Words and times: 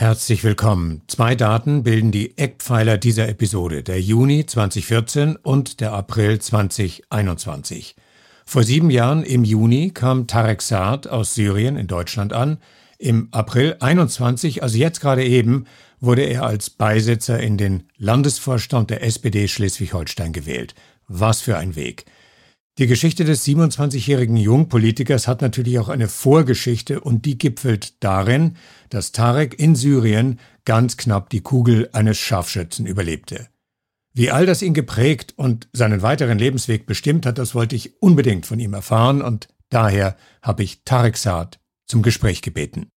Herzlich 0.00 0.44
willkommen. 0.44 1.02
Zwei 1.08 1.34
Daten 1.34 1.82
bilden 1.82 2.12
die 2.12 2.38
Eckpfeiler 2.38 2.98
dieser 2.98 3.28
Episode, 3.28 3.82
der 3.82 4.00
Juni 4.00 4.46
2014 4.46 5.34
und 5.34 5.80
der 5.80 5.92
April 5.92 6.38
2021. 6.38 7.96
Vor 8.44 8.62
sieben 8.62 8.90
Jahren 8.90 9.24
im 9.24 9.42
Juni 9.42 9.90
kam 9.90 10.28
Tarek 10.28 10.62
Saad 10.62 11.08
aus 11.08 11.34
Syrien 11.34 11.76
in 11.76 11.88
Deutschland 11.88 12.32
an. 12.32 12.58
Im 12.98 13.26
April 13.32 13.74
21, 13.80 14.62
also 14.62 14.78
jetzt 14.78 15.00
gerade 15.00 15.24
eben, 15.24 15.64
wurde 15.98 16.22
er 16.22 16.44
als 16.44 16.70
Beisitzer 16.70 17.40
in 17.40 17.58
den 17.58 17.82
Landesvorstand 17.96 18.90
der 18.90 19.02
SPD 19.02 19.48
Schleswig-Holstein 19.48 20.32
gewählt. 20.32 20.76
Was 21.08 21.40
für 21.40 21.56
ein 21.56 21.74
Weg. 21.74 22.04
Die 22.78 22.86
Geschichte 22.86 23.24
des 23.24 23.44
27-jährigen 23.44 24.36
Jungpolitikers 24.36 25.26
hat 25.26 25.42
natürlich 25.42 25.80
auch 25.80 25.88
eine 25.88 26.06
Vorgeschichte 26.06 27.00
und 27.00 27.24
die 27.24 27.36
gipfelt 27.36 28.04
darin, 28.04 28.54
dass 28.88 29.10
Tarek 29.10 29.58
in 29.58 29.74
Syrien 29.74 30.38
ganz 30.64 30.96
knapp 30.96 31.28
die 31.28 31.40
Kugel 31.40 31.88
eines 31.92 32.18
Scharfschützen 32.18 32.86
überlebte. 32.86 33.48
Wie 34.14 34.30
all 34.30 34.46
das 34.46 34.62
ihn 34.62 34.74
geprägt 34.74 35.34
und 35.36 35.68
seinen 35.72 36.02
weiteren 36.02 36.38
Lebensweg 36.38 36.86
bestimmt 36.86 37.26
hat, 37.26 37.38
das 37.38 37.52
wollte 37.56 37.74
ich 37.74 38.00
unbedingt 38.00 38.46
von 38.46 38.60
ihm 38.60 38.74
erfahren 38.74 39.22
und 39.22 39.48
daher 39.70 40.16
habe 40.40 40.62
ich 40.62 40.84
Tarek 40.84 41.16
Saad 41.16 41.58
zum 41.84 42.02
Gespräch 42.02 42.42
gebeten. 42.42 42.90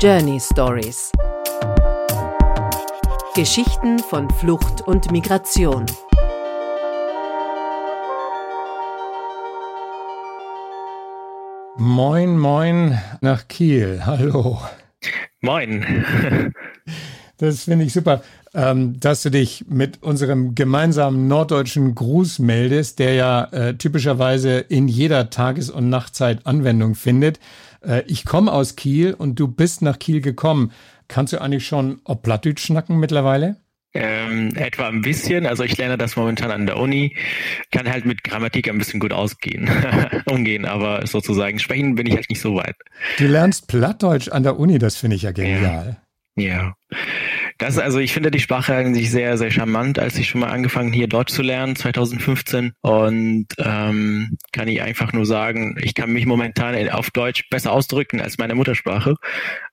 Journey 0.00 0.40
Stories 0.40 1.12
Geschichten 3.40 3.98
von 4.00 4.28
Flucht 4.28 4.82
und 4.82 5.10
Migration. 5.12 5.86
Moin, 11.78 12.36
moin 12.36 13.00
nach 13.22 13.48
Kiel. 13.48 14.02
Hallo. 14.04 14.60
Moin. 15.40 16.04
Das 17.38 17.64
finde 17.64 17.86
ich 17.86 17.94
super, 17.94 18.22
ähm, 18.52 19.00
dass 19.00 19.22
du 19.22 19.30
dich 19.30 19.64
mit 19.66 20.02
unserem 20.02 20.54
gemeinsamen 20.54 21.26
norddeutschen 21.26 21.94
Gruß 21.94 22.38
meldest, 22.38 22.98
der 22.98 23.14
ja 23.14 23.44
äh, 23.44 23.74
typischerweise 23.78 24.58
in 24.58 24.88
jeder 24.88 25.30
Tages- 25.30 25.70
und 25.70 25.88
Nachtzeit 25.88 26.44
Anwendung 26.44 26.94
findet. 26.94 27.40
Äh, 27.80 28.02
ich 28.06 28.26
komme 28.26 28.52
aus 28.52 28.76
Kiel 28.76 29.14
und 29.14 29.40
du 29.40 29.48
bist 29.48 29.80
nach 29.80 29.98
Kiel 29.98 30.20
gekommen. 30.20 30.72
Kannst 31.10 31.32
du 31.32 31.40
eigentlich 31.40 31.66
schon 31.66 32.00
Plattdeutsch 32.22 32.64
schnacken 32.64 33.00
mittlerweile? 33.00 33.56
Ähm, 33.92 34.54
etwa 34.54 34.86
ein 34.86 35.02
bisschen. 35.02 35.44
Also 35.44 35.64
ich 35.64 35.76
lerne 35.76 35.98
das 35.98 36.14
momentan 36.14 36.52
an 36.52 36.66
der 36.66 36.76
Uni. 36.76 37.16
Kann 37.72 37.90
halt 37.90 38.06
mit 38.06 38.22
Grammatik 38.22 38.68
ein 38.68 38.78
bisschen 38.78 39.00
gut 39.00 39.12
ausgehen, 39.12 39.68
umgehen, 40.26 40.66
aber 40.66 41.04
sozusagen 41.08 41.58
sprechen 41.58 41.96
bin 41.96 42.06
ich 42.06 42.14
halt 42.14 42.30
nicht 42.30 42.40
so 42.40 42.54
weit. 42.54 42.76
Du 43.18 43.26
lernst 43.26 43.66
Plattdeutsch 43.66 44.28
an 44.28 44.44
der 44.44 44.60
Uni, 44.60 44.78
das 44.78 44.94
finde 44.94 45.16
ich 45.16 45.22
ja 45.22 45.32
genial. 45.32 45.96
Ja. 46.36 46.44
ja. 46.44 46.74
Das, 47.58 47.78
also 47.78 47.98
ich 47.98 48.12
finde 48.14 48.30
die 48.30 48.38
Sprache 48.38 48.74
eigentlich 48.74 49.10
sehr, 49.10 49.36
sehr 49.36 49.50
charmant, 49.50 49.98
als 49.98 50.16
ich 50.16 50.28
schon 50.28 50.40
mal 50.40 50.50
angefangen 50.50 50.92
hier 50.92 51.08
Deutsch 51.08 51.32
zu 51.32 51.42
lernen, 51.42 51.74
2015. 51.74 52.72
Und 52.80 53.48
ähm, 53.58 54.38
kann 54.52 54.68
ich 54.68 54.80
einfach 54.80 55.12
nur 55.12 55.26
sagen, 55.26 55.76
ich 55.82 55.94
kann 55.94 56.12
mich 56.12 56.26
momentan 56.26 56.88
auf 56.90 57.10
Deutsch 57.10 57.50
besser 57.50 57.72
ausdrücken 57.72 58.20
als 58.20 58.38
meine 58.38 58.54
Muttersprache. 58.54 59.16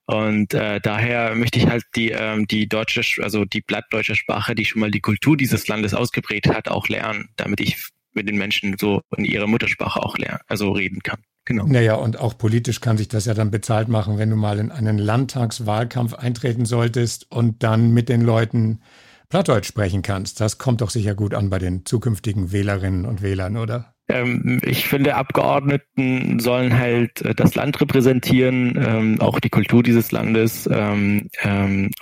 Und 0.08 0.54
äh, 0.54 0.80
daher 0.80 1.36
möchte 1.36 1.60
ich 1.60 1.68
halt 1.68 1.84
die, 1.96 2.12
ähm, 2.12 2.48
die 2.48 2.68
deutsche, 2.68 3.02
also 3.22 3.44
die 3.44 3.62
blattdeutsche 3.62 4.16
Sprache, 4.16 4.56
die 4.56 4.64
schon 4.64 4.80
mal 4.80 4.90
die 4.90 5.02
Kultur 5.02 5.36
dieses 5.36 5.68
Landes 5.68 5.94
ausgeprägt 5.94 6.48
hat, 6.48 6.70
auch 6.70 6.88
lernen, 6.88 7.30
damit 7.36 7.60
ich 7.60 7.78
mit 8.14 8.28
den 8.28 8.38
Menschen 8.38 8.78
so 8.80 9.02
in 9.18 9.26
ihrer 9.26 9.48
Muttersprache 9.48 10.02
auch 10.02 10.18
lernen, 10.18 10.40
also 10.48 10.72
reden 10.72 11.02
kann. 11.04 11.20
Genau. 11.44 11.66
Naja, 11.66 11.96
und 11.96 12.20
auch 12.20 12.38
politisch 12.38 12.80
kann 12.80 12.98
sich 12.98 13.10
das 13.10 13.26
ja 13.26 13.34
dann 13.34 13.52
bezahlt 13.52 13.90
machen, 13.90 14.18
wenn 14.18 14.30
du 14.30 14.38
mal 14.38 14.60
in 14.60 14.72
einen 14.72 14.98
Landtagswahlkampf 14.98 16.14
eintreten 16.14 16.66
solltest 16.66 17.30
und 17.30 17.64
dann 17.64 17.92
mit 17.94 18.08
den 18.10 18.22
Leuten 18.22 18.82
Plattdeutsch 19.30 19.68
sprechen 19.68 20.04
kannst. 20.04 20.40
Das 20.40 20.58
kommt 20.58 20.80
doch 20.80 20.90
sicher 20.90 21.16
gut 21.16 21.34
an 21.34 21.50
bei 21.50 21.60
den 21.60 21.86
zukünftigen 21.86 22.54
Wählerinnen 22.54 23.06
und 23.06 23.22
Wählern, 23.22 23.58
oder? 23.58 23.94
Ähm, 24.10 24.62
ich 24.64 24.88
finde, 24.88 25.16
Abgeordneten 25.16 26.40
sollen 26.40 26.78
halt 26.78 27.22
äh, 27.22 27.36
das 27.36 27.56
Land 27.56 27.80
repräsentieren, 27.82 28.76
ähm, 28.78 29.22
auch 29.22 29.40
die 29.40 29.50
Kultur 29.50 29.84
dieses 29.84 30.12
Landes. 30.12 30.70
Ähm, 30.72 31.30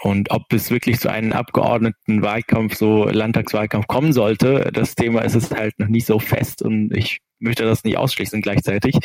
und 0.02 0.32
ob 0.32 0.54
es 0.54 0.70
wirklich 0.70 1.00
zu 1.00 1.10
einem 1.10 1.34
Abgeordnetenwahlkampf, 1.34 2.76
so 2.76 3.06
Landtagswahlkampf 3.06 3.88
kommen 3.88 4.14
sollte, 4.14 4.70
das 4.74 4.96
Thema 4.96 5.22
ist 5.22 5.36
es 5.36 5.52
halt 5.52 5.80
noch 5.80 5.88
nicht 5.88 6.06
so 6.06 6.20
fest 6.20 6.62
und 6.62 6.96
ich 6.96 7.20
möchte 7.40 7.64
das 7.64 7.84
nicht 7.84 7.98
ausschließen 7.98 8.42
gleichzeitig. 8.42 8.98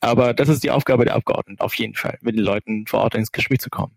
Aber 0.00 0.34
das 0.34 0.48
ist 0.48 0.64
die 0.64 0.70
Aufgabe 0.70 1.04
der 1.04 1.14
Abgeordneten, 1.14 1.60
auf 1.60 1.74
jeden 1.74 1.94
Fall, 1.94 2.18
mit 2.22 2.36
den 2.36 2.44
Leuten 2.44 2.86
vor 2.86 3.00
Ort 3.00 3.14
ins 3.14 3.32
Gespräch 3.32 3.60
zu 3.60 3.70
kommen. 3.70 3.96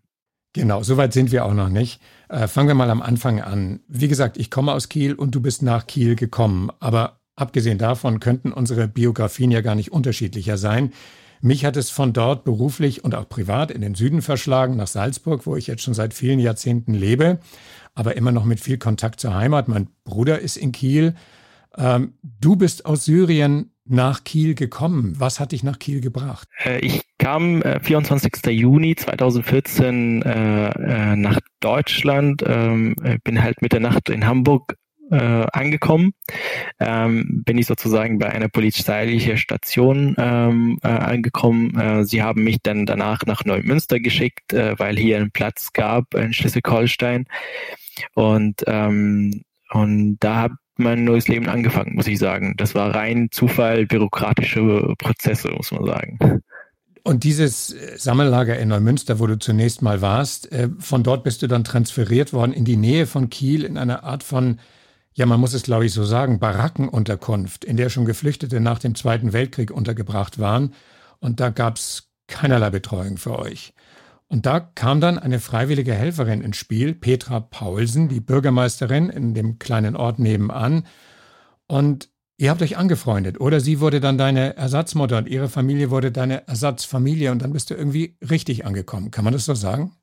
Genau, 0.52 0.82
soweit 0.82 1.12
sind 1.12 1.32
wir 1.32 1.44
auch 1.44 1.52
noch 1.52 1.68
nicht. 1.68 2.00
Äh, 2.28 2.48
fangen 2.48 2.68
wir 2.68 2.74
mal 2.74 2.88
am 2.88 3.02
Anfang 3.02 3.42
an. 3.42 3.80
Wie 3.88 4.08
gesagt, 4.08 4.38
ich 4.38 4.50
komme 4.50 4.72
aus 4.72 4.88
Kiel 4.88 5.14
und 5.14 5.34
du 5.34 5.42
bist 5.42 5.62
nach 5.62 5.86
Kiel 5.86 6.16
gekommen. 6.16 6.70
Aber 6.80 7.20
Abgesehen 7.36 7.78
davon 7.78 8.18
könnten 8.18 8.52
unsere 8.52 8.88
Biografien 8.88 9.50
ja 9.50 9.60
gar 9.60 9.74
nicht 9.74 9.92
unterschiedlicher 9.92 10.56
sein. 10.56 10.92
Mich 11.42 11.66
hat 11.66 11.76
es 11.76 11.90
von 11.90 12.14
dort 12.14 12.44
beruflich 12.44 13.04
und 13.04 13.14
auch 13.14 13.28
privat 13.28 13.70
in 13.70 13.82
den 13.82 13.94
Süden 13.94 14.22
verschlagen, 14.22 14.76
nach 14.76 14.86
Salzburg, 14.86 15.46
wo 15.46 15.54
ich 15.54 15.66
jetzt 15.66 15.82
schon 15.82 15.94
seit 15.94 16.14
vielen 16.14 16.38
Jahrzehnten 16.38 16.94
lebe, 16.94 17.38
aber 17.94 18.16
immer 18.16 18.32
noch 18.32 18.44
mit 18.44 18.58
viel 18.58 18.78
Kontakt 18.78 19.20
zur 19.20 19.34
Heimat. 19.34 19.68
Mein 19.68 19.88
Bruder 20.04 20.40
ist 20.40 20.56
in 20.56 20.72
Kiel. 20.72 21.14
Ähm, 21.76 22.14
du 22.22 22.56
bist 22.56 22.86
aus 22.86 23.04
Syrien 23.04 23.70
nach 23.84 24.24
Kiel 24.24 24.54
gekommen. 24.54 25.14
Was 25.18 25.38
hat 25.38 25.52
dich 25.52 25.62
nach 25.62 25.78
Kiel 25.78 26.00
gebracht? 26.00 26.48
Äh, 26.64 26.78
ich 26.78 27.02
kam 27.18 27.60
äh, 27.62 27.80
24. 27.80 28.46
Juni 28.46 28.96
2014 28.96 30.22
äh, 30.22 30.68
äh, 30.70 31.16
nach 31.16 31.38
Deutschland, 31.60 32.42
ähm, 32.46 32.96
bin 33.24 33.42
halt 33.42 33.62
mit 33.62 33.72
der 33.72 33.80
Nacht 33.80 34.08
in 34.08 34.26
Hamburg 34.26 34.74
äh, 35.10 35.46
angekommen. 35.52 36.12
Ähm, 36.80 37.42
bin 37.44 37.58
ich 37.58 37.66
sozusagen 37.66 38.18
bei 38.18 38.30
einer 38.30 38.48
polizeilichen 38.48 39.36
Station 39.36 40.14
ähm, 40.18 40.78
äh, 40.82 40.88
angekommen. 40.88 41.78
Äh, 41.78 42.04
sie 42.04 42.22
haben 42.22 42.44
mich 42.44 42.58
dann 42.62 42.86
danach 42.86 43.20
nach 43.26 43.44
Neumünster 43.44 44.00
geschickt, 44.00 44.52
äh, 44.52 44.78
weil 44.78 44.96
hier 44.96 45.16
einen 45.16 45.30
Platz 45.30 45.72
gab 45.72 46.14
in 46.14 46.32
Schleswig-Holstein. 46.32 47.26
Und, 48.14 48.64
ähm, 48.66 49.42
und 49.70 50.16
da 50.20 50.42
hat 50.42 50.52
mein 50.76 51.04
neues 51.04 51.28
Leben 51.28 51.48
angefangen, 51.48 51.94
muss 51.94 52.06
ich 52.06 52.18
sagen. 52.18 52.54
Das 52.56 52.74
war 52.74 52.94
rein 52.94 53.28
Zufall, 53.30 53.86
bürokratische 53.86 54.94
Prozesse, 54.98 55.50
muss 55.50 55.72
man 55.72 55.86
sagen. 55.86 56.42
Und 57.02 57.22
dieses 57.22 57.68
Sammellager 57.96 58.58
in 58.58 58.68
Neumünster, 58.68 59.20
wo 59.20 59.28
du 59.28 59.38
zunächst 59.38 59.80
mal 59.80 60.02
warst, 60.02 60.50
äh, 60.50 60.68
von 60.80 61.04
dort 61.04 61.22
bist 61.22 61.40
du 61.40 61.46
dann 61.46 61.62
transferiert 61.62 62.32
worden 62.32 62.52
in 62.52 62.64
die 62.64 62.76
Nähe 62.76 63.06
von 63.06 63.30
Kiel 63.30 63.64
in 63.64 63.78
einer 63.78 64.02
Art 64.02 64.24
von 64.24 64.58
ja, 65.16 65.24
man 65.24 65.40
muss 65.40 65.54
es, 65.54 65.62
glaube 65.62 65.86
ich, 65.86 65.94
so 65.94 66.04
sagen, 66.04 66.38
Barackenunterkunft, 66.38 67.64
in 67.64 67.78
der 67.78 67.88
schon 67.88 68.04
Geflüchtete 68.04 68.60
nach 68.60 68.78
dem 68.78 68.94
Zweiten 68.94 69.32
Weltkrieg 69.32 69.70
untergebracht 69.70 70.38
waren. 70.38 70.74
Und 71.20 71.40
da 71.40 71.48
gab 71.48 71.76
es 71.76 72.10
keinerlei 72.26 72.68
Betreuung 72.68 73.16
für 73.16 73.38
euch. 73.38 73.72
Und 74.28 74.44
da 74.44 74.60
kam 74.60 75.00
dann 75.00 75.18
eine 75.18 75.40
freiwillige 75.40 75.94
Helferin 75.94 76.42
ins 76.42 76.58
Spiel, 76.58 76.94
Petra 76.94 77.40
Paulsen, 77.40 78.08
die 78.08 78.20
Bürgermeisterin 78.20 79.08
in 79.08 79.32
dem 79.32 79.58
kleinen 79.58 79.96
Ort 79.96 80.18
nebenan. 80.18 80.86
Und 81.66 82.10
ihr 82.36 82.50
habt 82.50 82.60
euch 82.60 82.76
angefreundet, 82.76 83.40
oder 83.40 83.60
sie 83.60 83.80
wurde 83.80 84.00
dann 84.00 84.18
deine 84.18 84.54
Ersatzmutter 84.58 85.16
und 85.16 85.28
ihre 85.28 85.48
Familie 85.48 85.90
wurde 85.90 86.12
deine 86.12 86.46
Ersatzfamilie 86.46 87.32
und 87.32 87.40
dann 87.40 87.54
bist 87.54 87.70
du 87.70 87.74
irgendwie 87.74 88.18
richtig 88.20 88.66
angekommen. 88.66 89.10
Kann 89.10 89.24
man 89.24 89.32
das 89.32 89.46
so 89.46 89.54
sagen? 89.54 89.96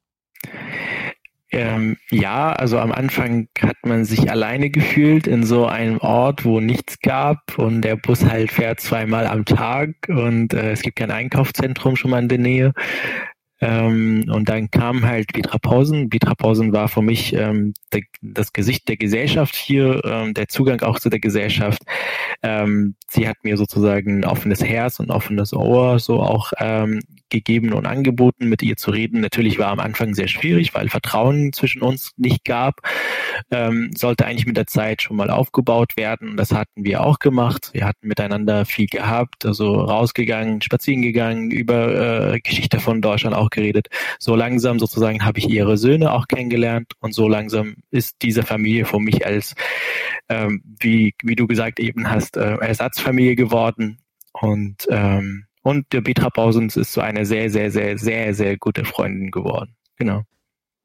Ähm, 1.53 1.97
ja, 2.09 2.51
also 2.51 2.79
am 2.79 2.91
Anfang 2.91 3.47
hat 3.61 3.77
man 3.85 4.05
sich 4.05 4.31
alleine 4.31 4.71
gefühlt 4.71 5.27
in 5.27 5.43
so 5.43 5.67
einem 5.67 5.99
Ort, 5.99 6.45
wo 6.45 6.59
nichts 6.59 6.99
gab 6.99 7.57
und 7.59 7.81
der 7.81 7.95
Bus 7.95 8.25
halt 8.25 8.51
fährt 8.51 8.79
zweimal 8.79 9.27
am 9.27 9.45
Tag 9.45 9.89
und 10.07 10.53
äh, 10.53 10.71
es 10.71 10.81
gibt 10.81 10.97
kein 10.97 11.11
Einkaufszentrum 11.11 11.95
schon 11.95 12.11
mal 12.11 12.21
in 12.23 12.27
der 12.27 12.39
Nähe. 12.39 12.73
Ähm, 13.63 14.25
und 14.29 14.49
dann 14.49 14.69
kam 14.69 15.05
halt 15.05 15.33
Vitrapausen. 15.33 16.11
Vitrapausen 16.11 16.73
war 16.73 16.89
für 16.89 17.01
mich 17.01 17.33
ähm, 17.33 17.73
der, 17.93 18.01
das 18.21 18.51
Gesicht 18.51 18.89
der 18.89 18.97
Gesellschaft 18.97 19.55
hier, 19.55 20.03
ähm, 20.03 20.33
der 20.33 20.49
Zugang 20.49 20.81
auch 20.81 20.99
zu 20.99 21.09
der 21.09 21.21
Gesellschaft. 21.21 21.81
Ähm, 22.41 22.95
sie 23.07 23.25
hat 23.25 23.37
mir 23.43 23.55
sozusagen 23.55 24.19
ein 24.19 24.25
offenes 24.25 24.61
Herz 24.61 24.99
und 24.99 25.11
offenes 25.11 25.53
Ohr 25.53 25.97
so 25.99 26.21
auch 26.21 26.51
ähm, 26.59 26.99
gegeben 27.29 27.73
und 27.73 27.85
angeboten, 27.85 28.49
mit 28.49 28.61
ihr 28.61 28.75
zu 28.75 28.91
reden. 28.91 29.21
Natürlich 29.21 29.57
war 29.59 29.69
am 29.69 29.79
Anfang 29.79 30.13
sehr 30.13 30.27
schwierig, 30.27 30.73
weil 30.73 30.89
Vertrauen 30.89 31.53
zwischen 31.53 31.81
uns 31.81 32.11
nicht 32.17 32.43
gab. 32.45 32.81
Ähm, 33.49 33.91
sollte 33.95 34.25
eigentlich 34.25 34.45
mit 34.45 34.57
der 34.57 34.67
Zeit 34.67 35.01
schon 35.01 35.17
mal 35.17 35.29
aufgebaut 35.29 35.97
werden. 35.97 36.37
Das 36.37 36.51
hatten 36.51 36.83
wir 36.83 37.03
auch 37.03 37.19
gemacht. 37.19 37.71
Wir 37.73 37.85
hatten 37.85 38.07
miteinander 38.07 38.65
viel 38.65 38.87
gehabt, 38.87 39.45
also 39.45 39.73
rausgegangen, 39.73 40.61
spazieren 40.61 41.01
gegangen, 41.01 41.49
über 41.49 42.33
äh, 42.33 42.39
Geschichte 42.39 42.79
von 42.79 43.01
Deutschland 43.01 43.35
auch 43.35 43.49
geredet. 43.53 43.87
So 44.19 44.35
langsam 44.35 44.79
sozusagen 44.79 45.25
habe 45.25 45.39
ich 45.39 45.49
ihre 45.49 45.77
Söhne 45.77 46.11
auch 46.11 46.27
kennengelernt 46.27 46.93
und 46.99 47.13
so 47.13 47.27
langsam 47.29 47.75
ist 47.91 48.17
diese 48.21 48.43
Familie 48.43 48.85
für 48.85 48.99
mich 48.99 49.25
als, 49.25 49.55
ähm, 50.27 50.61
wie, 50.79 51.15
wie 51.23 51.35
du 51.35 51.47
gesagt 51.47 51.79
eben 51.79 52.09
hast, 52.09 52.35
äh, 52.35 52.55
Ersatzfamilie 52.55 53.35
geworden. 53.35 53.99
Und 54.33 54.87
ähm, 54.89 55.45
und 55.63 55.93
der 55.93 56.01
Petra 56.01 56.29
Pausens 56.29 56.75
ist 56.75 56.91
so 56.91 57.01
eine 57.01 57.25
sehr, 57.25 57.49
sehr, 57.49 57.71
sehr, 57.71 57.97
sehr, 57.97 58.35
sehr 58.35 58.57
gute 58.57 58.83
Freundin 58.83 59.31
geworden. 59.31 59.75
Genau. 59.95 60.23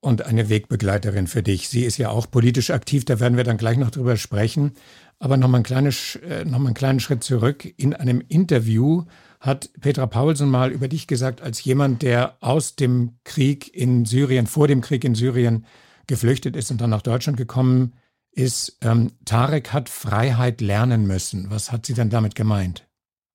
Und 0.00 0.24
eine 0.24 0.48
Wegbegleiterin 0.48 1.26
für 1.26 1.42
dich. 1.42 1.68
Sie 1.68 1.84
ist 1.84 1.98
ja 1.98 2.10
auch 2.10 2.30
politisch 2.30 2.70
aktiv, 2.70 3.04
da 3.04 3.18
werden 3.18 3.36
wir 3.36 3.42
dann 3.42 3.56
gleich 3.56 3.76
noch 3.76 3.90
drüber 3.90 4.16
sprechen. 4.16 4.74
Aber 5.18 5.36
nochmal 5.36 5.60
ein 5.60 5.64
kleines, 5.64 6.14
äh, 6.16 6.44
noch 6.44 6.60
mal 6.60 6.66
einen 6.66 6.74
kleinen 6.74 7.00
Schritt 7.00 7.24
zurück. 7.24 7.68
In 7.76 7.92
einem 7.92 8.22
Interview 8.28 9.02
hat 9.40 9.70
Petra 9.80 10.06
Paulsen 10.06 10.48
mal 10.48 10.72
über 10.72 10.88
dich 10.88 11.06
gesagt, 11.06 11.40
als 11.40 11.62
jemand, 11.62 12.02
der 12.02 12.36
aus 12.40 12.74
dem 12.76 13.18
Krieg 13.24 13.72
in 13.74 14.04
Syrien, 14.04 14.46
vor 14.46 14.66
dem 14.66 14.80
Krieg 14.80 15.04
in 15.04 15.14
Syrien 15.14 15.66
geflüchtet 16.06 16.56
ist 16.56 16.70
und 16.70 16.80
dann 16.80 16.90
nach 16.90 17.02
Deutschland 17.02 17.36
gekommen 17.36 17.94
ist, 18.32 18.78
ähm, 18.82 19.12
Tarek 19.24 19.72
hat 19.72 19.88
Freiheit 19.88 20.60
lernen 20.60 21.06
müssen. 21.06 21.50
Was 21.50 21.70
hat 21.70 21.86
sie 21.86 21.94
dann 21.94 22.10
damit 22.10 22.34
gemeint? 22.34 22.87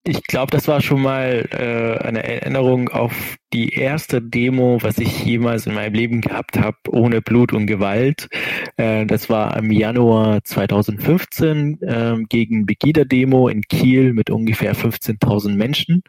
Ich 0.06 0.22
glaube, 0.24 0.50
das 0.50 0.68
war 0.68 0.82
schon 0.82 1.00
mal 1.00 1.48
äh, 1.50 2.04
eine 2.04 2.22
Erinnerung 2.24 2.90
auf 2.90 3.36
die 3.54 3.70
erste 3.70 4.20
Demo, 4.20 4.78
was 4.82 4.98
ich 4.98 5.24
jemals 5.24 5.66
in 5.66 5.72
meinem 5.72 5.94
Leben 5.94 6.20
gehabt 6.20 6.58
habe, 6.58 6.76
ohne 6.90 7.22
Blut 7.22 7.54
und 7.54 7.66
Gewalt. 7.66 8.28
Äh, 8.76 9.06
das 9.06 9.30
war 9.30 9.56
im 9.56 9.70
Januar 9.70 10.44
2015 10.44 11.80
äh, 11.80 12.16
gegen 12.28 12.66
Begida-Demo 12.66 13.48
in 13.48 13.62
Kiel 13.62 14.12
mit 14.12 14.28
ungefähr 14.28 14.76
15.000 14.76 15.54
Menschen. 15.54 16.02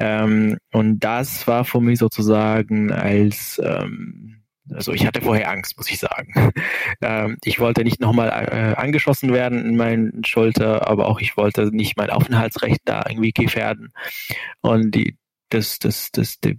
Ähm, 0.00 0.58
und 0.72 0.98
das 0.98 1.46
war 1.46 1.64
für 1.64 1.80
mich 1.80 2.00
sozusagen 2.00 2.90
als 2.90 3.60
ähm, 3.62 4.39
also 4.74 4.92
ich 4.92 5.06
hatte 5.06 5.20
vorher 5.22 5.50
Angst, 5.50 5.76
muss 5.76 5.90
ich 5.90 5.98
sagen. 5.98 6.52
Ähm, 7.02 7.38
ich 7.44 7.60
wollte 7.60 7.82
nicht 7.82 8.00
nochmal 8.00 8.28
äh, 8.28 8.74
angeschossen 8.76 9.32
werden 9.32 9.64
in 9.64 9.76
meinen 9.76 10.22
Schulter, 10.24 10.86
aber 10.86 11.08
auch 11.08 11.20
ich 11.20 11.36
wollte 11.36 11.74
nicht 11.74 11.96
mein 11.96 12.10
Aufenthaltsrecht 12.10 12.80
da 12.84 13.04
irgendwie 13.08 13.32
gefährden. 13.32 13.92
Und 14.60 14.94
die, 14.94 15.16
das, 15.48 15.78
das, 15.78 16.10
das, 16.12 16.40
die, 16.40 16.58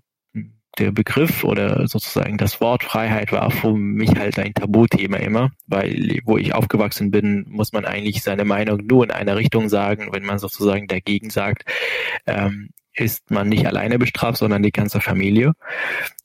der 0.79 0.91
Begriff 0.91 1.43
oder 1.43 1.87
sozusagen 1.87 2.37
das 2.37 2.59
Wort 2.61 2.83
Freiheit 2.83 3.31
war 3.31 3.51
für 3.51 3.73
mich 3.73 4.15
halt 4.15 4.39
ein 4.39 4.53
Tabuthema 4.53 5.17
immer, 5.17 5.51
weil 5.67 6.19
wo 6.25 6.37
ich 6.37 6.55
aufgewachsen 6.55 7.11
bin, 7.11 7.45
muss 7.49 7.71
man 7.71 7.85
eigentlich 7.85 8.23
seine 8.23 8.45
Meinung 8.45 8.85
nur 8.87 9.03
in 9.03 9.11
einer 9.11 9.35
Richtung 9.35 9.69
sagen. 9.69 10.09
Wenn 10.11 10.23
man 10.23 10.39
sozusagen 10.39 10.87
dagegen 10.87 11.29
sagt, 11.29 11.65
ähm, 12.25 12.69
ist 12.93 13.31
man 13.31 13.49
nicht 13.49 13.67
alleine 13.67 13.99
bestraft, 13.99 14.37
sondern 14.37 14.63
die 14.63 14.71
ganze 14.71 15.01
Familie. 15.01 15.53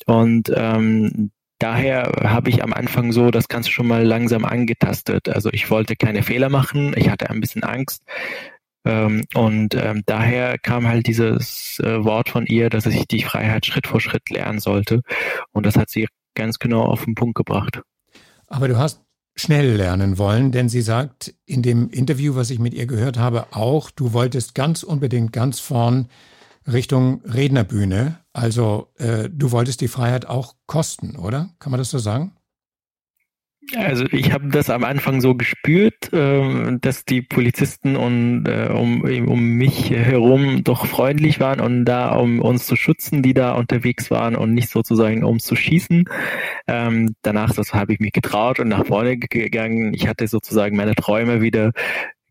Und 0.06 0.50
ähm, 0.54 1.30
daher 1.58 2.12
habe 2.24 2.50
ich 2.50 2.62
am 2.62 2.72
Anfang 2.72 3.12
so 3.12 3.30
das 3.30 3.48
Ganze 3.48 3.70
schon 3.70 3.86
mal 3.86 4.04
langsam 4.04 4.44
angetastet. 4.44 5.28
Also 5.28 5.50
ich 5.52 5.70
wollte 5.70 5.96
keine 5.96 6.22
Fehler 6.22 6.48
machen, 6.48 6.94
ich 6.96 7.08
hatte 7.08 7.30
ein 7.30 7.40
bisschen 7.40 7.64
Angst. 7.64 8.02
Ähm, 8.84 9.24
und 9.34 9.74
ähm, 9.74 10.02
daher 10.06 10.58
kam 10.58 10.86
halt 10.86 11.06
dieses 11.06 11.80
äh, 11.82 12.04
Wort 12.04 12.28
von 12.28 12.46
ihr, 12.46 12.70
dass 12.70 12.86
ich 12.86 13.06
die 13.08 13.22
Freiheit 13.22 13.66
Schritt 13.66 13.86
vor 13.86 14.00
Schritt 14.00 14.30
lernen 14.30 14.60
sollte. 14.60 15.02
Und 15.52 15.66
das 15.66 15.76
hat 15.76 15.90
sie 15.90 16.06
ganz 16.34 16.58
genau 16.58 16.82
auf 16.82 17.04
den 17.04 17.14
Punkt 17.14 17.34
gebracht. 17.34 17.82
Aber 18.46 18.68
du 18.68 18.78
hast 18.78 19.02
schnell 19.34 19.74
lernen 19.74 20.18
wollen, 20.18 20.52
denn 20.52 20.68
sie 20.68 20.80
sagt 20.80 21.34
in 21.44 21.62
dem 21.62 21.90
Interview, 21.90 22.36
was 22.36 22.50
ich 22.50 22.58
mit 22.58 22.74
ihr 22.74 22.86
gehört 22.86 23.18
habe, 23.18 23.48
auch, 23.50 23.90
du 23.90 24.12
wolltest 24.12 24.54
ganz 24.54 24.82
unbedingt 24.82 25.32
ganz 25.32 25.60
vorn 25.60 26.08
Richtung 26.66 27.22
Rednerbühne. 27.24 28.20
Also 28.32 28.92
äh, 28.96 29.28
du 29.30 29.52
wolltest 29.52 29.80
die 29.80 29.88
Freiheit 29.88 30.26
auch 30.26 30.54
kosten, 30.66 31.16
oder? 31.16 31.50
Kann 31.58 31.70
man 31.70 31.78
das 31.78 31.90
so 31.90 31.98
sagen? 31.98 32.36
Also 33.74 34.04
ich 34.12 34.32
habe 34.32 34.48
das 34.48 34.70
am 34.70 34.84
Anfang 34.84 35.20
so 35.20 35.34
gespürt, 35.34 36.12
äh, 36.12 36.78
dass 36.80 37.04
die 37.04 37.22
Polizisten 37.22 37.96
und 37.96 38.46
äh, 38.46 38.68
um, 38.72 39.02
um 39.02 39.40
mich 39.42 39.90
herum 39.90 40.62
doch 40.62 40.86
freundlich 40.86 41.40
waren 41.40 41.60
und 41.60 41.84
da 41.84 42.10
um 42.14 42.40
uns 42.40 42.66
zu 42.66 42.76
schützen, 42.76 43.22
die 43.22 43.34
da 43.34 43.54
unterwegs 43.54 44.10
waren 44.10 44.36
und 44.36 44.54
nicht 44.54 44.68
sozusagen 44.68 45.24
um 45.24 45.40
zu 45.40 45.56
schießen. 45.56 46.04
Ähm, 46.68 47.16
danach 47.22 47.54
das 47.54 47.74
habe 47.74 47.92
ich 47.92 47.98
mich 47.98 48.12
getraut 48.12 48.60
und 48.60 48.68
nach 48.68 48.86
vorne 48.86 49.18
gegangen. 49.18 49.94
Ich 49.94 50.06
hatte 50.06 50.28
sozusagen 50.28 50.76
meine 50.76 50.94
Träume 50.94 51.40
wieder 51.40 51.72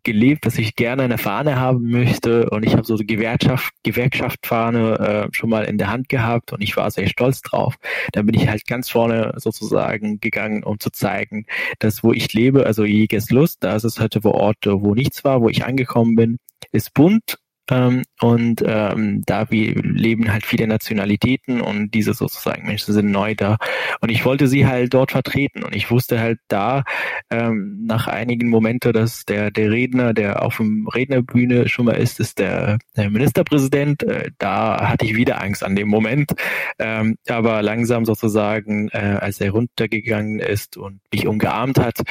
gelebt, 0.06 0.46
dass 0.46 0.58
ich 0.58 0.76
gerne 0.76 1.04
eine 1.04 1.18
Fahne 1.18 1.60
haben 1.60 1.90
möchte 1.90 2.50
und 2.50 2.64
ich 2.64 2.74
habe 2.74 2.86
so 2.86 2.96
eine 2.96 3.04
Gewerkschaft, 3.04 3.74
Gewerkschaftfahne 3.84 5.00
äh, 5.00 5.36
schon 5.36 5.50
mal 5.50 5.66
in 5.66 5.78
der 5.78 5.92
Hand 5.92 6.08
gehabt 6.08 6.54
und 6.54 6.62
ich 6.62 6.78
war 6.78 6.90
sehr 6.90 7.08
stolz 7.08 7.42
drauf. 7.42 7.76
Dann 8.14 8.26
bin 8.26 8.36
ich 8.36 8.48
halt 8.48 8.66
ganz 8.66 8.90
vorne 8.90 9.34
sozusagen 9.36 10.22
gegangen, 10.22 10.64
um 10.64 10.80
zu 10.80 10.92
zeigen, 10.92 11.46
dass 11.80 12.04
wo 12.04 12.14
ich 12.14 12.32
lebe, 12.32 12.66
also 12.66 12.86
Jägers 12.86 13.30
Lust, 13.32 13.64
da 13.64 13.76
ist 13.76 13.84
es 13.84 14.00
heute 14.00 14.24
wo 14.24 14.32
Orte, 14.32 14.82
wo 14.82 14.94
nichts 14.94 15.26
war, 15.26 15.42
wo 15.42 15.50
ich 15.50 15.66
angekommen 15.66 16.16
bin, 16.16 16.38
ist 16.72 16.94
bunt 16.94 17.38
ähm, 17.70 18.04
und 18.22 18.64
ähm, 18.66 19.24
da 19.26 19.50
wir 19.50 19.76
leben 19.76 20.32
halt 20.32 20.46
viele 20.46 20.68
Nationalitäten 20.68 21.62
und 21.62 21.92
diese 21.92 22.14
sozusagen 22.14 22.68
Menschen 22.68 22.94
sind 22.94 23.10
neu 23.10 23.34
da. 23.36 23.58
Und 24.02 24.10
ich 24.10 24.24
wollte 24.24 24.48
sie 24.48 24.68
halt 24.68 24.94
dort 24.94 25.12
vertreten. 25.12 25.64
Und 25.64 25.76
ich 25.76 25.90
wusste 25.90 26.20
halt 26.20 26.40
da 26.48 26.84
ähm, 27.32 27.84
nach 27.86 28.08
einigen 28.08 28.50
Momente, 28.50 28.92
dass 28.94 29.26
der, 29.26 29.50
der 29.52 29.72
Redner, 29.72 30.14
der 30.14 30.44
auf 30.44 30.58
dem 30.58 30.88
Rednerbühne 30.88 31.68
schon 31.68 31.86
mal 31.86 31.94
ist, 31.94 32.20
ist 32.20 32.38
der, 32.38 32.78
der 32.96 33.10
Ministerpräsident. 33.10 34.04
Äh, 34.04 34.32
da 34.38 34.90
hatte 34.90 35.06
ich 35.06 35.16
wieder 35.16 35.42
Angst 35.42 35.64
an 35.64 35.76
dem 35.76 35.88
Moment. 35.88 36.34
Ähm, 36.78 37.16
aber 37.28 37.64
langsam 37.64 38.06
sozusagen, 38.06 38.90
äh, 38.90 39.18
als 39.20 39.42
er 39.42 39.52
runtergegangen 39.52 40.40
ist 40.40 40.78
und 40.78 41.02
mich 41.12 41.26
umgearmt 41.26 41.80
hat, 41.80 42.02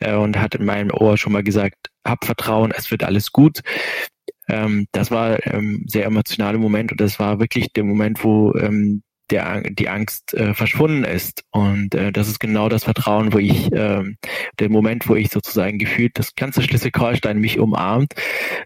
äh, 0.00 0.14
und 0.14 0.38
hat 0.38 0.54
in 0.56 0.64
meinem 0.64 0.90
Ohr 0.90 1.16
schon 1.16 1.32
mal 1.32 1.44
gesagt, 1.44 1.90
hab 2.04 2.24
Vertrauen, 2.24 2.72
es 2.74 2.90
wird 2.90 3.04
alles 3.04 3.30
gut 3.30 3.60
ähm, 4.50 4.86
das 4.92 5.10
war 5.10 5.44
ähm, 5.46 5.84
sehr 5.86 6.04
emotionaler 6.04 6.58
Moment 6.58 6.92
und 6.92 7.00
das 7.00 7.18
war 7.18 7.40
wirklich 7.40 7.72
der 7.72 7.84
Moment, 7.84 8.24
wo 8.24 8.54
ähm, 8.54 9.02
der, 9.30 9.62
die 9.70 9.88
Angst 9.88 10.34
äh, 10.34 10.54
verschwunden 10.54 11.04
ist. 11.04 11.44
Und 11.50 11.94
äh, 11.94 12.12
das 12.12 12.28
ist 12.28 12.40
genau 12.40 12.68
das 12.68 12.84
Vertrauen, 12.84 13.32
wo 13.32 13.38
ich, 13.38 13.72
äh, 13.72 14.02
der 14.58 14.70
Moment, 14.70 15.08
wo 15.08 15.14
ich 15.14 15.30
sozusagen 15.30 15.78
gefühlt 15.78 16.18
das 16.18 16.34
ganze 16.34 16.62
Schleswig-Holstein 16.62 17.38
mich 17.38 17.58
umarmt, 17.58 18.14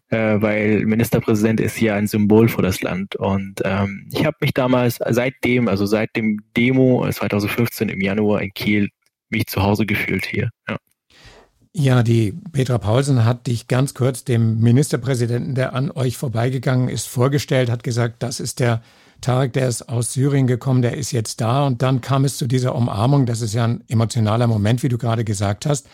äh, 0.08 0.36
weil 0.40 0.84
Ministerpräsident 0.86 1.60
ist 1.60 1.80
ja 1.80 1.94
ein 1.94 2.06
Symbol 2.06 2.48
für 2.48 2.62
das 2.62 2.82
Land. 2.82 3.16
Und 3.16 3.60
ähm, 3.64 4.08
ich 4.12 4.24
habe 4.24 4.36
mich 4.40 4.54
damals 4.54 4.98
seitdem, 5.06 5.68
also 5.68 5.86
seit 5.86 6.16
dem 6.16 6.40
Demo 6.56 7.06
2015 7.08 7.88
im 7.88 8.00
Januar 8.00 8.42
in 8.42 8.52
Kiel, 8.54 8.88
mich 9.30 9.46
zu 9.46 9.62
Hause 9.62 9.86
gefühlt 9.86 10.26
hier. 10.26 10.50
Ja. 10.68 10.76
Ja, 11.76 12.04
die 12.04 12.30
Petra 12.52 12.78
Paulsen 12.78 13.24
hat 13.24 13.48
dich 13.48 13.66
ganz 13.66 13.94
kurz 13.94 14.22
dem 14.22 14.60
Ministerpräsidenten, 14.60 15.56
der 15.56 15.74
an 15.74 15.90
euch 15.90 16.16
vorbeigegangen 16.16 16.88
ist, 16.88 17.08
vorgestellt, 17.08 17.68
hat 17.68 17.82
gesagt, 17.82 18.22
das 18.22 18.38
ist 18.38 18.60
der 18.60 18.80
Tarek, 19.20 19.54
der 19.54 19.68
ist 19.68 19.88
aus 19.88 20.12
Syrien 20.12 20.46
gekommen, 20.46 20.82
der 20.82 20.96
ist 20.96 21.10
jetzt 21.10 21.40
da. 21.40 21.66
Und 21.66 21.82
dann 21.82 22.00
kam 22.00 22.24
es 22.24 22.36
zu 22.36 22.46
dieser 22.46 22.76
Umarmung. 22.76 23.26
Das 23.26 23.40
ist 23.40 23.54
ja 23.54 23.64
ein 23.64 23.82
emotionaler 23.88 24.46
Moment, 24.46 24.84
wie 24.84 24.88
du 24.88 24.98
gerade 24.98 25.24
gesagt 25.24 25.66
hast. 25.66 25.88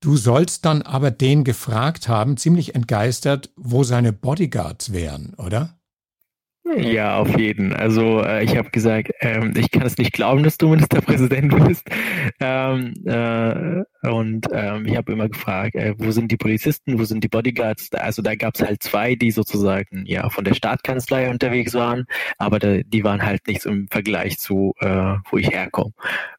Du 0.00 0.16
sollst 0.16 0.64
dann 0.64 0.80
aber 0.80 1.10
den 1.10 1.44
gefragt 1.44 2.08
haben, 2.08 2.38
ziemlich 2.38 2.74
entgeistert, 2.74 3.50
wo 3.56 3.84
seine 3.84 4.14
Bodyguards 4.14 4.92
wären, 4.92 5.34
oder? 5.34 5.77
Ja, 6.76 7.18
auf 7.18 7.38
jeden. 7.38 7.72
Also 7.72 8.22
äh, 8.22 8.44
ich 8.44 8.56
habe 8.56 8.70
gesagt, 8.70 9.10
ähm, 9.20 9.54
ich 9.56 9.70
kann 9.70 9.86
es 9.86 9.96
nicht 9.96 10.12
glauben, 10.12 10.42
dass 10.42 10.58
du 10.58 10.68
Ministerpräsident 10.68 11.54
bist. 11.66 11.88
Ähm, 12.40 12.94
äh, 13.06 13.84
und 14.08 14.46
ähm, 14.52 14.86
ich 14.86 14.96
habe 14.96 15.12
immer 15.12 15.28
gefragt, 15.28 15.74
äh, 15.76 15.94
wo 15.96 16.10
sind 16.10 16.30
die 16.30 16.36
Polizisten, 16.36 16.98
wo 16.98 17.04
sind 17.04 17.24
die 17.24 17.28
Bodyguards? 17.28 17.92
Also 17.94 18.22
da 18.22 18.34
gab 18.34 18.54
es 18.54 18.62
halt 18.62 18.82
zwei, 18.82 19.14
die 19.14 19.30
sozusagen 19.30 20.04
ja 20.06 20.28
von 20.30 20.44
der 20.44 20.54
Staatskanzlei 20.54 21.30
unterwegs 21.30 21.74
waren, 21.74 22.06
aber 22.36 22.58
da, 22.58 22.78
die 22.78 23.04
waren 23.04 23.22
halt 23.22 23.46
nichts 23.46 23.64
im 23.64 23.88
Vergleich 23.88 24.38
zu, 24.38 24.74
äh, 24.80 25.16
wo 25.30 25.38
ich 25.38 25.50
herkomme. 25.50 25.92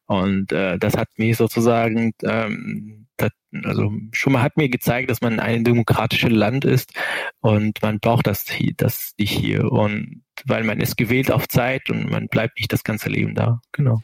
Und 0.06 0.52
äh, 0.52 0.78
das 0.78 0.96
hat 0.96 1.08
mich 1.16 1.36
sozusagen 1.36 2.12
ähm, 2.24 3.06
das, 3.22 3.30
also 3.64 3.92
schon 4.12 4.32
mal 4.32 4.42
hat 4.42 4.56
mir 4.56 4.68
gezeigt, 4.68 5.10
dass 5.10 5.20
man 5.20 5.40
ein 5.40 5.64
demokratisches 5.64 6.30
Land 6.30 6.64
ist 6.64 6.92
und 7.40 7.82
man 7.82 8.00
braucht 8.00 8.26
das, 8.26 8.46
das 8.76 9.12
nicht 9.18 9.32
hier. 9.32 9.70
Und 9.70 10.22
weil 10.46 10.64
man 10.64 10.80
ist 10.80 10.96
gewählt 10.96 11.30
auf 11.30 11.48
Zeit 11.48 11.90
und 11.90 12.10
man 12.10 12.28
bleibt 12.28 12.58
nicht 12.58 12.72
das 12.72 12.84
ganze 12.84 13.08
Leben 13.08 13.34
da. 13.34 13.60
Genau. 13.72 14.02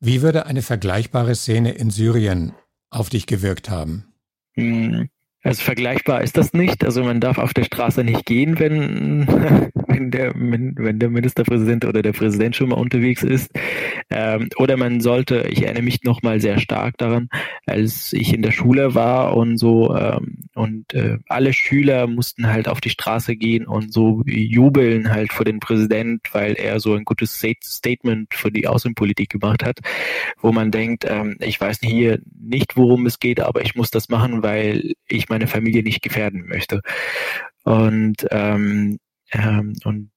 Wie 0.00 0.22
würde 0.22 0.46
eine 0.46 0.62
vergleichbare 0.62 1.34
Szene 1.34 1.72
in 1.72 1.90
Syrien 1.90 2.52
auf 2.90 3.08
dich 3.08 3.26
gewirkt 3.26 3.68
haben? 3.68 4.12
Hm, 4.54 5.08
also 5.48 5.62
vergleichbar 5.62 6.20
ist 6.22 6.36
das 6.36 6.52
nicht. 6.52 6.84
Also 6.84 7.02
man 7.02 7.20
darf 7.20 7.38
auf 7.38 7.54
der 7.54 7.64
Straße 7.64 8.04
nicht 8.04 8.26
gehen, 8.26 8.58
wenn, 8.58 9.26
wenn, 9.88 10.10
der, 10.10 10.34
wenn 10.34 10.98
der 10.98 11.08
Ministerpräsident 11.08 11.86
oder 11.86 12.02
der 12.02 12.12
Präsident 12.12 12.54
schon 12.54 12.68
mal 12.68 12.76
unterwegs 12.76 13.22
ist. 13.22 13.50
Ähm, 14.10 14.50
oder 14.58 14.76
man 14.76 15.00
sollte, 15.00 15.48
ich 15.50 15.62
erinnere 15.62 15.84
mich 15.84 16.02
noch 16.02 16.20
mal 16.22 16.38
sehr 16.38 16.58
stark 16.58 16.98
daran, 16.98 17.30
als 17.64 18.12
ich 18.12 18.34
in 18.34 18.42
der 18.42 18.50
Schule 18.50 18.94
war 18.94 19.38
und 19.38 19.56
so 19.56 19.96
ähm, 19.96 20.38
und 20.54 20.92
äh, 20.92 21.16
alle 21.28 21.54
Schüler 21.54 22.06
mussten 22.06 22.48
halt 22.48 22.68
auf 22.68 22.82
die 22.82 22.90
Straße 22.90 23.36
gehen 23.36 23.66
und 23.66 23.92
so 23.92 24.22
jubeln 24.26 25.10
halt 25.10 25.32
vor 25.32 25.46
den 25.46 25.60
Präsident, 25.60 26.22
weil 26.32 26.54
er 26.54 26.80
so 26.80 26.94
ein 26.94 27.04
gutes 27.04 27.42
Statement 27.64 28.34
für 28.34 28.50
die 28.50 28.66
Außenpolitik 28.66 29.30
gemacht 29.30 29.64
hat, 29.64 29.78
wo 30.40 30.52
man 30.52 30.70
denkt, 30.70 31.06
ähm, 31.08 31.36
ich 31.40 31.58
weiß 31.58 31.78
hier 31.82 32.18
nicht, 32.38 32.76
worum 32.76 33.06
es 33.06 33.18
geht, 33.18 33.40
aber 33.40 33.62
ich 33.62 33.76
muss 33.76 33.90
das 33.90 34.08
machen, 34.08 34.42
weil 34.42 34.94
ich 35.06 35.28
meine 35.28 35.37
Familie 35.46 35.82
nicht 35.82 36.02
gefährden 36.02 36.46
möchte. 36.48 36.80
Und 37.64 38.26
ähm, 38.30 38.98
Ähm, 39.32 39.74
und 39.84 40.10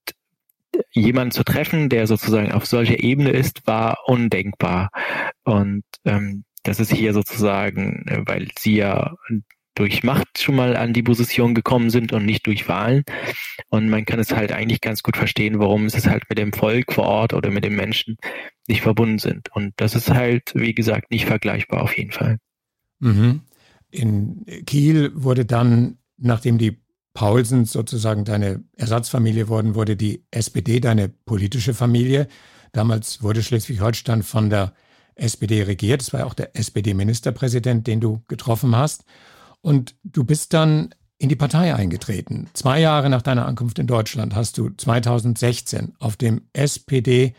jemanden 0.92 1.32
zu 1.32 1.44
treffen, 1.44 1.90
der 1.90 2.08
sozusagen 2.08 2.54
auf 2.54 2.66
solcher 2.66 3.04
Ebene 3.04 3.32
ist, 3.32 3.68
war 3.68 3.98
undenkbar. 4.06 4.90
Und 5.44 5.84
ähm, 6.06 6.46
das 6.64 6.80
ist 6.80 6.94
hier 6.94 7.14
sozusagen, 7.14 8.06
äh, 8.08 8.22
weil 8.26 8.48
sie 8.58 8.78
ja 8.78 9.16
durch 9.76 10.04
Macht 10.04 10.40
schon 10.40 10.56
mal 10.56 10.78
an 10.78 10.94
die 10.94 11.04
Position 11.04 11.54
gekommen 11.56 11.90
sind 11.90 12.14
und 12.14 12.26
nicht 12.26 12.46
durch 12.48 12.68
Wahlen. 12.68 13.04
Und 13.70 13.90
man 13.90 14.06
kann 14.06 14.20
es 14.20 14.32
halt 14.32 14.52
eigentlich 14.52 14.80
ganz 14.80 15.04
gut 15.04 15.18
verstehen, 15.18 15.60
warum 15.60 15.86
es 15.86 16.08
halt 16.08 16.24
mit 16.30 16.38
dem 16.38 16.54
Volk 16.54 16.94
vor 16.94 17.06
Ort 17.06 17.34
oder 17.34 17.52
mit 17.52 17.64
den 17.66 17.76
Menschen 17.76 18.18
nicht 18.68 18.82
verbunden 18.82 19.20
sind. 19.20 19.50
Und 19.52 19.74
das 19.76 19.96
ist 19.96 20.10
halt, 20.10 20.54
wie 20.56 20.74
gesagt, 20.74 21.12
nicht 21.12 21.26
vergleichbar 21.26 21.82
auf 21.82 21.98
jeden 21.98 22.12
Fall. 22.12 22.38
Mhm. 23.00 23.42
In 23.92 24.46
Kiel 24.66 25.12
wurde 25.14 25.46
dann, 25.46 25.98
nachdem 26.18 26.58
die 26.58 26.82
Paulsens 27.14 27.74
sozusagen 27.74 28.24
deine 28.24 28.64
Ersatzfamilie 28.78 29.50
wurden, 29.50 29.76
wurde 29.76 29.98
die 29.98 30.26
SPD 30.32 30.80
deine 30.80 31.10
politische 31.10 31.74
Familie. 31.74 32.28
Damals 32.72 33.22
wurde 33.22 33.44
Schleswig-Holstein 33.44 34.24
von 34.24 34.50
der 34.50 34.74
SPD 35.16 35.64
regiert. 35.64 36.02
Es 36.02 36.14
war 36.14 36.26
auch 36.26 36.34
der 36.34 36.56
SPD-Ministerpräsident, 36.56 37.86
den 37.86 38.00
du 38.00 38.22
getroffen 38.28 38.76
hast. 38.76 39.04
Und 39.62 39.96
du 40.04 40.24
bist 40.24 40.54
dann 40.54 40.96
in 41.18 41.30
die 41.30 41.36
Partei 41.36 41.76
eingetreten. 41.76 42.50
Zwei 42.54 42.80
Jahre 42.80 43.10
nach 43.10 43.22
deiner 43.22 43.46
Ankunft 43.46 43.78
in 43.78 43.88
Deutschland 43.88 44.34
hast 44.34 44.58
du 44.58 44.70
2016 44.70 45.94
auf 46.00 46.16
dem 46.16 46.42
SPD 46.54 47.36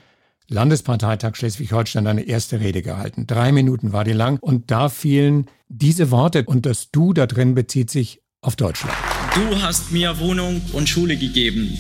Landesparteitag 0.49 1.37
Schleswig-Holstein 1.37 2.05
deine 2.05 2.23
erste 2.23 2.61
Rede 2.61 2.83
gehalten. 2.83 3.27
Drei 3.27 3.53
Minuten 3.53 3.93
war 3.93 4.05
die 4.05 4.13
lang 4.13 4.39
und 4.41 4.71
da 4.71 4.89
fielen 4.89 5.47
diese 5.69 6.11
Worte 6.11 6.45
und 6.45 6.67
das 6.67 6.91
Du 6.91 7.13
da 7.13 7.27
drin 7.27 7.55
bezieht 7.55 7.91
sich 7.91 8.21
auf 8.41 8.57
Deutschland. 8.57 8.97
Du 9.35 9.63
hast 9.63 9.93
mir 9.93 10.19
Wohnung 10.19 10.61
und 10.73 10.89
Schule 10.89 11.17
gegeben. 11.17 11.79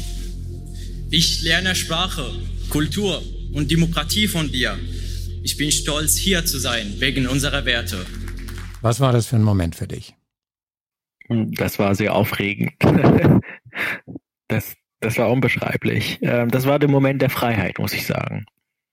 Ich 1.10 1.42
lerne 1.42 1.74
Sprache, 1.74 2.24
Kultur 2.70 3.22
und 3.52 3.70
Demokratie 3.70 4.28
von 4.28 4.50
dir. 4.50 4.78
Ich 5.42 5.56
bin 5.56 5.70
stolz, 5.70 6.16
hier 6.16 6.46
zu 6.46 6.58
sein, 6.58 6.94
wegen 6.98 7.26
unserer 7.26 7.64
Werte. 7.64 8.06
Was 8.80 9.00
war 9.00 9.12
das 9.12 9.26
für 9.26 9.36
ein 9.36 9.42
Moment 9.42 9.74
für 9.74 9.88
dich? 9.88 10.14
Das 11.28 11.78
war 11.78 11.94
sehr 11.94 12.14
aufregend. 12.14 12.72
das, 14.48 14.74
das 15.02 15.18
war 15.18 15.30
unbeschreiblich. 15.30 16.18
Ähm, 16.22 16.50
das 16.50 16.66
war 16.66 16.78
der 16.78 16.88
Moment 16.88 17.20
der 17.20 17.30
Freiheit, 17.30 17.78
muss 17.78 17.92
ich 17.92 18.06
sagen. 18.06 18.46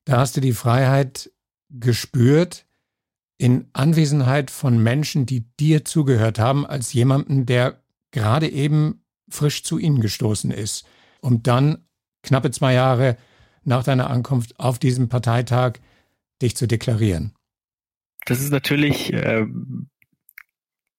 Da 0.05 0.17
hast 0.17 0.35
du 0.35 0.41
die 0.41 0.53
Freiheit 0.53 1.31
gespürt 1.69 2.65
in 3.37 3.69
Anwesenheit 3.73 4.51
von 4.51 4.81
Menschen, 4.81 5.25
die 5.25 5.45
dir 5.59 5.85
zugehört 5.85 6.39
haben, 6.39 6.65
als 6.65 6.91
jemanden, 6.93 7.45
der 7.45 7.81
gerade 8.11 8.49
eben 8.49 9.03
frisch 9.29 9.63
zu 9.63 9.77
ihnen 9.77 10.01
gestoßen 10.01 10.51
ist, 10.51 10.85
um 11.21 11.43
dann 11.43 11.85
knappe 12.23 12.51
zwei 12.51 12.73
Jahre 12.73 13.17
nach 13.63 13.83
deiner 13.83 14.09
Ankunft 14.09 14.59
auf 14.59 14.79
diesem 14.79 15.09
Parteitag 15.09 15.73
dich 16.41 16.57
zu 16.57 16.67
deklarieren. 16.67 17.33
Das 18.25 18.41
ist 18.41 18.51
natürlich 18.51 19.13
äh, 19.13 19.45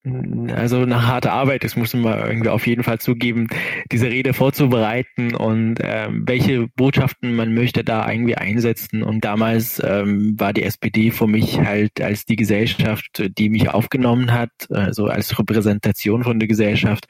also 0.02 0.78
eine 0.78 1.06
harte 1.06 1.30
Arbeit, 1.30 1.62
das 1.62 1.76
muss 1.76 1.92
man 1.92 2.18
irgendwie 2.18 2.48
auf 2.48 2.66
jeden 2.66 2.82
Fall 2.82 2.98
zugeben, 2.98 3.48
diese 3.92 4.06
Rede 4.06 4.32
vorzubereiten 4.32 5.34
und 5.34 5.76
ähm, 5.82 6.22
welche 6.26 6.68
Botschaften 6.68 7.36
man 7.36 7.52
möchte 7.52 7.84
da 7.84 8.10
irgendwie 8.10 8.34
einsetzen. 8.34 9.02
Und 9.02 9.26
damals 9.26 9.80
ähm, 9.84 10.36
war 10.38 10.54
die 10.54 10.62
SPD 10.62 11.10
für 11.10 11.26
mich 11.26 11.58
halt 11.58 12.00
als 12.00 12.24
die 12.24 12.36
Gesellschaft, 12.36 13.22
die 13.36 13.50
mich 13.50 13.68
aufgenommen 13.68 14.32
hat, 14.32 14.50
also 14.70 15.06
als 15.06 15.38
Repräsentation 15.38 16.24
von 16.24 16.38
der 16.38 16.48
Gesellschaft 16.48 17.06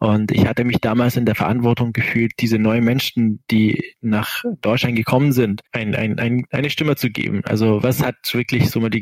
und 0.00 0.32
ich 0.32 0.46
hatte 0.46 0.64
mich 0.64 0.78
damals 0.80 1.16
in 1.16 1.26
der 1.26 1.34
Verantwortung 1.34 1.92
gefühlt, 1.92 2.32
diese 2.40 2.58
neuen 2.58 2.84
Menschen, 2.84 3.42
die 3.50 3.94
nach 4.00 4.42
Deutschland 4.62 4.96
gekommen 4.96 5.32
sind, 5.32 5.60
ein, 5.72 5.94
ein, 5.94 6.18
ein, 6.18 6.46
eine 6.50 6.70
Stimme 6.70 6.96
zu 6.96 7.10
geben. 7.10 7.42
Also 7.44 7.82
was 7.82 8.02
hat 8.02 8.16
wirklich 8.32 8.70
so 8.70 8.80
mal 8.80 8.88
die, 8.88 9.00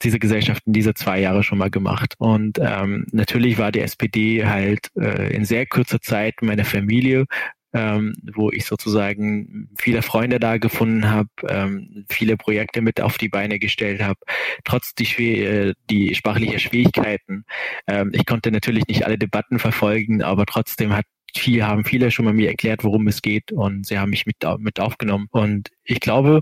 diese 0.00 0.18
Gesellschaft 0.20 0.62
in 0.66 0.74
diese 0.74 0.94
zwei 0.94 1.20
Jahre 1.20 1.42
schon 1.42 1.58
mal 1.58 1.70
gemacht? 1.70 2.14
Und 2.18 2.60
ähm, 2.60 3.04
natürlich 3.10 3.58
war 3.58 3.72
die 3.72 3.80
SPD 3.80 4.46
halt 4.46 4.90
äh, 4.96 5.34
in 5.34 5.44
sehr 5.44 5.66
kurzer 5.66 6.00
Zeit 6.00 6.34
meine 6.40 6.64
Familie 6.64 7.24
ähm, 7.72 8.14
wo 8.34 8.50
ich 8.50 8.64
sozusagen 8.64 9.70
viele 9.78 10.02
Freunde 10.02 10.40
da 10.40 10.58
gefunden 10.58 11.10
habe, 11.10 11.28
ähm, 11.48 12.04
viele 12.08 12.36
Projekte 12.36 12.80
mit 12.80 13.00
auf 13.00 13.18
die 13.18 13.28
Beine 13.28 13.58
gestellt 13.58 14.02
habe, 14.02 14.20
trotz 14.64 14.94
die, 14.94 15.42
äh, 15.42 15.74
die 15.90 16.14
sprachliche 16.14 16.58
Schwierigkeiten. 16.58 17.44
Ähm, 17.86 18.10
ich 18.14 18.26
konnte 18.26 18.50
natürlich 18.50 18.86
nicht 18.86 19.04
alle 19.04 19.18
Debatten 19.18 19.58
verfolgen, 19.58 20.22
aber 20.22 20.46
trotzdem 20.46 20.94
hat 20.94 21.04
viel, 21.36 21.64
haben 21.64 21.84
viele 21.84 22.10
schon 22.10 22.24
mal 22.24 22.34
mir 22.34 22.48
erklärt, 22.48 22.84
worum 22.84 23.06
es 23.06 23.22
geht 23.22 23.52
und 23.52 23.86
sie 23.86 23.98
haben 23.98 24.10
mich 24.10 24.26
mit, 24.26 24.36
mit 24.58 24.80
aufgenommen. 24.80 25.28
Und 25.30 25.70
ich 25.84 26.00
glaube, 26.00 26.40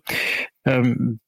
ähm, 0.65 1.21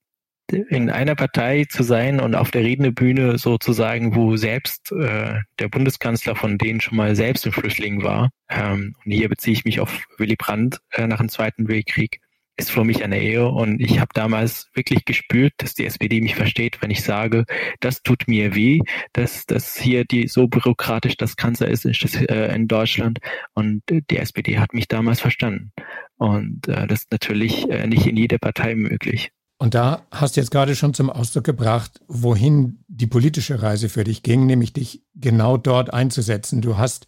in 0.51 0.91
einer 0.91 1.15
Partei 1.15 1.67
zu 1.69 1.83
sein 1.83 2.21
und 2.21 2.35
auf 2.35 2.51
der 2.51 2.65
Rednerbühne 2.65 3.39
sozusagen, 3.39 4.15
wo 4.15 4.37
selbst 4.37 4.93
äh, 4.93 5.41
der 5.59 5.69
Bundeskanzler 5.69 6.35
von 6.35 6.59
denen 6.59 6.81
schon 6.81 6.97
mal 6.97 7.15
selbst 7.15 7.47
ein 7.47 7.53
Flüchtling 7.53 8.03
war, 8.03 8.31
ähm, 8.49 8.95
und 9.05 9.13
hier 9.13 9.29
beziehe 9.29 9.53
ich 9.53 9.65
mich 9.65 9.81
auf 9.81 10.07
Willy 10.17 10.37
Brandt 10.37 10.81
äh, 10.93 11.07
nach 11.07 11.19
dem 11.19 11.29
Zweiten 11.29 11.69
Weltkrieg, 11.69 12.21
ist 12.59 12.73
für 12.73 12.85
mich 12.85 13.05
eine 13.05 13.21
Ehe 13.21 13.47
und 13.47 13.81
ich 13.81 14.01
habe 14.01 14.11
damals 14.15 14.69
wirklich 14.75 15.05
gespürt, 15.05 15.53
dass 15.59 15.75
die 15.75 15.87
SPD 15.87 16.21
mich 16.21 16.35
versteht, 16.35 16.83
wenn 16.83 16.91
ich 16.91 17.05
sage, 17.05 17.45
das 17.79 18.03
tut 18.03 18.27
mir 18.27 18.55
weh, 18.55 18.81
dass 19.13 19.47
das 19.47 19.77
hier 19.77 20.05
die 20.05 20.27
so 20.27 20.49
bürokratisch 20.49 21.17
das 21.17 21.37
Kanzler 21.37 21.69
ist 21.69 21.85
äh, 21.85 22.55
in 22.55 22.67
Deutschland. 22.67 23.21
Und 23.55 23.83
die 23.89 24.19
SPD 24.19 24.59
hat 24.59 24.75
mich 24.75 24.89
damals 24.89 25.21
verstanden. 25.21 25.73
Und 26.17 26.67
äh, 26.67 26.89
das 26.89 27.03
ist 27.03 27.13
natürlich 27.13 27.71
äh, 27.71 27.87
nicht 27.87 28.07
in 28.07 28.17
jeder 28.17 28.39
Partei 28.39 28.75
möglich. 28.75 29.31
Und 29.59 29.75
da 29.75 30.07
hast 30.13 30.37
du 30.37 30.41
jetzt 30.41 30.53
gerade 30.53 30.77
schon 30.77 30.95
zum 30.95 31.11
Ausdruck 31.11 31.43
gebracht, 31.45 32.01
wohin 32.07 32.79
die 32.87 33.09
politische 33.09 33.61
Reise 33.61 33.89
für 33.89 34.05
dich 34.05 34.23
ging, 34.23 34.47
nämlich 34.47 34.73
dich 34.73 35.03
genau 35.17 35.57
dort 35.57 35.93
einzusetzen. 35.93 36.63
Du 36.63 36.79
hast 36.79 37.07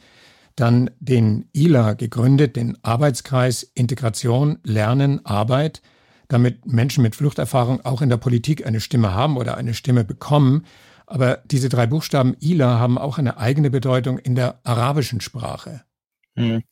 dann 0.56 0.90
den 0.98 1.48
ILA 1.52 1.94
gegründet, 1.94 2.56
den 2.56 2.76
Arbeitskreis 2.82 3.62
Integration, 3.62 4.58
Lernen, 4.64 5.24
Arbeit, 5.24 5.80
damit 6.26 6.66
Menschen 6.66 7.02
mit 7.02 7.14
Fluchterfahrung 7.14 7.84
auch 7.84 8.02
in 8.02 8.08
der 8.08 8.16
Politik 8.16 8.66
eine 8.66 8.80
Stimme 8.80 9.14
haben 9.14 9.36
oder 9.36 9.56
eine 9.56 9.74
Stimme 9.74 10.04
bekommen. 10.04 10.64
Aber 11.06 11.38
diese 11.44 11.68
drei 11.68 11.86
Buchstaben 11.86 12.36
ILA 12.40 12.80
haben 12.80 12.98
auch 12.98 13.18
eine 13.18 13.38
eigene 13.38 13.70
Bedeutung 13.70 14.18
in 14.18 14.34
der 14.34 14.60
arabischen 14.64 15.20
Sprache. 15.20 15.82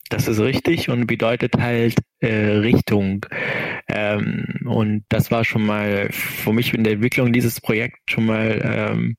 Das 0.09 0.27
ist 0.27 0.39
richtig 0.39 0.89
und 0.89 1.07
bedeutet 1.07 1.57
halt 1.57 1.95
äh, 2.19 2.57
Richtung. 2.57 3.25
Ähm, 3.87 4.61
und 4.65 5.03
das 5.09 5.31
war 5.31 5.43
schon 5.43 5.65
mal 5.65 6.09
für 6.11 6.53
mich 6.53 6.73
in 6.73 6.83
der 6.83 6.93
Entwicklung 6.93 7.33
dieses 7.33 7.61
Projekts 7.61 7.99
schon 8.09 8.25
mal 8.25 8.61
ähm, 8.63 9.15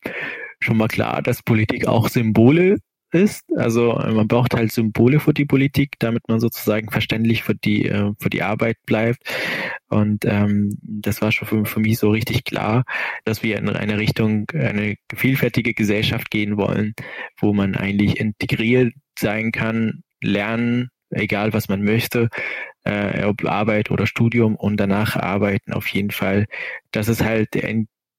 schon 0.61 0.77
mal 0.77 0.89
klar, 0.89 1.23
dass 1.23 1.43
Politik 1.43 1.87
auch 1.87 2.09
Symbole 2.09 2.77
ist. 3.13 3.45
Also 3.57 3.95
man 3.95 4.29
braucht 4.29 4.55
halt 4.55 4.73
Symbole 4.73 5.21
für 5.21 5.35
die 5.35 5.45
Politik, 5.45 5.97
damit 5.99 6.29
man 6.29 6.41
sozusagen 6.41 6.91
verständlich 6.91 7.43
für 7.43 7.55
die 7.55 7.87
äh, 7.87 8.13
für 8.21 8.31
die 8.31 8.43
Arbeit 8.43 8.77
bleibt. 8.87 9.23
Und 9.89 10.25
ähm, 10.25 10.79
das 10.83 11.21
war 11.23 11.33
schon 11.33 11.49
für, 11.49 11.65
für 11.65 11.81
mich 11.81 11.99
so 11.99 12.11
richtig 12.11 12.45
klar, 12.45 12.85
dass 13.25 13.43
wir 13.43 13.59
in 13.59 13.69
eine 13.69 13.99
Richtung 13.99 14.49
eine 14.51 14.97
vielfältige 15.15 15.75
Gesellschaft 15.75 16.31
gehen 16.31 16.57
wollen, 16.57 16.95
wo 17.39 17.53
man 17.53 17.75
eigentlich 17.75 18.21
integriert 18.21 18.93
sein 19.19 19.53
kann, 19.53 20.03
lernen, 20.23 20.91
egal 21.11 21.53
was 21.53 21.69
man 21.69 21.83
möchte, 21.83 22.29
äh, 22.85 23.25
ob 23.25 23.45
Arbeit 23.45 23.91
oder 23.91 24.07
Studium 24.07 24.57
und 24.57 24.77
danach 24.79 25.17
arbeiten 25.17 25.73
auf 25.73 25.87
jeden 25.89 26.11
Fall. 26.11 26.47
Das 26.93 27.09
ist 27.09 27.25
halt 27.25 27.55
der 27.55 27.65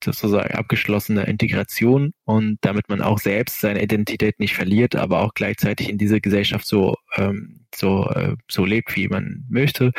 sozusagen 0.03 0.53
abgeschlossene 0.53 1.24
Integration 1.24 2.13
und 2.25 2.58
damit 2.62 2.89
man 2.89 3.01
auch 3.01 3.20
selbst 3.20 3.62
seine 3.62 3.84
Identität 3.84 4.39
nicht 4.39 4.55
verliert, 4.55 4.96
aber 4.96 5.22
auch 5.22 5.34
gleichzeitig 5.34 5.89
in 5.89 5.98
dieser 5.98 6.20
Gesellschaft 6.20 6.65
so 6.65 6.96
ähm, 7.15 7.65
so 7.75 8.05
äh, 8.10 8.36
so 8.50 8.65
lebt, 8.65 8.96
wie 8.96 9.08
man 9.08 9.46
möchte, 9.50 9.91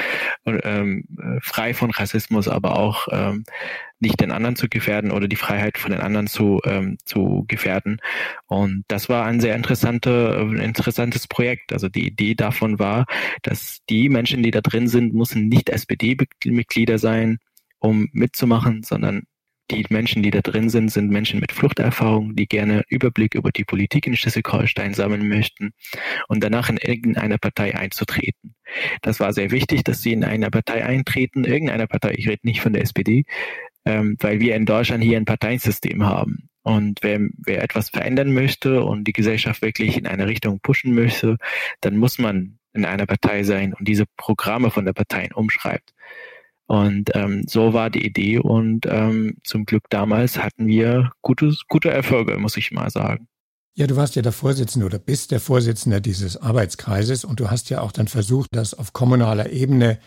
und, 0.45 0.61
ähm, 0.65 1.05
frei 1.41 1.75
von 1.75 1.91
Rassismus, 1.91 2.49
aber 2.49 2.79
auch 2.79 3.09
ähm, 3.11 3.45
nicht 3.99 4.21
den 4.21 4.33
anderen 4.33 4.57
zu 4.57 4.69
gefährden 4.69 5.11
oder 5.13 5.29
die 5.29 5.37
Freiheit 5.37 5.79
von 5.79 5.93
den 5.93 6.01
anderen 6.01 6.27
zu 6.27 6.61
ähm, 6.65 6.99
zu 7.05 7.45
gefährden. 7.49 7.99
Und 8.47 8.85
das 8.89 9.09
war 9.09 9.25
ein 9.25 9.41
sehr 9.41 9.57
interessante, 9.57 10.51
interessantes 10.61 11.29
Projekt. 11.29 11.73
Also 11.73 11.89
die 11.89 12.07
Idee 12.07 12.35
davon 12.35 12.79
war, 12.79 13.07
dass 13.43 13.79
die 13.89 14.09
Menschen, 14.09 14.43
die 14.43 14.51
da 14.51 14.61
drin 14.61 14.89
sind, 14.89 15.15
müssen 15.15 15.49
nicht 15.49 15.71
SPD-Mitglieder 15.71 16.99
sein, 16.99 17.39
um 17.79 18.09
mitzumachen, 18.13 18.83
sondern 18.83 19.23
die 19.71 19.87
Menschen, 19.89 20.23
die 20.23 20.31
da 20.31 20.41
drin 20.41 20.69
sind, 20.69 20.91
sind 20.91 21.11
Menschen 21.11 21.41
mit 21.41 21.53
Fluchterfahrung, 21.53 22.35
die 22.37 22.47
gerne 22.47 22.83
Überblick 22.89 23.35
über 23.35 23.51
die 23.51 23.65
Politik 23.65 24.07
in 24.07 24.17
Schleswig-Holstein 24.17 24.95
sammeln 24.95 25.29
möchten 25.29 25.71
und 26.29 26.43
danach 26.43 26.69
in 26.69 26.77
irgendeine 26.77 27.39
Partei 27.39 27.75
einzutreten. 27.75 28.55
Das 29.03 29.21
war 29.21 29.33
sehr 29.33 29.51
wichtig, 29.51 29.85
dass 29.85 30.03
sie 30.03 30.13
in 30.13 30.25
eine 30.25 30.51
Partei 30.51 30.85
eintreten, 30.85 31.45
irgendeine 31.45 31.87
Partei, 31.87 32.15
ich 32.17 32.29
rede 32.29 32.47
nicht 32.47 32.61
von 32.61 32.73
der 32.73 32.83
SPD, 32.83 33.25
ähm, 33.85 34.17
weil 34.21 34.41
wir 34.41 34.57
in 34.57 34.67
Deutschland 34.67 35.03
hier 35.03 35.17
ein 35.17 35.25
Parteiensystem 35.25 36.05
haben. 36.05 36.49
Und 36.63 37.01
wer, 37.03 37.21
wer 37.39 37.63
etwas 37.63 37.91
verändern 37.91 38.33
möchte 38.33 38.85
und 38.85 39.05
die 39.05 39.13
Gesellschaft 39.13 39.63
wirklich 39.63 39.97
in 39.97 40.07
eine 40.07 40.29
Richtung 40.29 40.61
pushen 40.61 40.95
möchte, 40.95 41.37
dann 41.81 41.97
muss 41.97 42.19
man 42.19 42.59
in 42.73 42.85
einer 42.85 43.07
Partei 43.07 43.43
sein 43.43 43.75
und 43.75 43.87
diese 43.89 44.05
Programme 44.17 44.71
von 44.71 44.85
der 44.85 44.93
Partei 44.93 45.29
umschreibt. 45.35 45.93
Und 46.73 47.11
ähm, 47.13 47.45
so 47.47 47.75
war 47.75 47.91
die 47.91 48.03
Idee 48.03 48.39
und 48.39 48.87
ähm, 48.87 49.37
zum 49.45 49.67
Glück 49.67 49.91
damals 49.91 50.39
hatten 50.39 50.67
wir 50.67 51.11
gutes, 51.21 51.65
gute 51.69 51.91
Erfolge, 51.91 52.39
muss 52.39 52.57
ich 52.57 52.73
mal 52.73 52.89
sagen. 52.89 53.29
Ja, 53.75 53.87
du 53.87 53.95
warst 53.97 54.17
ja 54.17 54.23
der 54.23 54.33
Vorsitzende 54.33 54.87
oder 54.87 54.99
bist 54.99 55.33
der 55.33 55.41
Vorsitzende 55.41 56.01
dieses 56.01 56.39
Arbeitskreises 56.39 57.27
und 57.27 57.41
du 57.41 57.51
hast 57.51 57.69
ja 57.69 57.83
auch 57.83 57.93
dann 57.93 58.09
versucht, 58.09 58.57
dass 58.57 58.73
auf 58.73 58.95
kommunaler 58.95 59.51
Ebene 59.51 59.99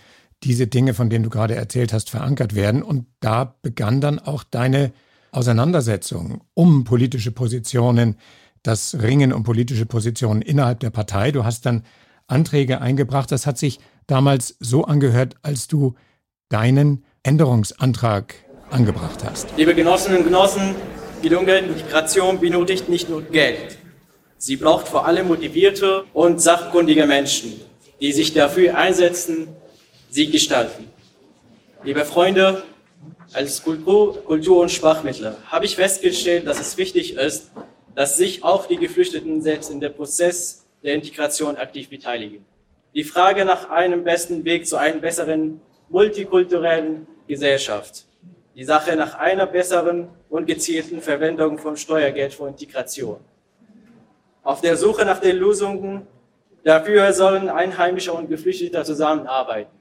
diese 0.42 0.66
Dinge, 0.66 0.96
von 0.96 1.12
denen 1.12 1.24
du 1.24 1.30
gerade 1.30 1.54
erzählt 1.54 1.94
hast, 1.94 2.10
verankert 2.10 2.56
werden. 2.56 2.82
Und 2.82 3.06
da 3.20 3.60
begann 3.62 4.02
dann 4.02 4.18
auch 4.18 4.44
deine 4.44 4.92
Auseinandersetzung 5.32 6.42
um 6.56 6.84
politische 6.84 7.32
Positionen, 7.32 8.16
das 8.64 9.00
Ringen 9.04 9.34
um 9.34 9.44
politische 9.44 9.86
Positionen 9.86 10.42
innerhalb 10.42 10.80
der 10.80 10.90
Partei. 10.90 11.32
Du 11.32 11.44
hast 11.44 11.68
dann 11.68 11.84
Anträge 12.26 12.82
eingebracht. 12.82 13.32
Das 13.32 13.46
hat 13.46 13.60
sich 13.60 13.80
damals 14.08 14.58
so 14.60 14.86
angehört, 14.86 15.36
als 15.44 15.68
du 15.68 15.94
deinen 16.50 17.04
Änderungsantrag 17.24 18.36
angebracht 18.70 19.24
hast. 19.24 19.48
Liebe 19.58 19.74
Genossinnen 19.74 20.20
und 20.20 20.26
Genossen, 20.26 20.76
die 21.24 21.30
Migration 21.30 22.40
benötigt 22.40 22.88
nicht 22.88 23.10
nur 23.10 23.24
Geld. 23.24 23.80
Sie 24.38 24.58
braucht 24.58 24.88
vor 24.88 25.08
allem 25.08 25.28
motivierte 25.28 26.04
und 26.14 26.40
sachkundige 26.40 27.08
Menschen, 27.08 27.60
die 28.00 28.12
sich 28.12 28.34
dafür 28.34 28.78
einsetzen, 28.78 29.48
sie 30.10 30.30
gestalten. 30.30 30.88
Liebe 31.84 32.06
Freunde, 32.06 32.64
als 33.34 33.64
Kultur-, 33.64 34.24
Kultur 34.24 34.62
und 34.62 34.72
Sprachmittler 34.72 35.38
habe 35.48 35.66
ich 35.66 35.76
festgestellt, 35.76 36.46
dass 36.46 36.60
es 36.60 36.78
wichtig 36.78 37.16
ist, 37.16 37.52
dass 37.96 38.18
sich 38.18 38.44
auch 38.44 38.68
die 38.68 38.78
Geflüchteten 38.78 39.42
selbst 39.42 39.72
in 39.72 39.80
der 39.80 39.90
Prozess 39.90 40.66
der 40.84 40.94
Integration 40.94 41.56
aktiv 41.56 41.90
beteiligen. 41.90 42.46
Die 42.94 43.04
Frage 43.04 43.46
nach 43.46 43.70
einem 43.72 44.04
besten 44.04 44.46
Weg 44.46 44.68
zu 44.68 44.78
einer 44.78 45.00
besseren 45.00 45.60
multikulturellen 45.90 47.08
Gesellschaft 47.28 48.06
die 48.56 48.64
Sache 48.64 48.96
nach 48.96 49.16
einer 49.16 49.46
besseren 49.46 50.08
und 50.30 50.48
gezielten 50.48 51.02
Verwendung 51.02 51.58
von 51.58 51.76
Steuergeld 51.76 52.34
für 52.34 52.48
Integration. 52.48 53.18
Auf 54.44 54.62
der 54.62 54.78
Suche 54.78 55.06
nach 55.06 55.20
den 55.20 55.36
Lösungen 55.36 56.08
dafür 56.64 57.12
sollen 57.12 57.50
Einheimische 57.50 58.14
und 58.14 58.30
Geflüchtete 58.30 58.84
zusammenarbeiten. 58.84 59.72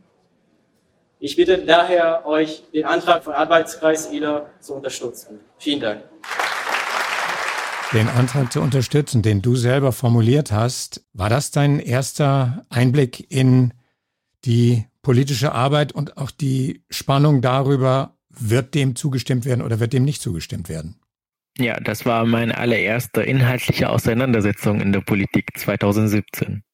Ich 1.21 1.37
bitte 1.37 1.59
daher, 1.59 2.27
euch 2.27 2.65
den 2.73 2.85
Antrag 2.85 3.23
von 3.23 3.33
Arbeitskreis 3.33 4.11
ILA 4.11 4.47
zu 4.61 4.75
unterstützen. 4.75 5.41
Vielen 5.59 5.81
Dank. 5.81 6.03
Den 7.93 8.09
Antrag 8.09 8.53
zu 8.53 8.61
unterstützen, 8.61 9.23
den 9.23 9.41
du 9.41 9.55
selber 9.55 9.93
formuliert 9.93 10.51
hast, 10.51 11.05
war 11.13 11.31
das 11.31 11.53
dein 11.53 11.79
erster 11.79 12.65
Einblick 12.69 13.31
in 13.31 13.73
die 14.45 14.87
politische 15.03 15.53
Arbeit 15.53 15.93
und 15.93 16.17
auch 16.17 16.31
die 16.31 16.83
Spannung 16.91 17.41
darüber, 17.41 18.17
wird 18.31 18.75
dem 18.75 18.97
zugestimmt 18.97 19.45
werden 19.45 19.63
oder 19.63 19.81
wird 19.81 19.93
dem 19.93 20.05
nicht 20.05 20.21
zugestimmt 20.21 20.69
werden? 20.69 20.97
Ja, 21.59 21.79
das 21.79 22.05
war 22.05 22.25
meine 22.27 22.59
allererste 22.59 23.23
inhaltliche 23.23 23.89
Auseinandersetzung 23.89 24.81
in 24.81 24.93
der 24.93 25.03
Politik 25.03 25.51
2017. 25.57 26.65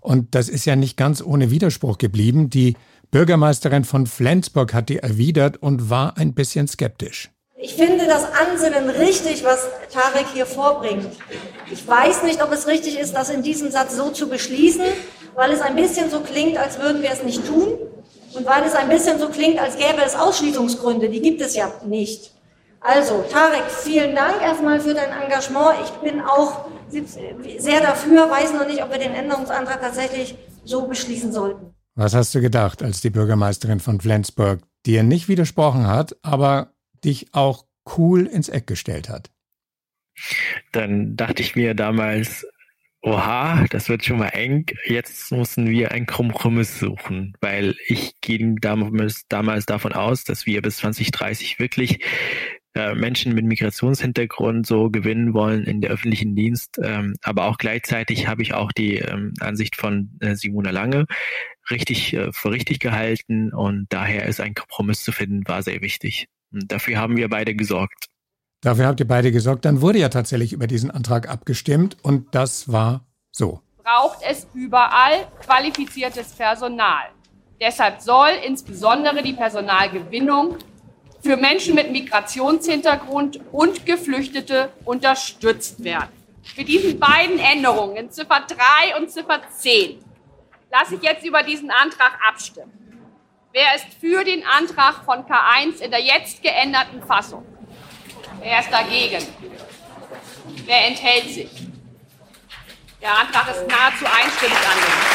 Und 0.00 0.34
das 0.34 0.48
ist 0.48 0.66
ja 0.66 0.76
nicht 0.76 0.96
ganz 0.96 1.20
ohne 1.22 1.50
Widerspruch 1.50 1.98
geblieben. 1.98 2.50
Die 2.50 2.76
Bürgermeisterin 3.10 3.84
von 3.84 4.06
Flensburg 4.06 4.72
hat 4.72 4.88
die 4.88 4.98
erwidert 4.98 5.56
und 5.56 5.90
war 5.90 6.16
ein 6.16 6.34
bisschen 6.34 6.68
skeptisch. 6.68 7.30
Ich 7.56 7.74
finde 7.74 8.06
das 8.06 8.24
Ansinnen 8.24 8.90
richtig, 8.90 9.42
was 9.42 9.66
Tarek 9.90 10.26
hier 10.34 10.44
vorbringt. 10.44 11.08
Ich 11.72 11.86
weiß 11.88 12.24
nicht, 12.24 12.42
ob 12.42 12.52
es 12.52 12.66
richtig 12.66 12.98
ist, 12.98 13.14
das 13.14 13.30
in 13.30 13.42
diesem 13.42 13.70
Satz 13.70 13.96
so 13.96 14.10
zu 14.10 14.28
beschließen, 14.28 14.84
weil 15.34 15.50
es 15.52 15.60
ein 15.60 15.76
bisschen 15.76 16.10
so 16.10 16.20
klingt, 16.20 16.56
als 16.56 16.78
würden 16.78 17.02
wir 17.02 17.10
es 17.10 17.22
nicht 17.22 17.46
tun. 17.46 17.68
Und 18.34 18.46
weil 18.46 18.64
es 18.64 18.74
ein 18.74 18.88
bisschen 18.88 19.18
so 19.18 19.28
klingt, 19.28 19.60
als 19.60 19.76
gäbe 19.76 20.02
es 20.04 20.16
Ausschließungsgründe, 20.16 21.08
die 21.08 21.20
gibt 21.20 21.40
es 21.40 21.54
ja 21.54 21.70
nicht. 21.86 22.32
Also, 22.80 23.24
Tarek, 23.30 23.64
vielen 23.70 24.14
Dank 24.14 24.42
erstmal 24.42 24.80
für 24.80 24.92
dein 24.92 25.10
Engagement. 25.10 25.76
Ich 25.84 25.90
bin 26.10 26.20
auch 26.20 26.66
sehr 26.90 27.80
dafür, 27.80 28.28
weiß 28.30 28.52
noch 28.52 28.66
nicht, 28.66 28.82
ob 28.82 28.90
wir 28.90 28.98
den 28.98 29.14
Änderungsantrag 29.14 29.80
tatsächlich 29.80 30.34
so 30.64 30.86
beschließen 30.86 31.32
sollten. 31.32 31.74
Was 31.94 32.14
hast 32.14 32.34
du 32.34 32.40
gedacht, 32.40 32.82
als 32.82 33.00
die 33.00 33.10
Bürgermeisterin 33.10 33.80
von 33.80 34.00
Flensburg 34.00 34.60
dir 34.84 35.02
nicht 35.02 35.28
widersprochen 35.28 35.86
hat, 35.86 36.16
aber 36.22 36.74
dich 37.04 37.28
auch 37.32 37.64
cool 37.96 38.26
ins 38.26 38.48
Eck 38.48 38.66
gestellt 38.66 39.08
hat? 39.08 39.30
Dann 40.72 41.16
dachte 41.16 41.42
ich 41.42 41.56
mir 41.56 41.74
damals, 41.74 42.46
oha, 43.04 43.66
das 43.68 43.88
wird 43.88 44.04
schon 44.04 44.18
mal 44.18 44.28
eng. 44.28 44.64
Jetzt 44.86 45.30
müssen 45.30 45.68
wir 45.68 45.92
einen 45.92 46.06
Kompromiss 46.06 46.78
suchen, 46.78 47.36
weil 47.40 47.76
ich 47.86 48.14
ging 48.22 48.56
damals, 48.56 49.26
damals 49.28 49.66
davon 49.66 49.92
aus, 49.92 50.24
dass 50.24 50.46
wir 50.46 50.62
bis 50.62 50.78
2030 50.78 51.58
wirklich 51.58 52.00
äh, 52.74 52.94
Menschen 52.94 53.34
mit 53.34 53.44
Migrationshintergrund 53.44 54.66
so 54.66 54.90
gewinnen 54.90 55.34
wollen 55.34 55.64
in 55.64 55.82
der 55.82 55.90
öffentlichen 55.90 56.34
Dienst. 56.34 56.80
Ähm, 56.82 57.14
aber 57.22 57.44
auch 57.44 57.58
gleichzeitig 57.58 58.26
habe 58.26 58.42
ich 58.42 58.54
auch 58.54 58.72
die 58.72 58.96
ähm, 58.96 59.34
Ansicht 59.38 59.76
von 59.76 60.10
äh, 60.20 60.34
Simona 60.34 60.70
Lange 60.70 61.04
richtig 61.70 62.14
äh, 62.14 62.32
für 62.32 62.52
richtig 62.52 62.80
gehalten 62.80 63.52
und 63.52 63.86
daher 63.90 64.26
ist 64.26 64.40
ein 64.40 64.54
Kompromiss 64.54 65.04
zu 65.04 65.12
finden, 65.12 65.46
war 65.46 65.62
sehr 65.62 65.82
wichtig. 65.82 66.26
Und 66.52 66.72
dafür 66.72 66.98
haben 66.98 67.16
wir 67.18 67.28
beide 67.28 67.54
gesorgt. 67.54 68.06
Dafür 68.64 68.86
habt 68.86 68.98
ihr 68.98 69.06
beide 69.06 69.30
gesorgt. 69.30 69.66
Dann 69.66 69.82
wurde 69.82 69.98
ja 69.98 70.08
tatsächlich 70.08 70.54
über 70.54 70.66
diesen 70.66 70.90
Antrag 70.90 71.28
abgestimmt 71.28 71.98
und 72.02 72.34
das 72.34 72.72
war 72.72 73.04
so. 73.30 73.60
Braucht 73.82 74.20
es 74.26 74.46
überall 74.54 75.26
qualifiziertes 75.44 76.32
Personal. 76.32 77.10
Deshalb 77.60 78.00
soll 78.00 78.30
insbesondere 78.46 79.22
die 79.22 79.34
Personalgewinnung 79.34 80.56
für 81.22 81.36
Menschen 81.36 81.74
mit 81.74 81.92
Migrationshintergrund 81.92 83.38
und 83.52 83.84
Geflüchtete 83.84 84.70
unterstützt 84.86 85.84
werden. 85.84 86.08
Für 86.42 86.64
diesen 86.64 86.98
beiden 86.98 87.38
Änderungen 87.38 87.96
in 87.96 88.10
Ziffer 88.10 88.46
3 88.48 88.98
und 88.98 89.10
Ziffer 89.10 89.40
10 89.58 89.98
lasse 90.72 90.94
ich 90.94 91.02
jetzt 91.02 91.26
über 91.26 91.42
diesen 91.42 91.70
Antrag 91.70 92.18
abstimmen. 92.26 92.72
Wer 93.52 93.74
ist 93.76 93.92
für 94.00 94.24
den 94.24 94.42
Antrag 94.46 95.04
von 95.04 95.26
K1 95.26 95.82
in 95.82 95.90
der 95.90 96.02
jetzt 96.02 96.42
geänderten 96.42 97.02
Fassung? 97.02 97.44
Wer 98.44 98.60
ist 98.60 98.70
dagegen? 98.70 99.26
Wer 100.66 100.88
enthält 100.88 101.32
sich? 101.32 101.48
Der 103.00 103.18
Antrag 103.18 103.48
ist 103.48 103.66
nahezu 103.66 104.04
einstimmig 104.04 104.58
angenommen. 104.68 105.14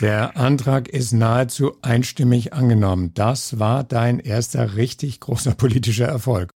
Der 0.00 0.36
Antrag 0.38 0.88
ist 0.88 1.12
nahezu 1.12 1.76
einstimmig 1.82 2.54
angenommen. 2.54 3.12
Das 3.12 3.58
war 3.58 3.84
dein 3.84 4.18
erster 4.18 4.76
richtig 4.76 5.20
großer 5.20 5.52
politischer 5.54 6.06
Erfolg. 6.06 6.50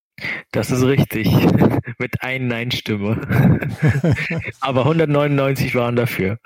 Das 0.51 0.71
ist 0.71 0.83
richtig. 0.83 1.29
Mit 1.99 2.23
einer 2.23 2.45
Nein-Stimme. 2.45 3.21
Aber 4.61 4.83
199 4.83 5.75
waren 5.75 5.97
dafür. 5.97 6.39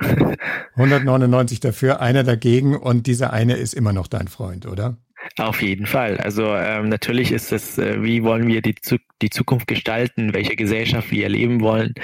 199 0.74 1.60
dafür, 1.60 2.00
einer 2.00 2.24
dagegen 2.24 2.76
und 2.76 3.06
dieser 3.06 3.32
eine 3.32 3.54
ist 3.54 3.74
immer 3.74 3.92
noch 3.92 4.06
dein 4.06 4.28
Freund, 4.28 4.66
oder? 4.66 4.98
Auf 5.38 5.60
jeden 5.60 5.86
Fall. 5.86 6.18
Also 6.18 6.54
ähm, 6.54 6.88
natürlich 6.88 7.32
ist 7.32 7.52
es, 7.52 7.78
äh, 7.78 8.02
wie 8.02 8.22
wollen 8.22 8.46
wir 8.46 8.62
die, 8.62 8.74
die 9.22 9.30
Zukunft 9.30 9.66
gestalten, 9.66 10.32
welche 10.32 10.56
Gesellschaft 10.56 11.10
wir 11.10 11.24
erleben 11.24 11.60
wollen. 11.60 11.94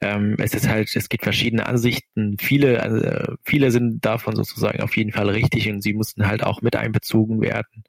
Ähm, 0.00 0.36
es 0.38 0.54
ist 0.54 0.68
halt, 0.68 0.94
es 0.94 1.08
gibt 1.08 1.24
verschiedene 1.24 1.66
Ansichten. 1.66 2.36
Viele, 2.38 2.78
äh, 2.78 3.34
viele 3.44 3.70
sind 3.70 4.04
davon 4.04 4.36
sozusagen 4.36 4.80
auf 4.82 4.96
jeden 4.96 5.12
Fall 5.12 5.28
richtig 5.28 5.68
und 5.68 5.82
sie 5.82 5.94
mussten 5.94 6.26
halt 6.26 6.42
auch 6.42 6.62
mit 6.62 6.76
einbezogen 6.76 7.40
werden. 7.42 7.84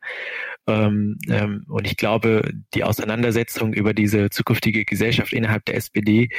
Ähm, 0.67 1.17
ähm, 1.27 1.65
und 1.67 1.87
ich 1.87 1.97
glaube, 1.97 2.51
die 2.73 2.83
Auseinandersetzung 2.83 3.73
über 3.73 3.93
diese 3.93 4.29
zukünftige 4.29 4.85
Gesellschaft 4.85 5.33
innerhalb 5.33 5.65
der 5.65 5.75
SPD 5.75 6.29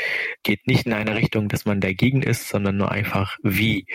geht 0.42 0.66
nicht 0.66 0.86
in 0.86 0.92
eine 0.92 1.16
Richtung, 1.16 1.48
dass 1.48 1.64
man 1.64 1.80
dagegen 1.80 2.22
ist, 2.22 2.48
sondern 2.48 2.76
nur 2.76 2.92
einfach 2.92 3.36
wie. 3.42 3.86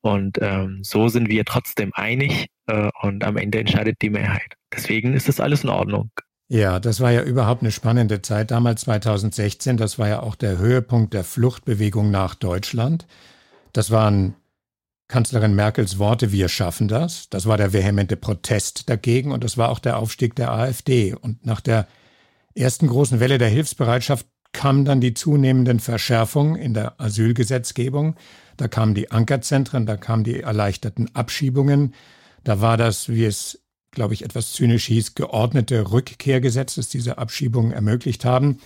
Und 0.00 0.38
ähm, 0.40 0.80
so 0.82 1.08
sind 1.08 1.28
wir 1.28 1.44
trotzdem 1.44 1.90
einig 1.94 2.48
äh, 2.66 2.90
und 3.02 3.24
am 3.24 3.36
Ende 3.36 3.58
entscheidet 3.58 4.00
die 4.02 4.10
Mehrheit. 4.10 4.54
Deswegen 4.72 5.14
ist 5.14 5.28
das 5.28 5.40
alles 5.40 5.64
in 5.64 5.70
Ordnung. 5.70 6.10
Ja, 6.48 6.80
das 6.80 7.00
war 7.00 7.10
ja 7.10 7.22
überhaupt 7.22 7.62
eine 7.62 7.72
spannende 7.72 8.20
Zeit 8.20 8.50
damals 8.50 8.82
2016. 8.82 9.78
Das 9.78 9.98
war 9.98 10.08
ja 10.08 10.20
auch 10.20 10.34
der 10.34 10.58
Höhepunkt 10.58 11.14
der 11.14 11.24
Fluchtbewegung 11.24 12.10
nach 12.10 12.34
Deutschland. 12.34 13.06
Das 13.72 13.90
waren 13.90 14.34
Kanzlerin 15.12 15.54
Merkels 15.54 15.98
Worte, 15.98 16.32
wir 16.32 16.48
schaffen 16.48 16.88
das. 16.88 17.28
Das 17.28 17.44
war 17.44 17.58
der 17.58 17.74
vehemente 17.74 18.16
Protest 18.16 18.88
dagegen 18.88 19.30
und 19.30 19.44
das 19.44 19.58
war 19.58 19.68
auch 19.68 19.78
der 19.78 19.98
Aufstieg 19.98 20.34
der 20.36 20.50
AfD. 20.50 21.12
Und 21.12 21.44
nach 21.44 21.60
der 21.60 21.86
ersten 22.54 22.86
großen 22.86 23.20
Welle 23.20 23.36
der 23.36 23.50
Hilfsbereitschaft 23.50 24.26
kamen 24.52 24.86
dann 24.86 25.02
die 25.02 25.12
zunehmenden 25.12 25.80
Verschärfungen 25.80 26.56
in 26.56 26.72
der 26.72 26.98
Asylgesetzgebung. 26.98 28.16
Da 28.56 28.68
kamen 28.68 28.94
die 28.94 29.10
Ankerzentren, 29.10 29.84
da 29.84 29.98
kamen 29.98 30.24
die 30.24 30.40
erleichterten 30.40 31.14
Abschiebungen. 31.14 31.92
Da 32.42 32.62
war 32.62 32.78
das, 32.78 33.10
wie 33.10 33.26
es, 33.26 33.66
glaube 33.90 34.14
ich, 34.14 34.24
etwas 34.24 34.54
zynisch 34.54 34.86
hieß, 34.86 35.14
geordnete 35.14 35.92
Rückkehrgesetz, 35.92 36.76
das 36.76 36.88
diese 36.88 37.18
Abschiebungen 37.18 37.72
ermöglicht 37.72 38.24
haben. 38.24 38.60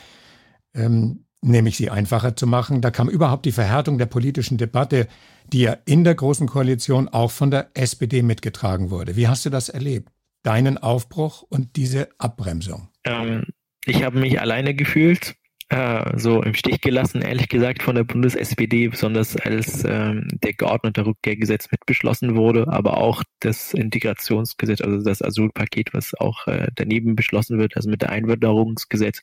Ähm, 0.74 1.25
nämlich 1.46 1.76
sie 1.76 1.90
einfacher 1.90 2.36
zu 2.36 2.46
machen. 2.46 2.80
Da 2.80 2.90
kam 2.90 3.08
überhaupt 3.08 3.46
die 3.46 3.52
Verhärtung 3.52 3.98
der 3.98 4.06
politischen 4.06 4.58
Debatte, 4.58 5.08
die 5.52 5.62
ja 5.62 5.76
in 5.84 6.04
der 6.04 6.14
Großen 6.14 6.46
Koalition 6.48 7.08
auch 7.08 7.30
von 7.30 7.50
der 7.50 7.70
SPD 7.74 8.22
mitgetragen 8.22 8.90
wurde. 8.90 9.16
Wie 9.16 9.28
hast 9.28 9.46
du 9.46 9.50
das 9.50 9.68
erlebt? 9.68 10.10
Deinen 10.42 10.78
Aufbruch 10.78 11.42
und 11.42 11.76
diese 11.76 12.08
Abbremsung? 12.18 12.88
Ähm, 13.04 13.46
ich 13.84 14.02
habe 14.02 14.18
mich 14.18 14.40
alleine 14.40 14.74
gefühlt 14.74 15.36
äh, 15.68 16.16
so 16.16 16.42
im 16.42 16.54
Stich 16.54 16.80
gelassen, 16.80 17.22
ehrlich 17.22 17.48
gesagt, 17.48 17.82
von 17.82 17.96
der 17.96 18.04
Bundes-SPD, 18.04 18.88
besonders 18.88 19.36
als 19.36 19.84
ähm, 19.84 20.28
der 20.42 20.52
geordnete 20.52 21.04
Rückkehrgesetz 21.04 21.70
mitbeschlossen 21.72 22.36
wurde, 22.36 22.68
aber 22.68 22.98
auch 22.98 23.24
das 23.40 23.74
Integrationsgesetz, 23.74 24.80
also 24.80 25.02
das 25.02 25.22
Asylpaket, 25.22 25.92
was 25.92 26.14
auch 26.14 26.46
äh, 26.46 26.68
daneben 26.76 27.16
beschlossen 27.16 27.58
wird, 27.58 27.76
also 27.76 27.90
mit 27.90 28.02
der 28.02 28.10
Einwanderungsgesetz, 28.10 29.22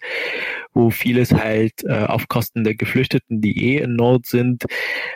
wo 0.73 0.89
vieles 0.89 1.34
halt 1.34 1.84
äh, 1.86 2.03
auf 2.06 2.27
Kosten 2.27 2.65
der 2.65 2.75
Geflüchteten, 2.75 3.39
die 3.39 3.75
eh 3.75 3.77
in 3.77 3.95
Not 3.95 4.25
sind, 4.25 4.65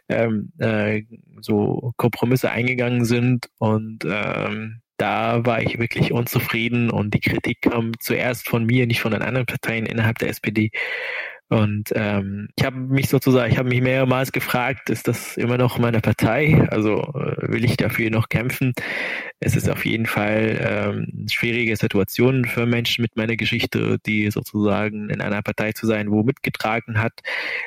ähm, 0.07 0.53
äh, 0.59 1.03
so 1.41 1.93
Kompromisse 1.97 2.51
eingegangen 2.51 3.03
sind 3.03 3.49
und 3.57 4.05
ähm, 4.05 4.81
da 4.97 5.45
war 5.45 5.61
ich 5.61 5.79
wirklich 5.79 6.11
unzufrieden 6.11 6.89
und 6.89 7.13
die 7.13 7.19
Kritik 7.19 7.61
kam 7.61 7.91
zuerst 7.99 8.47
von 8.49 8.65
mir, 8.65 8.87
nicht 8.87 9.01
von 9.01 9.11
den 9.11 9.21
anderen 9.21 9.45
Parteien 9.45 9.85
innerhalb 9.85 10.17
der 10.19 10.29
SPD. 10.29 10.71
Und 11.49 11.93
ähm, 11.95 12.49
ich 12.57 12.65
habe 12.65 12.77
mich 12.77 13.07
sozusagen, 13.07 13.51
ich 13.51 13.57
habe 13.57 13.69
mich 13.69 13.81
mehrmals 13.81 14.33
gefragt, 14.33 14.89
ist 14.89 15.07
das 15.07 15.37
immer 15.37 15.57
noch 15.57 15.77
meine 15.77 16.01
Partei? 16.01 16.67
Also 16.69 16.97
äh, 17.13 17.49
will 17.49 17.63
ich 17.63 17.77
dafür 17.77 18.09
noch 18.09 18.27
kämpfen? 18.27 18.73
Es 19.39 19.55
ist 19.55 19.69
auf 19.69 19.85
jeden 19.85 20.07
Fall 20.07 20.59
ähm, 20.59 21.25
schwierige 21.31 21.77
Situation 21.77 22.43
für 22.43 22.65
Menschen 22.65 23.01
mit 23.01 23.15
meiner 23.15 23.37
Geschichte, 23.37 23.97
die 24.05 24.29
sozusagen 24.29 25.09
in 25.09 25.21
einer 25.21 25.41
Partei 25.41 25.71
zu 25.71 25.85
sein, 25.85 26.11
wo 26.11 26.23
mitgetragen 26.23 26.99
hat, 27.01 27.13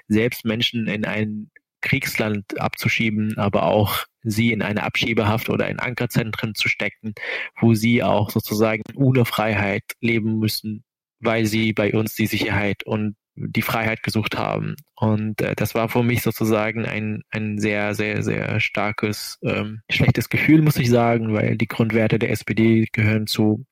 selbst 0.09 0.45
Menschen 0.45 0.87
in 0.87 1.07
ein 1.07 1.51
Kriegsland 1.81 2.61
abzuschieben, 2.61 3.39
aber 3.39 3.63
auch 3.63 4.05
sie 4.23 4.53
in 4.53 4.63
eine 4.63 4.83
Abschiebehaft 4.83 5.49
oder 5.49 5.69
in 5.69 5.79
Ankerzentren 5.79 6.55
zu 6.55 6.69
stecken, 6.69 7.15
wo 7.61 7.75
sie 7.75 8.03
auch 8.03 8.31
sozusagen 8.31 8.83
ohne 8.95 9.25
Freiheit 9.25 9.85
leben 10.01 10.39
müssen, 10.39 10.85
weil 11.21 11.47
sie 11.47 11.73
bei 11.73 11.93
uns 11.93 12.15
die 12.15 12.27
Sicherheit 12.27 12.83
und 12.85 13.17
die 13.37 13.63
Freiheit 13.63 14.03
gesucht 14.03 14.37
haben. 14.37 14.77
Und 14.97 15.41
äh, 15.41 15.55
das 15.55 15.75
war 15.75 15.89
für 15.89 16.03
mich 16.03 16.23
sozusagen 16.23 16.85
ein, 16.85 17.23
ein 17.31 17.59
sehr, 17.59 17.95
sehr, 17.95 18.23
sehr 18.23 18.61
starkes, 18.61 19.39
ähm, 19.43 19.81
schlechtes 19.91 20.29
Gefühl, 20.29 20.63
muss 20.63 20.77
ich 20.77 20.91
sagen, 20.91 21.33
weil 21.33 21.57
die 21.57 21.69
Grundwerte 21.69 22.19
der 22.19 22.31
SPD 22.31 22.87
gehören 22.93 23.27
zu 23.27 23.65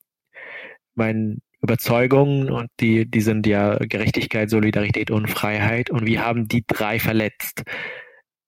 meinen 0.95 1.43
Überzeugungen 1.61 2.51
und 2.51 2.71
die, 2.81 3.11
die 3.11 3.21
sind 3.21 3.47
ja 3.47 3.77
Gerechtigkeit, 3.79 4.49
Solidarität 4.49 5.11
und 5.11 5.29
Freiheit 5.29 5.91
und 5.91 6.07
wir 6.07 6.25
haben 6.25 6.49
die 6.49 6.65
drei 6.67 6.99
verletzt. 6.99 7.65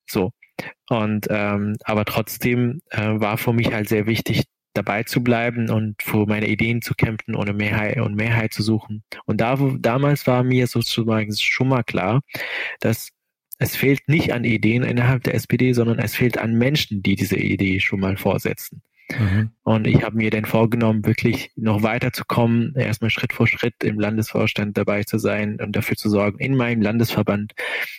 So. 0.09 0.33
Und 0.89 1.27
ähm, 1.31 1.77
aber 1.85 2.05
trotzdem 2.05 2.81
äh, 2.91 3.21
war 3.21 3.39
für 3.39 3.53
mich 3.53 3.73
halt 3.73 3.89
sehr 3.89 4.07
wichtig, 4.07 4.45
dabei 4.75 5.03
zu 5.03 5.23
bleiben 5.23 5.69
und 5.71 6.01
für 6.03 6.27
meine 6.27 6.49
Ideen 6.49 6.83
zu 6.83 6.95
kämpfen 6.95 7.37
eine 7.37 7.53
Mehrheit 7.53 7.99
und 7.99 8.15
Mehrheit 8.15 8.53
zu 8.53 8.63
suchen. 8.63 9.03
Und 9.27 9.41
da, 9.41 9.57
damals 9.79 10.27
war 10.27 10.45
mir 10.45 10.67
sozusagen 10.67 11.35
schon 11.37 11.69
mal 11.69 11.83
klar, 11.83 12.21
dass 12.81 13.11
es 13.59 13.77
fehlt 13.77 14.09
nicht 14.09 14.33
an 14.33 14.45
Ideen 14.45 14.83
innerhalb 14.83 15.25
der 15.25 15.35
SPD, 15.35 15.75
sondern 15.75 15.99
es 15.99 16.15
fehlt 16.15 16.39
an 16.39 16.55
Menschen, 16.55 17.03
die 17.03 17.15
diese 17.17 17.37
Idee 17.37 17.79
schon 17.81 18.01
mal 18.01 18.17
vorsetzen. 18.17 18.83
Mhm. 19.19 19.51
Und 19.63 19.87
ich 19.87 20.03
habe 20.03 20.17
mir 20.17 20.31
dann 20.31 20.45
vorgenommen, 20.45 21.07
wirklich 21.07 21.53
noch 21.55 21.83
weiterzukommen, 21.83 22.75
erstmal 22.75 23.11
Schritt 23.11 23.33
vor 23.33 23.47
Schritt 23.47 23.75
im 23.85 24.01
Landesvorstand 24.01 24.77
dabei 24.77 25.05
zu 25.05 25.19
sein 25.19 25.61
und 25.61 25.77
dafür 25.77 25.97
zu 25.97 26.09
sorgen, 26.09 26.39
in 26.39 26.57
meinem 26.57 26.83
Landesverband, 26.83 27.53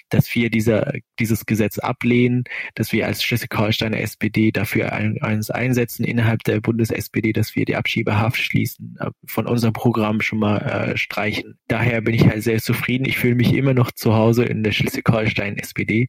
dass 0.10 0.34
wir 0.36 0.50
dieser, 0.50 0.94
dieses 1.20 1.46
Gesetz 1.46 1.80
ablehnen, 1.80 2.44
dass 2.76 2.92
wir 2.92 3.08
als 3.08 3.24
Schleswig-Holsteiner 3.24 4.00
SPD 4.00 4.52
dafür 4.52 4.92
ein, 4.92 5.18
uns 5.22 5.50
einsetzen 5.50 6.04
innerhalb 6.04 6.44
der 6.44 6.60
Bundes-SPD, 6.60 7.32
dass 7.32 7.56
wir 7.56 7.66
die 7.66 7.76
Abschiebehaft 7.76 8.38
schließen, 8.38 8.98
von 9.26 9.48
unserem 9.48 9.74
Programm 9.74 10.22
schon 10.22 10.40
mal 10.40 10.58
äh, 10.58 10.98
streichen. 10.98 11.58
Daher 11.68 12.02
bin 12.02 12.16
ich 12.16 12.28
halt 12.28 12.44
sehr 12.44 12.60
zufrieden. 12.60 13.06
Ich 13.06 13.18
fühle 13.18 13.36
mich 13.36 13.54
immer 13.54 13.74
noch 13.74 13.92
zu 13.92 14.14
Hause 14.14 14.44
in 14.44 14.64
der 14.64 14.72
Schleswig-Holstein-SPD. 14.72 16.08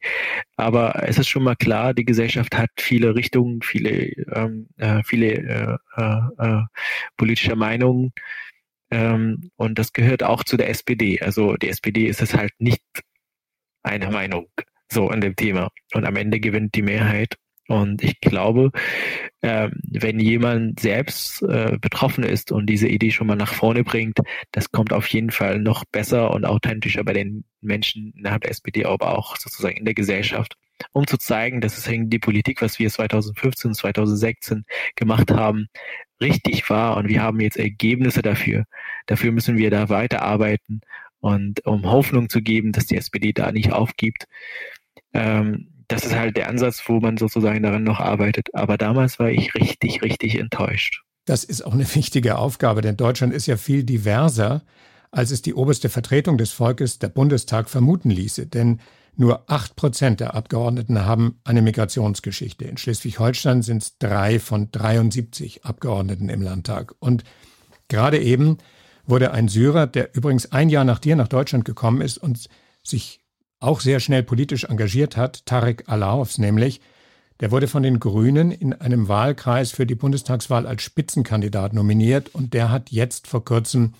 Aber 0.56 1.02
es 1.06 1.18
ist 1.18 1.28
schon 1.28 1.44
mal 1.44 1.56
klar, 1.56 1.94
die 1.94 2.04
Gesellschaft 2.04 2.56
hat 2.56 2.70
viele 2.78 3.14
Richtungen, 3.14 3.62
viele 3.62 4.12
ähm, 4.34 4.68
äh, 4.78 4.91
äh, 4.98 5.02
viele 5.04 5.26
äh, 5.34 5.76
äh, 5.96 6.20
äh, 6.38 6.62
politische 7.16 7.56
Meinungen. 7.56 8.12
Ähm, 8.90 9.50
und 9.56 9.78
das 9.78 9.92
gehört 9.92 10.22
auch 10.22 10.44
zu 10.44 10.56
der 10.56 10.68
SPD. 10.68 11.20
Also 11.20 11.56
die 11.56 11.68
SPD 11.68 12.06
ist 12.06 12.22
es 12.22 12.34
halt 12.34 12.52
nicht 12.58 12.82
eine 13.82 14.10
Meinung 14.10 14.48
so 14.90 15.08
an 15.08 15.20
dem 15.20 15.36
Thema. 15.36 15.70
Und 15.94 16.04
am 16.04 16.16
Ende 16.16 16.40
gewinnt 16.40 16.74
die 16.74 16.82
Mehrheit. 16.82 17.36
Und 17.68 18.02
ich 18.02 18.20
glaube, 18.20 18.70
äh, 19.40 19.70
wenn 19.88 20.20
jemand 20.20 20.80
selbst 20.80 21.42
äh, 21.42 21.78
betroffen 21.80 22.24
ist 22.24 22.52
und 22.52 22.66
diese 22.66 22.88
Idee 22.88 23.10
schon 23.10 23.28
mal 23.28 23.36
nach 23.36 23.54
vorne 23.54 23.84
bringt, 23.84 24.18
das 24.50 24.72
kommt 24.72 24.92
auf 24.92 25.06
jeden 25.08 25.30
Fall 25.30 25.58
noch 25.58 25.84
besser 25.84 26.32
und 26.32 26.44
authentischer 26.44 27.04
bei 27.04 27.12
den 27.12 27.44
Menschen 27.60 28.12
innerhalb 28.16 28.42
der 28.42 28.50
SPD, 28.50 28.84
aber 28.84 29.16
auch 29.16 29.36
sozusagen 29.36 29.76
in 29.76 29.84
der 29.84 29.94
Gesellschaft 29.94 30.56
um 30.92 31.06
zu 31.06 31.16
zeigen, 31.16 31.60
dass 31.60 31.78
es 31.78 31.88
die 31.88 32.18
Politik, 32.18 32.62
was 32.62 32.78
wir 32.78 32.90
2015, 32.90 33.74
2016 33.74 34.64
gemacht 34.96 35.30
haben, 35.30 35.68
richtig 36.20 36.68
war 36.70 36.96
und 36.96 37.08
wir 37.08 37.22
haben 37.22 37.40
jetzt 37.40 37.56
Ergebnisse 37.56 38.22
dafür. 38.22 38.64
Dafür 39.06 39.32
müssen 39.32 39.56
wir 39.56 39.70
da 39.70 39.88
weiterarbeiten 39.88 40.80
und 41.20 41.64
um 41.66 41.84
Hoffnung 41.90 42.28
zu 42.28 42.42
geben, 42.42 42.72
dass 42.72 42.86
die 42.86 42.96
SPD 42.96 43.32
da 43.32 43.52
nicht 43.52 43.72
aufgibt. 43.72 44.26
Ähm, 45.12 45.68
das 45.88 46.04
ist 46.04 46.14
halt 46.14 46.36
der 46.36 46.48
Ansatz, 46.48 46.82
wo 46.86 47.00
man 47.00 47.16
sozusagen 47.16 47.62
daran 47.62 47.84
noch 47.84 48.00
arbeitet. 48.00 48.48
Aber 48.54 48.78
damals 48.78 49.18
war 49.18 49.30
ich 49.30 49.54
richtig, 49.54 50.02
richtig 50.02 50.38
enttäuscht. 50.38 51.02
Das 51.24 51.44
ist 51.44 51.62
auch 51.62 51.74
eine 51.74 51.94
wichtige 51.94 52.38
Aufgabe, 52.38 52.80
denn 52.80 52.96
Deutschland 52.96 53.32
ist 53.32 53.46
ja 53.46 53.56
viel 53.56 53.84
diverser, 53.84 54.62
als 55.10 55.30
es 55.30 55.42
die 55.42 55.54
oberste 55.54 55.88
Vertretung 55.88 56.38
des 56.38 56.52
Volkes, 56.52 56.98
der 56.98 57.08
Bundestag, 57.08 57.68
vermuten 57.68 58.10
ließe. 58.10 58.46
Denn 58.46 58.80
nur 59.16 59.50
acht 59.50 59.76
Prozent 59.76 60.20
der 60.20 60.34
Abgeordneten 60.34 61.04
haben 61.04 61.38
eine 61.44 61.62
Migrationsgeschichte. 61.62 62.64
In 62.64 62.76
Schleswig-Holstein 62.78 63.62
sind 63.62 63.82
es 63.82 63.98
drei 63.98 64.38
von 64.38 64.70
73 64.72 65.64
Abgeordneten 65.64 66.28
im 66.28 66.40
Landtag. 66.40 66.94
Und 66.98 67.24
gerade 67.88 68.18
eben 68.20 68.58
wurde 69.06 69.32
ein 69.32 69.48
Syrer, 69.48 69.86
der 69.86 70.14
übrigens 70.14 70.52
ein 70.52 70.70
Jahr 70.70 70.84
nach 70.84 70.98
dir 70.98 71.16
nach 71.16 71.28
Deutschland 71.28 71.64
gekommen 71.64 72.00
ist 72.00 72.18
und 72.18 72.48
sich 72.82 73.20
auch 73.60 73.80
sehr 73.80 74.00
schnell 74.00 74.22
politisch 74.22 74.64
engagiert 74.64 75.16
hat, 75.16 75.46
Tarek 75.46 75.88
Alaufs 75.88 76.38
nämlich, 76.38 76.80
der 77.40 77.50
wurde 77.50 77.68
von 77.68 77.82
den 77.82 78.00
Grünen 78.00 78.50
in 78.50 78.72
einem 78.72 79.08
Wahlkreis 79.08 79.72
für 79.72 79.86
die 79.86 79.94
Bundestagswahl 79.94 80.66
als 80.66 80.82
Spitzenkandidat 80.82 81.72
nominiert 81.72 82.34
und 82.34 82.54
der 82.54 82.70
hat 82.70 82.90
jetzt 82.90 83.26
vor 83.26 83.44
kurzem 83.44 83.94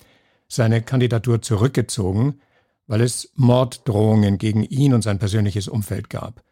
seine 0.48 0.82
Kandidatur 0.82 1.42
zurückgezogen 1.42 2.40
weil 2.86 3.00
es 3.00 3.32
Morddrohungen 3.34 4.38
gegen 4.38 4.64
ihn 4.64 4.94
und 4.94 5.02
sein 5.02 5.18
persönliches 5.18 5.68
Umfeld 5.68 6.10
gab. 6.10 6.42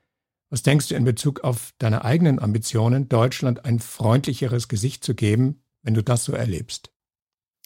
Was 0.50 0.62
denkst 0.62 0.88
du 0.88 0.96
in 0.96 1.04
Bezug 1.04 1.40
auf 1.40 1.72
deine 1.78 2.04
eigenen 2.04 2.40
Ambitionen, 2.40 3.08
Deutschland 3.08 3.64
ein 3.64 3.78
freundlicheres 3.78 4.68
Gesicht 4.68 5.04
zu 5.04 5.14
geben, 5.14 5.62
wenn 5.82 5.94
du 5.94 6.02
das 6.02 6.24
so 6.24 6.32
erlebst? 6.32 6.92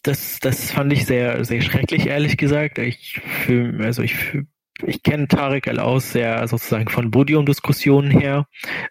Das, 0.03 0.39
das 0.41 0.71
fand 0.71 0.93
ich 0.93 1.07
sehr, 1.07 1.43
sehr 1.47 1.63
schrecklich, 1.63 2.07
ehrlich 2.07 2.37
gesagt. 2.37 2.79
Ich 2.79 3.21
fühl, 3.47 3.83
also 3.83 4.03
ich 4.03 4.15
fühl, 4.15 4.47
ich 4.83 5.03
kenne 5.03 5.29
Tarek 5.29 5.69
El 5.69 5.79
Aus 5.79 6.13
sehr 6.13 6.47
sozusagen 6.49 6.89
von 6.89 7.11
Podiumdiskussionen 7.11 8.11
her. 8.11 8.47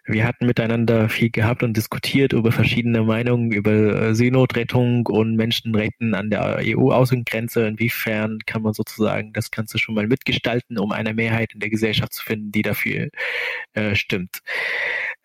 Wir 0.06 0.26
hatten 0.26 0.46
miteinander 0.46 1.08
viel 1.08 1.30
gehabt 1.30 1.62
und 1.62 1.76
diskutiert 1.76 2.32
über 2.32 2.52
verschiedene 2.52 3.02
Meinungen 3.02 3.52
über 3.52 3.72
äh, 3.72 4.14
Seenotrettung 4.14 5.06
und 5.06 5.36
Menschenrechten 5.36 6.14
an 6.14 6.30
der 6.30 6.60
EU-Außengrenze. 6.62 7.66
Inwiefern 7.66 8.38
kann 8.46 8.62
man 8.62 8.72
sozusagen 8.72 9.32
das 9.34 9.50
Ganze 9.50 9.78
schon 9.78 9.94
mal 9.94 10.06
mitgestalten, 10.06 10.78
um 10.78 10.92
eine 10.92 11.12
Mehrheit 11.12 11.52
in 11.52 11.60
der 11.60 11.70
Gesellschaft 11.70 12.14
zu 12.14 12.24
finden, 12.24 12.50
die 12.50 12.62
dafür 12.62 13.10
äh, 13.74 13.94
stimmt. 13.94 14.40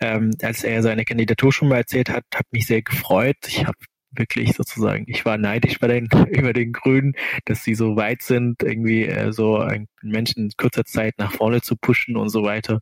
Ähm, 0.02 0.32
als 0.41 0.63
er 0.63 0.82
seine 0.82 1.06
Kandidatur 1.06 1.54
schon 1.54 1.69
mal 1.69 1.78
erzählt 1.78 2.10
hat, 2.10 2.26
hat 2.36 2.45
mich 2.52 2.67
sehr 2.67 2.82
gefreut. 2.82 3.38
Ich 3.48 3.65
habe 3.65 3.78
wirklich 4.12 4.54
sozusagen, 4.54 5.06
ich 5.08 5.26
war 5.26 5.38
neidisch 5.38 5.80
bei 5.80 5.88
den, 5.88 6.10
über 6.30 6.54
den 6.54 6.72
Grünen, 6.72 7.13
dass 7.45 7.63
sie 7.63 7.76
so 7.76 7.95
weit 7.95 8.22
sind, 8.22 8.63
irgendwie 8.63 9.06
äh, 9.06 9.32
so 9.32 9.58
einen 9.58 9.88
Menschen 10.02 10.45
in 10.45 10.52
kurzer 10.58 10.86
Zeit 10.86 11.15
nach 11.17 11.32
vorne 11.32 11.62
zu 11.62 11.76
pushen 11.76 12.15
und 12.15 12.30
so 12.30 12.43
weiter. 12.43 12.80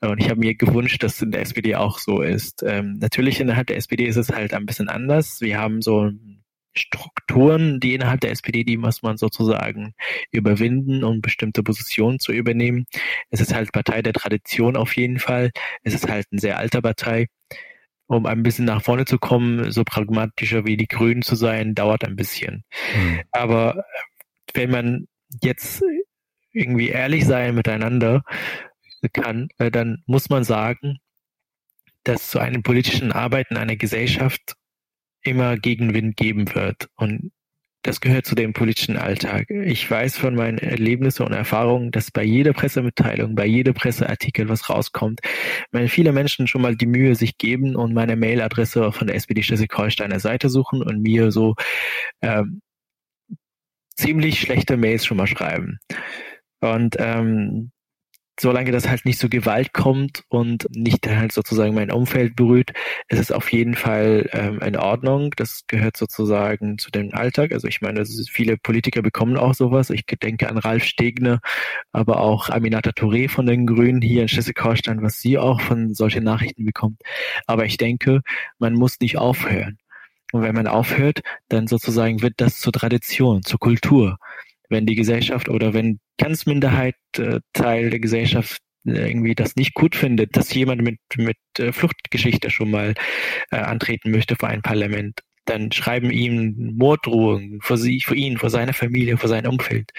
Und 0.00 0.18
ich 0.20 0.30
habe 0.30 0.40
mir 0.40 0.54
gewünscht, 0.54 1.02
dass 1.02 1.16
es 1.16 1.22
in 1.22 1.30
der 1.30 1.42
SPD 1.42 1.74
auch 1.76 1.98
so 1.98 2.22
ist. 2.22 2.62
Ähm, 2.66 2.98
natürlich 3.00 3.40
innerhalb 3.40 3.66
der 3.68 3.76
SPD 3.76 4.04
ist 4.06 4.16
es 4.16 4.30
halt 4.30 4.54
ein 4.54 4.66
bisschen 4.66 4.88
anders. 4.88 5.40
Wir 5.40 5.58
haben 5.58 5.82
so 5.82 6.10
Strukturen, 6.76 7.78
die 7.78 7.94
innerhalb 7.94 8.20
der 8.20 8.32
SPD, 8.32 8.64
die 8.64 8.76
muss 8.76 9.02
man 9.02 9.16
sozusagen 9.16 9.94
überwinden, 10.32 11.04
um 11.04 11.20
bestimmte 11.20 11.62
Positionen 11.62 12.18
zu 12.18 12.32
übernehmen. 12.32 12.86
Es 13.30 13.40
ist 13.40 13.54
halt 13.54 13.72
Partei 13.72 14.02
der 14.02 14.12
Tradition 14.12 14.76
auf 14.76 14.96
jeden 14.96 15.20
Fall. 15.20 15.50
Es 15.84 15.94
ist 15.94 16.08
halt 16.08 16.26
eine 16.32 16.40
sehr 16.40 16.58
alte 16.58 16.82
Partei 16.82 17.28
um 18.06 18.26
ein 18.26 18.42
bisschen 18.42 18.66
nach 18.66 18.82
vorne 18.82 19.04
zu 19.04 19.18
kommen, 19.18 19.70
so 19.70 19.84
pragmatischer 19.84 20.64
wie 20.66 20.76
die 20.76 20.88
Grünen 20.88 21.22
zu 21.22 21.34
sein, 21.36 21.74
dauert 21.74 22.04
ein 22.04 22.16
bisschen. 22.16 22.64
Mhm. 22.94 23.20
Aber 23.32 23.84
wenn 24.52 24.70
man 24.70 25.08
jetzt 25.42 25.82
irgendwie 26.52 26.88
ehrlich 26.88 27.26
sein 27.26 27.54
miteinander 27.54 28.22
kann, 29.12 29.48
äh, 29.58 29.70
dann 29.70 30.02
muss 30.06 30.30
man 30.30 30.44
sagen, 30.44 30.98
dass 32.04 32.30
zu 32.30 32.38
einem 32.38 32.62
politischen 32.62 33.12
Arbeiten 33.12 33.56
einer 33.56 33.76
Gesellschaft 33.76 34.54
immer 35.22 35.56
Gegenwind 35.56 36.16
geben 36.16 36.54
wird. 36.54 36.88
Und 36.96 37.32
das 37.84 38.00
gehört 38.00 38.24
zu 38.24 38.34
dem 38.34 38.54
politischen 38.54 38.96
Alltag. 38.96 39.50
Ich 39.50 39.88
weiß 39.88 40.16
von 40.16 40.34
meinen 40.34 40.56
Erlebnissen 40.56 41.22
und 41.22 41.34
Erfahrungen, 41.34 41.90
dass 41.90 42.10
bei 42.10 42.24
jeder 42.24 42.54
Pressemitteilung, 42.54 43.34
bei 43.34 43.44
jedem 43.44 43.74
Presseartikel, 43.74 44.48
was 44.48 44.70
rauskommt, 44.70 45.20
meine 45.70 45.88
viele 45.88 46.12
Menschen 46.12 46.46
schon 46.46 46.62
mal 46.62 46.76
die 46.76 46.86
Mühe 46.86 47.14
sich 47.14 47.36
geben 47.36 47.76
und 47.76 47.92
meine 47.92 48.16
Mailadresse 48.16 48.90
von 48.90 49.06
der 49.06 49.16
SPD 49.16 49.42
Schleswig-Holsteiner 49.42 50.18
Seite 50.18 50.48
suchen 50.48 50.82
und 50.82 51.02
mir 51.02 51.30
so 51.30 51.54
ähm, 52.22 52.62
ziemlich 53.94 54.40
schlechte 54.40 54.78
Mails 54.78 55.04
schon 55.04 55.18
mal 55.18 55.26
schreiben. 55.26 55.78
Und 56.60 56.96
ähm, 56.98 57.70
solange 58.38 58.72
das 58.72 58.88
halt 58.88 59.04
nicht 59.04 59.18
so 59.18 59.28
Gewalt 59.28 59.72
kommt 59.72 60.24
und 60.28 60.66
nicht 60.70 61.06
halt 61.06 61.32
sozusagen 61.32 61.74
mein 61.74 61.90
Umfeld 61.92 62.36
berührt, 62.36 62.72
ist 63.08 63.20
es 63.20 63.32
auf 63.32 63.52
jeden 63.52 63.74
Fall 63.74 64.28
ähm, 64.32 64.60
in 64.60 64.76
Ordnung. 64.76 65.30
Das 65.36 65.64
gehört 65.66 65.96
sozusagen 65.96 66.78
zu 66.78 66.90
dem 66.90 67.14
Alltag. 67.14 67.52
Also 67.52 67.68
ich 67.68 67.80
meine, 67.80 68.04
viele 68.30 68.56
Politiker 68.56 69.02
bekommen 69.02 69.36
auch 69.36 69.54
sowas. 69.54 69.90
Ich 69.90 70.04
denke 70.06 70.48
an 70.48 70.58
Ralf 70.58 70.84
Stegner, 70.84 71.40
aber 71.92 72.20
auch 72.20 72.48
Aminata 72.50 72.90
Touré 72.90 73.28
von 73.28 73.46
den 73.46 73.66
Grünen 73.66 74.02
hier 74.02 74.22
in 74.22 74.28
Schleswig-Holstein, 74.28 75.02
was 75.02 75.20
sie 75.20 75.38
auch 75.38 75.60
von 75.60 75.94
solchen 75.94 76.24
Nachrichten 76.24 76.64
bekommt. 76.64 77.00
Aber 77.46 77.64
ich 77.66 77.76
denke, 77.76 78.22
man 78.58 78.74
muss 78.74 79.00
nicht 79.00 79.18
aufhören. 79.18 79.78
Und 80.32 80.42
wenn 80.42 80.54
man 80.54 80.66
aufhört, 80.66 81.20
dann 81.48 81.68
sozusagen 81.68 82.20
wird 82.22 82.34
das 82.38 82.58
zur 82.58 82.72
Tradition, 82.72 83.42
zur 83.42 83.60
Kultur 83.60 84.18
wenn 84.68 84.86
die 84.86 84.94
Gesellschaft 84.94 85.48
oder 85.48 85.74
wenn 85.74 86.00
ganz 86.18 86.46
Minderheit 86.46 86.96
äh, 87.18 87.40
Teil 87.52 87.90
der 87.90 88.00
Gesellschaft 88.00 88.60
äh, 88.86 89.08
irgendwie 89.10 89.34
das 89.34 89.56
nicht 89.56 89.74
gut 89.74 89.96
findet, 89.96 90.36
dass 90.36 90.52
jemand 90.54 90.82
mit, 90.82 90.98
mit 91.16 91.36
äh, 91.58 91.72
Fluchtgeschichte 91.72 92.50
schon 92.50 92.70
mal 92.70 92.94
äh, 93.50 93.56
antreten 93.56 94.10
möchte 94.10 94.36
vor 94.36 94.48
ein 94.48 94.62
Parlament, 94.62 95.20
dann 95.44 95.72
schreiben 95.72 96.10
ihm 96.10 96.74
Morddrohungen 96.76 97.60
vor 97.60 97.76
sie, 97.76 98.00
vor 98.00 98.16
ihn, 98.16 98.38
vor 98.38 98.50
seiner 98.50 98.72
Familie, 98.72 99.18
vor 99.18 99.28
seinem 99.28 99.52
Umfeld. 99.52 99.90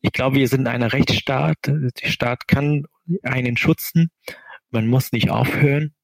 Ich 0.00 0.12
glaube, 0.12 0.36
wir 0.36 0.48
sind 0.48 0.62
in 0.62 0.66
einer 0.68 0.92
Rechtsstaat. 0.92 1.56
Der 1.66 2.08
Staat 2.08 2.46
kann 2.48 2.84
einen 3.22 3.56
schützen. 3.56 4.10
Man 4.70 4.86
muss 4.86 5.12
nicht 5.12 5.30
aufhören 5.30 5.95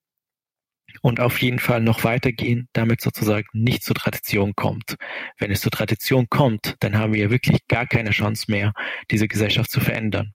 und 1.03 1.21
auf 1.21 1.43
jeden 1.43 1.59
Fall 1.59 1.81
noch 1.81 2.05
weitergehen, 2.05 2.69
damit 2.73 3.01
sozusagen 3.03 3.47
nicht 3.53 3.83
zur 3.83 3.97
Tradition 3.97 4.55
kommt. 4.55 4.97
Wenn 5.39 5.51
es 5.51 5.61
zur 5.61 5.73
Tradition 5.73 6.29
kommt, 6.31 6.77
dann 6.81 6.97
haben 6.97 7.13
wir 7.13 7.31
wirklich 7.31 7.67
gar 7.69 7.87
keine 7.87 8.11
Chance 8.11 8.51
mehr, 8.51 8.73
diese 9.11 9.29
Gesellschaft 9.29 9.71
zu 9.71 9.81
verändern. 9.81 10.33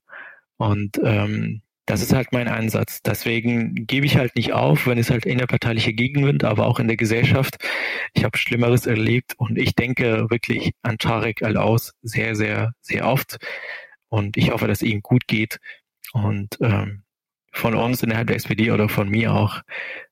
Und 0.58 1.00
ähm, 1.02 1.62
das 1.86 2.02
ist 2.02 2.12
halt 2.12 2.32
mein 2.32 2.48
Ansatz. 2.48 3.00
Deswegen 3.02 3.86
gebe 3.86 4.04
ich 4.04 4.18
halt 4.18 4.36
nicht 4.36 4.52
auf, 4.52 4.86
wenn 4.86 4.98
es 4.98 5.10
halt 5.10 5.24
innerparteiliche 5.24 5.94
Gegenwind, 5.94 6.44
aber 6.44 6.66
auch 6.66 6.78
in 6.80 6.86
der 6.86 6.98
Gesellschaft. 6.98 7.56
Ich 8.12 8.24
habe 8.24 8.36
Schlimmeres 8.36 8.84
erlebt 8.84 9.32
und 9.38 9.56
ich 9.56 9.74
denke 9.74 10.28
wirklich 10.28 10.72
an 10.82 10.98
Tarek 10.98 11.42
Al-Aus 11.42 11.94
sehr, 12.02 12.36
sehr, 12.36 12.72
sehr 12.82 13.06
oft. 13.08 13.38
Und 14.10 14.36
ich 14.36 14.50
hoffe, 14.50 14.68
dass 14.68 14.82
ihm 14.82 15.00
gut 15.00 15.26
geht. 15.26 15.60
Und 16.12 16.58
ähm, 16.60 17.04
von 17.58 17.74
uns 17.74 18.02
innerhalb 18.02 18.28
der 18.28 18.36
SPD 18.36 18.70
oder 18.70 18.88
von 18.88 19.08
mir 19.08 19.32
auch, 19.32 19.60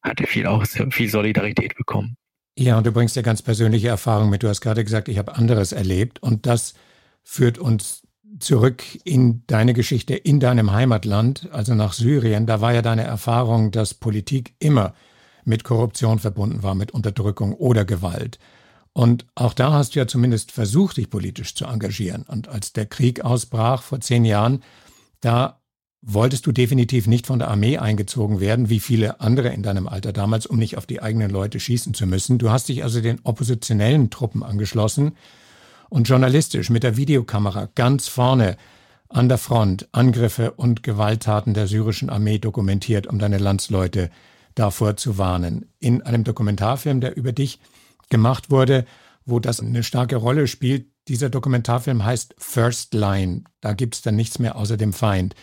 hat 0.02 0.20
er 0.20 0.26
viel, 0.26 0.46
auch 0.46 0.64
viel 0.90 1.08
Solidarität 1.10 1.76
bekommen. 1.76 2.16
Ja, 2.58 2.78
und 2.78 2.86
du 2.86 2.92
bringst 2.92 3.16
ja 3.16 3.22
ganz 3.22 3.42
persönliche 3.42 3.88
Erfahrungen 3.88 4.30
mit. 4.30 4.42
Du 4.42 4.48
hast 4.48 4.60
gerade 4.60 4.82
gesagt, 4.82 5.08
ich 5.08 5.18
habe 5.18 5.36
anderes 5.36 5.72
erlebt 5.72 6.22
und 6.22 6.46
das 6.46 6.74
führt 7.22 7.58
uns 7.58 8.02
zurück 8.38 8.82
in 9.04 9.42
deine 9.46 9.74
Geschichte 9.74 10.14
in 10.14 10.40
deinem 10.40 10.72
Heimatland, 10.72 11.48
also 11.52 11.74
nach 11.74 11.92
Syrien. 11.92 12.46
Da 12.46 12.60
war 12.60 12.72
ja 12.72 12.82
deine 12.82 13.04
Erfahrung, 13.04 13.70
dass 13.70 13.94
Politik 13.94 14.54
immer 14.58 14.94
mit 15.44 15.64
Korruption 15.64 16.18
verbunden 16.18 16.62
war, 16.62 16.74
mit 16.74 16.92
Unterdrückung 16.92 17.54
oder 17.54 17.84
Gewalt. 17.84 18.38
Und 18.92 19.26
auch 19.34 19.52
da 19.52 19.72
hast 19.72 19.94
du 19.94 19.98
ja 19.98 20.06
zumindest 20.06 20.52
versucht, 20.52 20.96
dich 20.96 21.10
politisch 21.10 21.54
zu 21.54 21.66
engagieren. 21.66 22.24
Und 22.26 22.48
als 22.48 22.72
der 22.72 22.86
Krieg 22.86 23.20
ausbrach 23.22 23.82
vor 23.82 24.00
zehn 24.00 24.24
Jahren, 24.24 24.62
da 25.20 25.55
wolltest 26.08 26.46
du 26.46 26.52
definitiv 26.52 27.08
nicht 27.08 27.26
von 27.26 27.40
der 27.40 27.48
Armee 27.48 27.78
eingezogen 27.78 28.38
werden, 28.38 28.70
wie 28.70 28.78
viele 28.78 29.20
andere 29.20 29.48
in 29.48 29.64
deinem 29.64 29.88
Alter 29.88 30.12
damals, 30.12 30.46
um 30.46 30.56
nicht 30.56 30.78
auf 30.78 30.86
die 30.86 31.02
eigenen 31.02 31.30
Leute 31.30 31.58
schießen 31.58 31.94
zu 31.94 32.06
müssen. 32.06 32.38
Du 32.38 32.50
hast 32.50 32.68
dich 32.68 32.84
also 32.84 33.00
den 33.00 33.18
oppositionellen 33.24 34.08
Truppen 34.08 34.44
angeschlossen 34.44 35.16
und 35.88 36.08
journalistisch 36.08 36.70
mit 36.70 36.84
der 36.84 36.96
Videokamera 36.96 37.68
ganz 37.74 38.06
vorne 38.06 38.56
an 39.08 39.28
der 39.28 39.38
Front 39.38 39.88
Angriffe 39.90 40.52
und 40.52 40.84
Gewalttaten 40.84 41.54
der 41.54 41.66
syrischen 41.66 42.08
Armee 42.08 42.38
dokumentiert, 42.38 43.08
um 43.08 43.18
deine 43.18 43.38
Landsleute 43.38 44.10
davor 44.54 44.96
zu 44.96 45.18
warnen. 45.18 45.66
In 45.80 46.02
einem 46.02 46.22
Dokumentarfilm, 46.22 47.00
der 47.00 47.16
über 47.16 47.32
dich 47.32 47.58
gemacht 48.10 48.50
wurde, 48.50 48.84
wo 49.24 49.40
das 49.40 49.58
eine 49.58 49.82
starke 49.82 50.16
Rolle 50.16 50.46
spielt, 50.46 50.86
dieser 51.08 51.30
Dokumentarfilm 51.30 52.04
heißt 52.04 52.36
First 52.38 52.94
Line. 52.94 53.42
Da 53.60 53.72
gibt's 53.72 54.02
dann 54.02 54.14
nichts 54.14 54.38
mehr 54.38 54.54
außer 54.56 54.76
dem 54.76 54.92
Feind. 54.92 55.34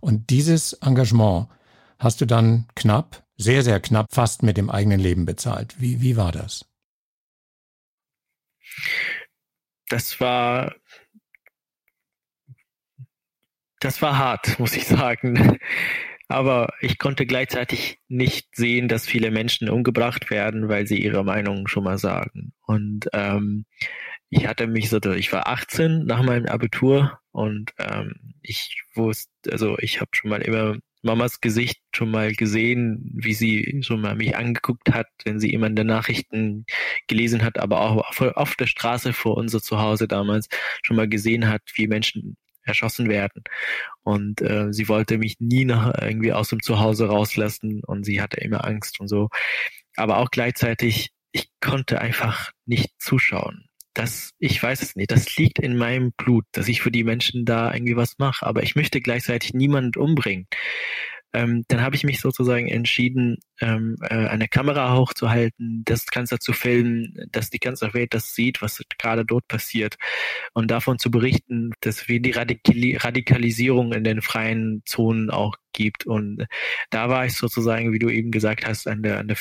Und 0.00 0.30
dieses 0.30 0.72
Engagement 0.74 1.48
hast 1.98 2.20
du 2.20 2.26
dann 2.26 2.66
knapp, 2.74 3.24
sehr, 3.36 3.62
sehr 3.62 3.80
knapp, 3.80 4.12
fast 4.12 4.42
mit 4.42 4.56
dem 4.56 4.70
eigenen 4.70 5.00
Leben 5.00 5.26
bezahlt. 5.26 5.80
Wie, 5.80 6.00
wie 6.00 6.16
war 6.16 6.32
das? 6.32 6.64
Das 9.88 10.20
war, 10.20 10.74
das 13.80 14.00
war 14.02 14.18
hart, 14.18 14.58
muss 14.58 14.76
ich 14.76 14.86
sagen. 14.86 15.58
Aber 16.28 16.72
ich 16.80 16.98
konnte 16.98 17.26
gleichzeitig 17.26 17.98
nicht 18.06 18.54
sehen, 18.54 18.86
dass 18.86 19.04
viele 19.04 19.32
Menschen 19.32 19.68
umgebracht 19.68 20.30
werden, 20.30 20.68
weil 20.68 20.86
sie 20.86 21.02
ihre 21.02 21.24
Meinung 21.24 21.66
schon 21.66 21.82
mal 21.82 21.98
sagen. 21.98 22.52
Und 22.66 23.08
ähm, 23.12 23.66
ich 24.28 24.46
hatte 24.46 24.68
mich 24.68 24.90
so, 24.90 25.00
ich 25.12 25.32
war 25.32 25.48
18 25.48 26.04
nach 26.04 26.22
meinem 26.22 26.46
Abitur 26.46 27.19
und 27.32 27.72
ähm, 27.78 28.34
ich 28.42 28.82
wusste, 28.94 29.52
also 29.52 29.78
ich 29.78 30.00
habe 30.00 30.10
schon 30.12 30.30
mal 30.30 30.42
immer 30.42 30.76
Mamas 31.02 31.40
Gesicht 31.40 31.80
schon 31.94 32.10
mal 32.10 32.34
gesehen, 32.34 33.10
wie 33.14 33.32
sie 33.32 33.80
schon 33.82 34.00
mal 34.02 34.16
mich 34.16 34.36
angeguckt 34.36 34.92
hat, 34.92 35.06
wenn 35.24 35.40
sie 35.40 35.50
immer 35.50 35.66
in 35.68 35.76
den 35.76 35.86
Nachrichten 35.86 36.66
gelesen 37.06 37.42
hat, 37.42 37.58
aber 37.58 37.80
auch 37.80 38.08
auf, 38.08 38.20
auf 38.20 38.54
der 38.56 38.66
Straße 38.66 39.12
vor 39.12 39.36
unser 39.36 39.62
Zuhause 39.62 40.08
damals 40.08 40.48
schon 40.82 40.96
mal 40.96 41.08
gesehen 41.08 41.48
hat, 41.48 41.62
wie 41.74 41.86
Menschen 41.86 42.36
erschossen 42.64 43.08
werden. 43.08 43.42
Und 44.02 44.42
äh, 44.42 44.72
sie 44.72 44.88
wollte 44.88 45.18
mich 45.18 45.36
nie 45.40 45.64
nach 45.64 45.94
irgendwie 46.00 46.32
aus 46.32 46.50
dem 46.50 46.62
Zuhause 46.62 47.08
rauslassen 47.08 47.82
und 47.86 48.04
sie 48.04 48.20
hatte 48.20 48.40
immer 48.40 48.64
Angst 48.66 49.00
und 49.00 49.08
so. 49.08 49.28
Aber 49.96 50.18
auch 50.18 50.30
gleichzeitig, 50.30 51.10
ich 51.32 51.48
konnte 51.60 52.00
einfach 52.00 52.52
nicht 52.66 52.90
zuschauen 52.98 53.69
das, 53.94 54.30
ich 54.38 54.62
weiß 54.62 54.82
es 54.82 54.96
nicht, 54.96 55.10
das 55.10 55.36
liegt 55.36 55.58
in 55.58 55.76
meinem 55.76 56.12
Blut, 56.12 56.44
dass 56.52 56.68
ich 56.68 56.80
für 56.80 56.90
die 56.90 57.04
Menschen 57.04 57.44
da 57.44 57.72
irgendwie 57.72 57.96
was 57.96 58.18
mache, 58.18 58.46
aber 58.46 58.62
ich 58.62 58.76
möchte 58.76 59.00
gleichzeitig 59.00 59.54
niemand 59.54 59.96
umbringen. 59.96 60.46
Ähm, 61.32 61.64
dann 61.68 61.80
habe 61.82 61.94
ich 61.94 62.02
mich 62.02 62.20
sozusagen 62.20 62.66
entschieden, 62.66 63.38
ähm, 63.60 63.96
äh, 64.02 64.26
eine 64.26 64.48
Kamera 64.48 64.96
hochzuhalten, 64.96 65.82
das 65.84 66.06
Ganze 66.06 66.40
zu 66.40 66.52
filmen, 66.52 67.14
dass 67.30 67.50
die 67.50 67.60
ganze 67.60 67.94
Welt 67.94 68.14
das 68.14 68.34
sieht, 68.34 68.62
was 68.62 68.82
gerade 68.98 69.24
dort 69.24 69.46
passiert. 69.46 69.96
Und 70.54 70.70
davon 70.72 70.98
zu 70.98 71.10
berichten, 71.10 71.72
dass 71.80 72.08
wir 72.08 72.20
die 72.20 72.32
Radikali 72.32 72.96
Radikalisierung 72.96 73.92
in 73.92 74.02
den 74.02 74.22
freien 74.22 74.82
Zonen 74.86 75.30
auch 75.30 75.54
gibt. 75.72 76.06
Und 76.06 76.46
da 76.90 77.08
war 77.08 77.26
ich 77.26 77.34
sozusagen, 77.34 77.92
wie 77.92 77.98
du 77.98 78.08
eben 78.08 78.30
gesagt 78.30 78.66
hast, 78.66 78.86
an 78.86 79.02
der, 79.02 79.18
an 79.18 79.28
der 79.28 79.36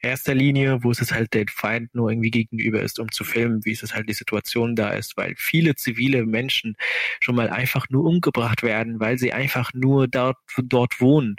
erster 0.00 0.34
Linie, 0.34 0.82
wo 0.82 0.90
es 0.90 1.12
halt 1.12 1.34
der 1.34 1.46
Feind 1.48 1.94
nur 1.94 2.10
irgendwie 2.10 2.30
gegenüber 2.30 2.82
ist, 2.82 2.98
um 2.98 3.10
zu 3.10 3.24
filmen, 3.24 3.64
wie 3.64 3.72
es 3.72 3.94
halt 3.94 4.08
die 4.08 4.14
Situation 4.14 4.76
da 4.76 4.90
ist, 4.90 5.16
weil 5.16 5.34
viele 5.36 5.74
zivile 5.74 6.26
Menschen 6.26 6.76
schon 7.20 7.34
mal 7.36 7.50
einfach 7.50 7.88
nur 7.90 8.04
umgebracht 8.04 8.62
werden, 8.62 9.00
weil 9.00 9.18
sie 9.18 9.32
einfach 9.32 9.72
nur 9.74 10.08
dort, 10.08 10.38
dort 10.56 11.00
wohnen. 11.00 11.36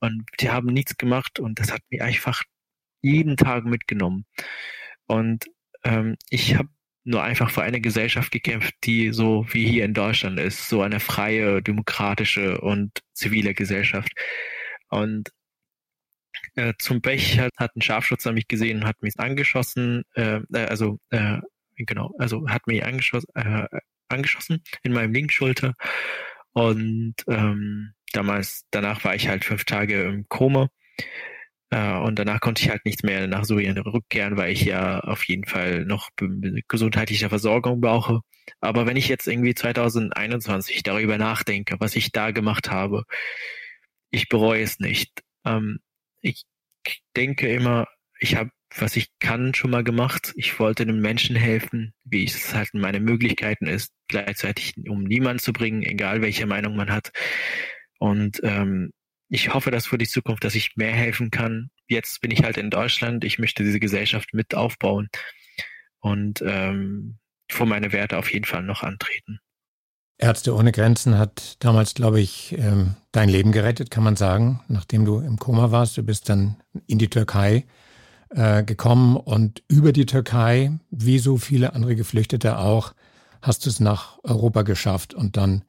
Und 0.00 0.24
die 0.40 0.50
haben 0.50 0.68
nichts 0.68 0.96
gemacht 0.96 1.38
und 1.38 1.60
das 1.60 1.72
hat 1.72 1.82
mich 1.90 2.02
einfach 2.02 2.42
jeden 3.02 3.36
Tag 3.36 3.64
mitgenommen. 3.64 4.24
Und 5.06 5.46
ähm, 5.84 6.16
ich 6.30 6.56
habe 6.56 6.68
nur 7.04 7.22
einfach 7.22 7.50
für 7.50 7.62
eine 7.62 7.80
Gesellschaft 7.80 8.30
gekämpft, 8.30 8.74
die 8.84 9.12
so 9.12 9.46
wie 9.50 9.66
hier 9.66 9.84
in 9.84 9.94
Deutschland 9.94 10.38
ist, 10.38 10.68
so 10.68 10.82
eine 10.82 11.00
freie, 11.00 11.62
demokratische 11.62 12.60
und 12.60 12.92
zivile 13.14 13.54
Gesellschaft. 13.54 14.12
Und 14.88 15.30
äh, 16.54 16.74
zum 16.78 17.00
Pech 17.00 17.38
hat, 17.38 17.52
hat 17.56 17.76
ein 17.76 17.82
Scharfschützer 17.82 18.32
mich 18.32 18.48
gesehen 18.48 18.78
und 18.78 18.86
hat 18.86 19.02
mich 19.02 19.18
angeschossen, 19.18 20.04
äh, 20.14 20.40
äh, 20.52 20.66
also 20.66 20.98
äh, 21.10 21.38
genau, 21.76 22.12
also 22.18 22.48
hat 22.48 22.66
mich 22.66 22.84
angeschossen, 22.84 23.28
äh, 23.34 23.66
angeschossen 24.08 24.62
in 24.82 24.92
meinem 24.92 25.12
linken 25.12 25.30
Schulter. 25.30 25.74
Und 26.52 27.14
ähm, 27.28 27.94
damals, 28.12 28.64
danach 28.70 29.04
war 29.04 29.14
ich 29.14 29.28
halt 29.28 29.44
fünf 29.44 29.64
Tage 29.64 30.02
im 30.02 30.28
Koma. 30.28 30.68
Äh, 31.70 31.94
und 31.98 32.18
danach 32.18 32.40
konnte 32.40 32.62
ich 32.62 32.70
halt 32.70 32.84
nicht 32.84 33.04
mehr 33.04 33.26
nach 33.26 33.44
Syrien 33.44 33.78
rückkehren, 33.78 34.36
weil 34.36 34.52
ich 34.52 34.64
ja 34.64 35.00
auf 35.00 35.24
jeden 35.24 35.44
Fall 35.44 35.84
noch 35.84 36.10
gesundheitliche 36.68 37.28
Versorgung 37.28 37.80
brauche. 37.80 38.20
Aber 38.60 38.86
wenn 38.86 38.96
ich 38.96 39.08
jetzt 39.08 39.28
irgendwie 39.28 39.54
2021 39.54 40.82
darüber 40.82 41.18
nachdenke, 41.18 41.76
was 41.78 41.96
ich 41.96 42.12
da 42.12 42.32
gemacht 42.32 42.70
habe, 42.70 43.04
ich 44.10 44.28
bereue 44.28 44.62
es 44.62 44.80
nicht. 44.80 45.22
Ähm, 45.44 45.78
ich 46.20 46.44
denke 47.16 47.48
immer, 47.52 47.86
ich 48.18 48.36
habe, 48.36 48.50
was 48.76 48.96
ich 48.96 49.08
kann, 49.20 49.54
schon 49.54 49.70
mal 49.70 49.84
gemacht. 49.84 50.32
Ich 50.36 50.58
wollte 50.60 50.86
den 50.86 51.00
Menschen 51.00 51.36
helfen, 51.36 51.94
wie 52.04 52.24
es 52.24 52.54
halt 52.54 52.70
in 52.74 52.80
meinen 52.80 53.04
Möglichkeiten 53.04 53.66
ist, 53.66 53.92
gleichzeitig 54.08 54.74
um 54.88 55.04
niemanden 55.04 55.40
zu 55.40 55.52
bringen, 55.52 55.82
egal 55.82 56.22
welche 56.22 56.46
Meinung 56.46 56.76
man 56.76 56.90
hat. 56.90 57.12
Und 57.98 58.40
ähm, 58.42 58.92
ich 59.30 59.54
hoffe, 59.54 59.70
dass 59.70 59.86
für 59.86 59.98
die 59.98 60.08
Zukunft, 60.08 60.44
dass 60.44 60.56
ich 60.56 60.76
mehr 60.76 60.92
helfen 60.92 61.30
kann. 61.30 61.70
Jetzt 61.86 62.20
bin 62.20 62.30
ich 62.30 62.42
halt 62.42 62.56
in 62.56 62.68
Deutschland. 62.68 63.24
Ich 63.24 63.38
möchte 63.38 63.62
diese 63.62 63.80
Gesellschaft 63.80 64.34
mit 64.34 64.54
aufbauen 64.54 65.08
und 66.00 66.42
ähm, 66.44 67.18
vor 67.50 67.66
meine 67.66 67.92
Werte 67.92 68.18
auf 68.18 68.32
jeden 68.32 68.44
Fall 68.44 68.62
noch 68.62 68.82
antreten. 68.82 69.38
Ärzte 70.18 70.54
ohne 70.54 70.72
Grenzen 70.72 71.16
hat 71.16 71.64
damals, 71.64 71.94
glaube 71.94 72.20
ich, 72.20 72.56
ähm, 72.58 72.96
dein 73.12 73.28
Leben 73.28 73.52
gerettet, 73.52 73.90
kann 73.90 74.04
man 74.04 74.16
sagen, 74.16 74.60
nachdem 74.68 75.04
du 75.04 75.20
im 75.20 75.38
Koma 75.38 75.70
warst. 75.70 75.96
Du 75.96 76.02
bist 76.02 76.28
dann 76.28 76.56
in 76.86 76.98
die 76.98 77.08
Türkei 77.08 77.64
äh, 78.30 78.62
gekommen 78.64 79.16
und 79.16 79.62
über 79.68 79.92
die 79.92 80.06
Türkei, 80.06 80.72
wie 80.90 81.18
so 81.20 81.38
viele 81.38 81.72
andere 81.72 81.96
Geflüchtete 81.96 82.58
auch, 82.58 82.94
hast 83.40 83.64
du 83.64 83.70
es 83.70 83.80
nach 83.80 84.18
Europa 84.22 84.62
geschafft 84.62 85.14
und 85.14 85.36
dann 85.36 85.64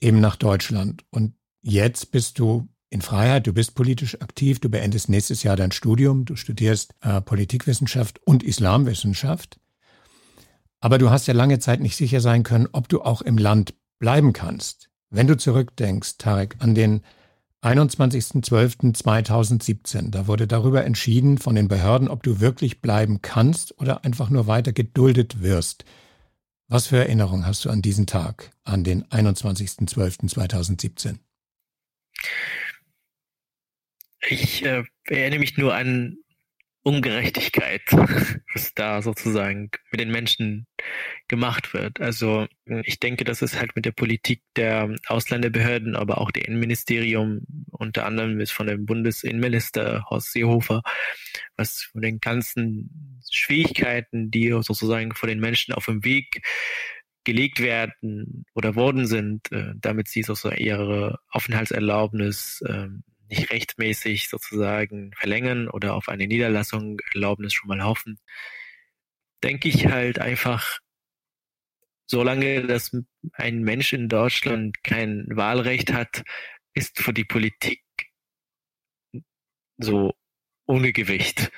eben 0.00 0.20
nach 0.20 0.36
Deutschland. 0.36 1.04
Und 1.10 1.34
jetzt 1.62 2.10
bist 2.10 2.38
du 2.38 2.68
in 2.90 3.02
Freiheit, 3.02 3.46
du 3.46 3.52
bist 3.52 3.74
politisch 3.74 4.20
aktiv, 4.20 4.60
du 4.60 4.70
beendest 4.70 5.08
nächstes 5.08 5.42
Jahr 5.42 5.56
dein 5.56 5.72
Studium, 5.72 6.24
du 6.24 6.36
studierst 6.36 6.94
äh, 7.02 7.20
Politikwissenschaft 7.20 8.20
und 8.24 8.42
Islamwissenschaft. 8.42 9.58
Aber 10.80 10.98
du 10.98 11.10
hast 11.10 11.26
ja 11.26 11.34
lange 11.34 11.58
Zeit 11.58 11.80
nicht 11.80 11.96
sicher 11.96 12.20
sein 12.20 12.44
können, 12.44 12.68
ob 12.72 12.88
du 12.88 13.02
auch 13.02 13.22
im 13.22 13.36
Land 13.36 13.74
bleiben 13.98 14.32
kannst. 14.32 14.88
Wenn 15.10 15.26
du 15.26 15.36
zurückdenkst, 15.36 16.18
Tarek, 16.18 16.56
an 16.60 16.74
den 16.74 17.02
21.12.2017, 17.62 20.10
da 20.10 20.26
wurde 20.28 20.46
darüber 20.46 20.84
entschieden 20.84 21.38
von 21.38 21.56
den 21.56 21.68
Behörden, 21.68 22.08
ob 22.08 22.22
du 22.22 22.40
wirklich 22.40 22.80
bleiben 22.80 23.20
kannst 23.20 23.78
oder 23.80 24.04
einfach 24.04 24.30
nur 24.30 24.46
weiter 24.46 24.72
geduldet 24.72 25.42
wirst. 25.42 25.84
Was 26.68 26.86
für 26.86 26.98
Erinnerungen 26.98 27.46
hast 27.46 27.64
du 27.64 27.70
an 27.70 27.82
diesen 27.82 28.06
Tag, 28.06 28.52
an 28.62 28.84
den 28.84 29.02
21.12.2017? 29.06 31.16
Ich 34.26 34.64
äh, 34.64 34.84
erinnere 35.06 35.40
mich 35.40 35.56
nur 35.56 35.74
an 35.74 36.16
Ungerechtigkeit, 36.82 37.82
was 38.54 38.72
da 38.74 39.02
sozusagen 39.02 39.70
mit 39.90 40.00
den 40.00 40.10
Menschen 40.10 40.66
gemacht 41.28 41.74
wird. 41.74 42.00
Also 42.00 42.46
ich 42.84 42.98
denke, 42.98 43.24
das 43.24 43.42
ist 43.42 43.58
halt 43.58 43.76
mit 43.76 43.84
der 43.84 43.92
Politik 43.92 44.42
der 44.56 44.96
Ausländerbehörden, 45.06 45.96
aber 45.96 46.18
auch 46.18 46.30
der 46.30 46.46
Innenministerium, 46.48 47.42
unter 47.70 48.06
anderem 48.06 48.40
ist 48.40 48.52
von 48.52 48.68
dem 48.68 48.86
Bundesinnenminister 48.86 50.06
Horst 50.08 50.32
Seehofer, 50.32 50.82
was 51.56 51.82
von 51.82 52.00
den 52.00 52.20
ganzen 52.20 53.20
Schwierigkeiten, 53.30 54.30
die 54.30 54.48
sozusagen 54.48 55.14
vor 55.14 55.28
den 55.28 55.40
Menschen 55.40 55.74
auf 55.74 55.84
dem 55.84 56.04
Weg 56.04 56.42
gelegt 57.24 57.60
werden 57.60 58.46
oder 58.54 58.74
worden 58.74 59.06
sind, 59.06 59.52
äh, 59.52 59.74
damit 59.76 60.08
sie 60.08 60.22
sozusagen 60.22 60.62
ihre 60.62 61.18
Aufenthaltserlaubnis 61.28 62.62
ähm, 62.66 63.02
nicht 63.28 63.50
rechtmäßig 63.50 64.28
sozusagen 64.28 65.12
verlängern 65.14 65.68
oder 65.68 65.94
auf 65.94 66.08
eine 66.08 66.26
Niederlassung 66.26 67.00
Erlaubnis 67.14 67.54
schon 67.54 67.68
mal 67.68 67.82
hoffen, 67.84 68.18
denke 69.42 69.68
ich 69.68 69.86
halt 69.86 70.18
einfach, 70.18 70.78
solange 72.06 72.66
dass 72.66 72.96
ein 73.32 73.62
Mensch 73.62 73.92
in 73.92 74.08
Deutschland 74.08 74.82
kein 74.82 75.26
Wahlrecht 75.28 75.92
hat, 75.92 76.24
ist 76.74 76.98
für 76.98 77.12
die 77.12 77.24
Politik 77.24 77.82
so 79.78 80.14
ohne 80.66 80.92
Gewicht. 80.92 81.50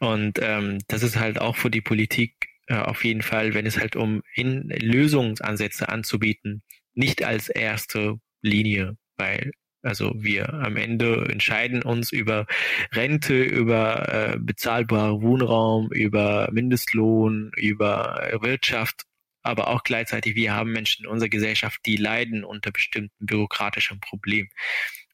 Und 0.00 0.38
ähm, 0.42 0.78
das 0.88 1.02
ist 1.02 1.16
halt 1.16 1.40
auch 1.40 1.56
für 1.56 1.70
die 1.70 1.80
Politik 1.80 2.48
äh, 2.66 2.76
auf 2.76 3.04
jeden 3.04 3.22
Fall, 3.22 3.54
wenn 3.54 3.66
es 3.66 3.78
halt 3.78 3.96
um 3.96 4.22
in 4.34 4.68
Lösungsansätze 4.68 5.88
anzubieten, 5.88 6.62
nicht 6.94 7.24
als 7.24 7.48
erste 7.48 8.20
Linie, 8.42 8.96
weil 9.16 9.52
also 9.86 10.12
wir 10.16 10.52
am 10.52 10.76
Ende 10.76 11.28
entscheiden 11.30 11.82
uns 11.82 12.12
über 12.12 12.46
Rente, 12.92 13.42
über 13.42 14.08
äh, 14.08 14.38
bezahlbaren 14.38 15.22
Wohnraum, 15.22 15.90
über 15.92 16.48
Mindestlohn, 16.52 17.52
über 17.56 18.30
Wirtschaft, 18.40 19.04
aber 19.42 19.68
auch 19.68 19.84
gleichzeitig 19.84 20.34
wir 20.34 20.54
haben 20.54 20.72
Menschen 20.72 21.04
in 21.04 21.10
unserer 21.10 21.28
Gesellschaft, 21.28 21.80
die 21.86 21.96
leiden 21.96 22.44
unter 22.44 22.72
bestimmten 22.72 23.26
bürokratischen 23.26 24.00
Problemen. 24.00 24.50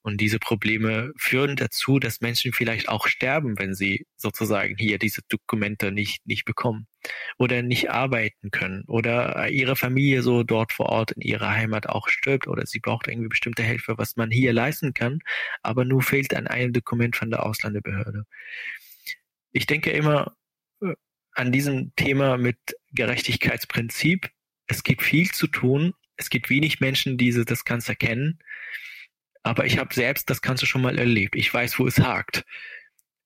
Und 0.02 0.20
diese 0.20 0.40
Probleme 0.40 1.12
führen 1.16 1.54
dazu, 1.54 2.00
dass 2.00 2.20
Menschen 2.20 2.52
vielleicht 2.52 2.88
auch 2.88 3.06
sterben, 3.06 3.56
wenn 3.58 3.74
sie 3.74 4.06
sozusagen 4.16 4.76
hier 4.76 4.98
diese 4.98 5.22
Dokumente 5.28 5.92
nicht, 5.92 6.26
nicht 6.26 6.44
bekommen 6.44 6.88
oder 7.38 7.62
nicht 7.62 7.90
arbeiten 7.90 8.50
können 8.50 8.84
oder 8.88 9.48
ihre 9.48 9.76
Familie 9.76 10.22
so 10.22 10.42
dort 10.42 10.72
vor 10.72 10.86
Ort 10.86 11.12
in 11.12 11.22
ihrer 11.22 11.50
Heimat 11.50 11.88
auch 11.88 12.08
stirbt 12.08 12.48
oder 12.48 12.66
sie 12.66 12.80
braucht 12.80 13.06
irgendwie 13.06 13.28
bestimmte 13.28 13.62
Hilfe, 13.62 13.96
was 13.96 14.16
man 14.16 14.30
hier 14.32 14.52
leisten 14.52 14.92
kann, 14.92 15.20
aber 15.62 15.84
nur 15.84 16.02
fehlt 16.02 16.34
an 16.34 16.48
einem 16.48 16.72
Dokument 16.72 17.14
von 17.14 17.30
der 17.30 17.46
Ausländerbehörde. 17.46 18.24
Ich 19.52 19.66
denke 19.66 19.90
immer 19.90 20.36
äh, 20.80 20.94
an 21.32 21.52
diesem 21.52 21.94
Thema 21.94 22.38
mit 22.38 22.58
Gerechtigkeitsprinzip. 22.92 24.30
Es 24.66 24.82
gibt 24.82 25.02
viel 25.02 25.30
zu 25.30 25.46
tun. 25.46 25.94
Es 26.16 26.28
gibt 26.28 26.50
wenig 26.50 26.80
Menschen, 26.80 27.18
die 27.18 27.32
das 27.44 27.64
Ganze 27.64 27.94
kennen. 27.94 28.38
Aber 29.42 29.66
ich 29.66 29.78
habe 29.78 29.94
selbst 29.94 30.30
das 30.30 30.40
Ganze 30.40 30.66
schon 30.66 30.82
mal 30.82 30.98
erlebt. 30.98 31.34
Ich 31.34 31.52
weiß, 31.52 31.78
wo 31.78 31.86
es 31.86 31.98
hakt. 31.98 32.44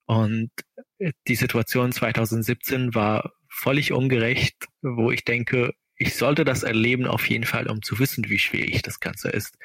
Und 0.06 0.50
äh, 0.98 1.12
die 1.28 1.34
Situation 1.34 1.92
2017 1.92 2.94
war 2.94 3.32
völlig 3.50 3.92
ungerecht, 3.92 4.66
wo 4.82 5.10
ich 5.10 5.24
denke, 5.24 5.74
ich 5.98 6.14
sollte 6.14 6.44
das 6.44 6.62
erleben 6.62 7.06
auf 7.06 7.28
jeden 7.28 7.44
Fall, 7.44 7.68
um 7.68 7.82
zu 7.82 7.98
wissen, 7.98 8.28
wie 8.28 8.38
schwierig 8.38 8.82
das 8.82 9.00
Ganze 9.00 9.30
ist. 9.30 9.56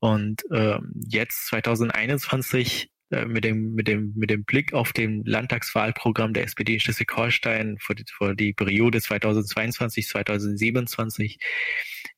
Und 0.00 0.42
ähm, 0.52 0.92
jetzt 1.08 1.46
2021 1.46 2.90
äh, 3.10 3.24
mit 3.24 3.44
dem 3.44 3.74
mit 3.74 3.88
dem 3.88 4.12
mit 4.16 4.30
dem 4.30 4.44
Blick 4.44 4.74
auf 4.74 4.92
dem 4.92 5.22
Landtagswahlprogramm 5.24 6.34
der 6.34 6.44
SPD 6.44 6.74
in 6.74 6.80
Schleswig-Holstein 6.80 7.78
für 7.78 7.94
die, 7.94 8.04
für 8.06 8.34
die 8.34 8.52
Periode 8.52 9.00
2022 9.00 10.08
2027 10.08 11.38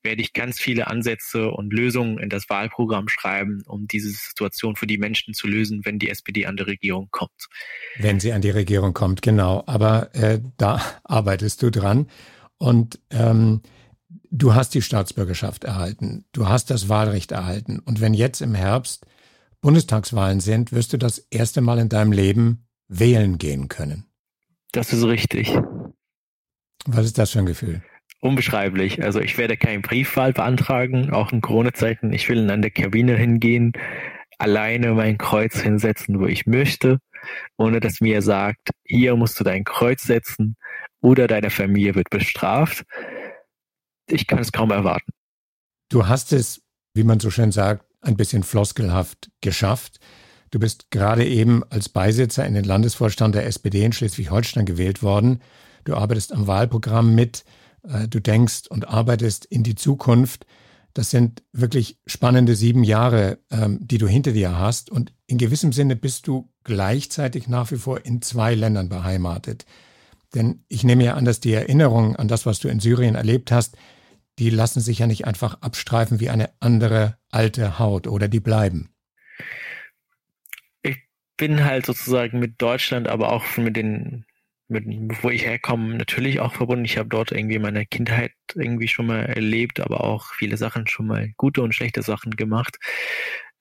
werde 0.07 0.21
ich 0.21 0.31
ganz 0.31 0.57
viele 0.57 0.87
Ansätze 0.87 1.51
und 1.51 1.73
Lösungen 1.73 2.17
in 2.17 2.29
das 2.29 2.49
Wahlprogramm 2.49 3.09
schreiben, 3.09 3.61
um 3.67 3.87
diese 3.87 4.09
Situation 4.09 4.77
für 4.77 4.87
die 4.87 4.97
Menschen 4.97 5.33
zu 5.33 5.47
lösen, 5.47 5.83
wenn 5.83 5.99
die 5.99 6.09
SPD 6.09 6.45
an 6.45 6.55
die 6.55 6.63
Regierung 6.63 7.09
kommt. 7.11 7.49
Wenn 7.97 8.21
sie 8.21 8.31
an 8.31 8.41
die 8.41 8.49
Regierung 8.49 8.93
kommt, 8.93 9.21
genau. 9.21 9.63
Aber 9.67 10.15
äh, 10.15 10.39
da 10.55 10.81
arbeitest 11.03 11.61
du 11.61 11.69
dran. 11.69 12.07
Und 12.57 13.01
ähm, 13.09 13.61
du 14.31 14.55
hast 14.55 14.73
die 14.75 14.81
Staatsbürgerschaft 14.81 15.65
erhalten, 15.65 16.23
du 16.31 16.47
hast 16.47 16.69
das 16.69 16.87
Wahlrecht 16.87 17.33
erhalten. 17.33 17.79
Und 17.79 17.99
wenn 17.99 18.13
jetzt 18.13 18.41
im 18.41 18.55
Herbst 18.55 19.05
Bundestagswahlen 19.59 20.39
sind, 20.39 20.71
wirst 20.71 20.93
du 20.93 20.97
das 20.97 21.19
erste 21.19 21.59
Mal 21.59 21.79
in 21.79 21.89
deinem 21.89 22.13
Leben 22.13 22.65
wählen 22.87 23.37
gehen 23.37 23.67
können. 23.67 24.05
Das 24.71 24.93
ist 24.93 25.03
richtig. 25.03 25.53
Was 26.85 27.05
ist 27.05 27.17
das 27.17 27.31
für 27.31 27.39
ein 27.39 27.45
Gefühl? 27.45 27.83
Unbeschreiblich. 28.19 29.03
Also 29.03 29.19
ich 29.19 29.37
werde 29.37 29.57
keinen 29.57 29.81
Briefwahl 29.81 30.33
beantragen, 30.33 31.11
auch 31.11 31.31
in 31.31 31.41
Corona-Zeiten. 31.41 32.13
Ich 32.13 32.27
will 32.29 32.49
an 32.49 32.61
der 32.61 32.71
Kabine 32.71 33.15
hingehen, 33.15 33.73
alleine 34.37 34.93
mein 34.93 35.17
Kreuz 35.17 35.59
hinsetzen, 35.59 36.19
wo 36.19 36.25
ich 36.25 36.45
möchte, 36.45 36.99
ohne 37.57 37.79
dass 37.79 38.01
mir 38.01 38.21
sagt, 38.21 38.69
hier 38.83 39.15
musst 39.15 39.39
du 39.39 39.43
dein 39.43 39.63
Kreuz 39.63 40.03
setzen 40.03 40.55
oder 41.01 41.27
deine 41.27 41.49
Familie 41.49 41.95
wird 41.95 42.09
bestraft. 42.09 42.83
Ich 44.07 44.27
kann 44.27 44.39
es 44.39 44.51
kaum 44.51 44.71
erwarten. 44.71 45.11
Du 45.89 46.07
hast 46.07 46.33
es, 46.33 46.61
wie 46.93 47.03
man 47.03 47.19
so 47.19 47.29
schön 47.29 47.51
sagt, 47.51 47.85
ein 48.01 48.17
bisschen 48.17 48.43
floskelhaft 48.43 49.29
geschafft. 49.41 49.99
Du 50.51 50.59
bist 50.59 50.91
gerade 50.91 51.25
eben 51.25 51.63
als 51.69 51.89
Beisitzer 51.89 52.45
in 52.45 52.53
den 52.53 52.63
Landesvorstand 52.63 53.35
der 53.35 53.45
SPD 53.45 53.83
in 53.83 53.91
Schleswig-Holstein 53.91 54.65
gewählt 54.65 55.03
worden. 55.03 55.41
Du 55.83 55.95
arbeitest 55.95 56.33
am 56.33 56.47
Wahlprogramm 56.47 57.15
mit. 57.15 57.43
Äh, 57.83 58.07
du 58.07 58.19
denkst 58.19 58.67
und 58.69 58.87
arbeitest 58.87 59.45
in 59.45 59.63
die 59.63 59.75
Zukunft. 59.75 60.45
Das 60.93 61.11
sind 61.11 61.43
wirklich 61.51 61.99
spannende 62.07 62.55
sieben 62.55 62.83
Jahre, 62.83 63.39
ähm, 63.51 63.79
die 63.81 63.97
du 63.97 64.07
hinter 64.07 64.31
dir 64.31 64.57
hast. 64.57 64.89
Und 64.89 65.13
in 65.27 65.37
gewissem 65.37 65.71
Sinne 65.71 65.95
bist 65.95 66.27
du 66.27 66.51
gleichzeitig 66.63 67.47
nach 67.47 67.71
wie 67.71 67.77
vor 67.77 68.05
in 68.05 68.21
zwei 68.21 68.55
Ländern 68.55 68.89
beheimatet. 68.89 69.65
Denn 70.33 70.63
ich 70.67 70.83
nehme 70.83 71.03
ja 71.03 71.13
an, 71.13 71.25
dass 71.25 71.39
die 71.39 71.53
Erinnerungen 71.53 72.15
an 72.15 72.27
das, 72.27 72.45
was 72.45 72.59
du 72.59 72.67
in 72.67 72.79
Syrien 72.79 73.15
erlebt 73.15 73.51
hast, 73.51 73.77
die 74.39 74.49
lassen 74.49 74.81
sich 74.81 74.99
ja 74.99 75.07
nicht 75.07 75.25
einfach 75.25 75.61
abstreifen 75.61 76.19
wie 76.19 76.29
eine 76.29 76.51
andere 76.59 77.17
alte 77.29 77.79
Haut 77.79 78.07
oder 78.07 78.27
die 78.27 78.39
bleiben. 78.39 78.93
Ich 80.83 80.97
bin 81.37 81.63
halt 81.63 81.85
sozusagen 81.85 82.39
mit 82.39 82.61
Deutschland, 82.61 83.07
aber 83.07 83.31
auch 83.31 83.57
mit 83.57 83.75
den, 83.75 84.25
mit, 84.69 84.85
wo 85.23 85.29
ich 85.29 85.45
herkomme, 85.45 85.95
natürlich 85.95 86.39
auch 86.39 86.53
verbunden. 86.53 86.85
Ich 86.85 86.97
habe 86.97 87.09
dort 87.09 87.31
irgendwie 87.31 87.59
meine 87.59 87.85
Kindheit 87.85 88.31
irgendwie 88.55 88.87
schon 88.87 89.07
mal 89.07 89.25
erlebt, 89.25 89.79
aber 89.79 90.03
auch 90.03 90.33
viele 90.33 90.57
Sachen 90.57 90.87
schon 90.87 91.07
mal 91.07 91.31
gute 91.37 91.61
und 91.61 91.73
schlechte 91.73 92.01
Sachen 92.01 92.35
gemacht. 92.35 92.77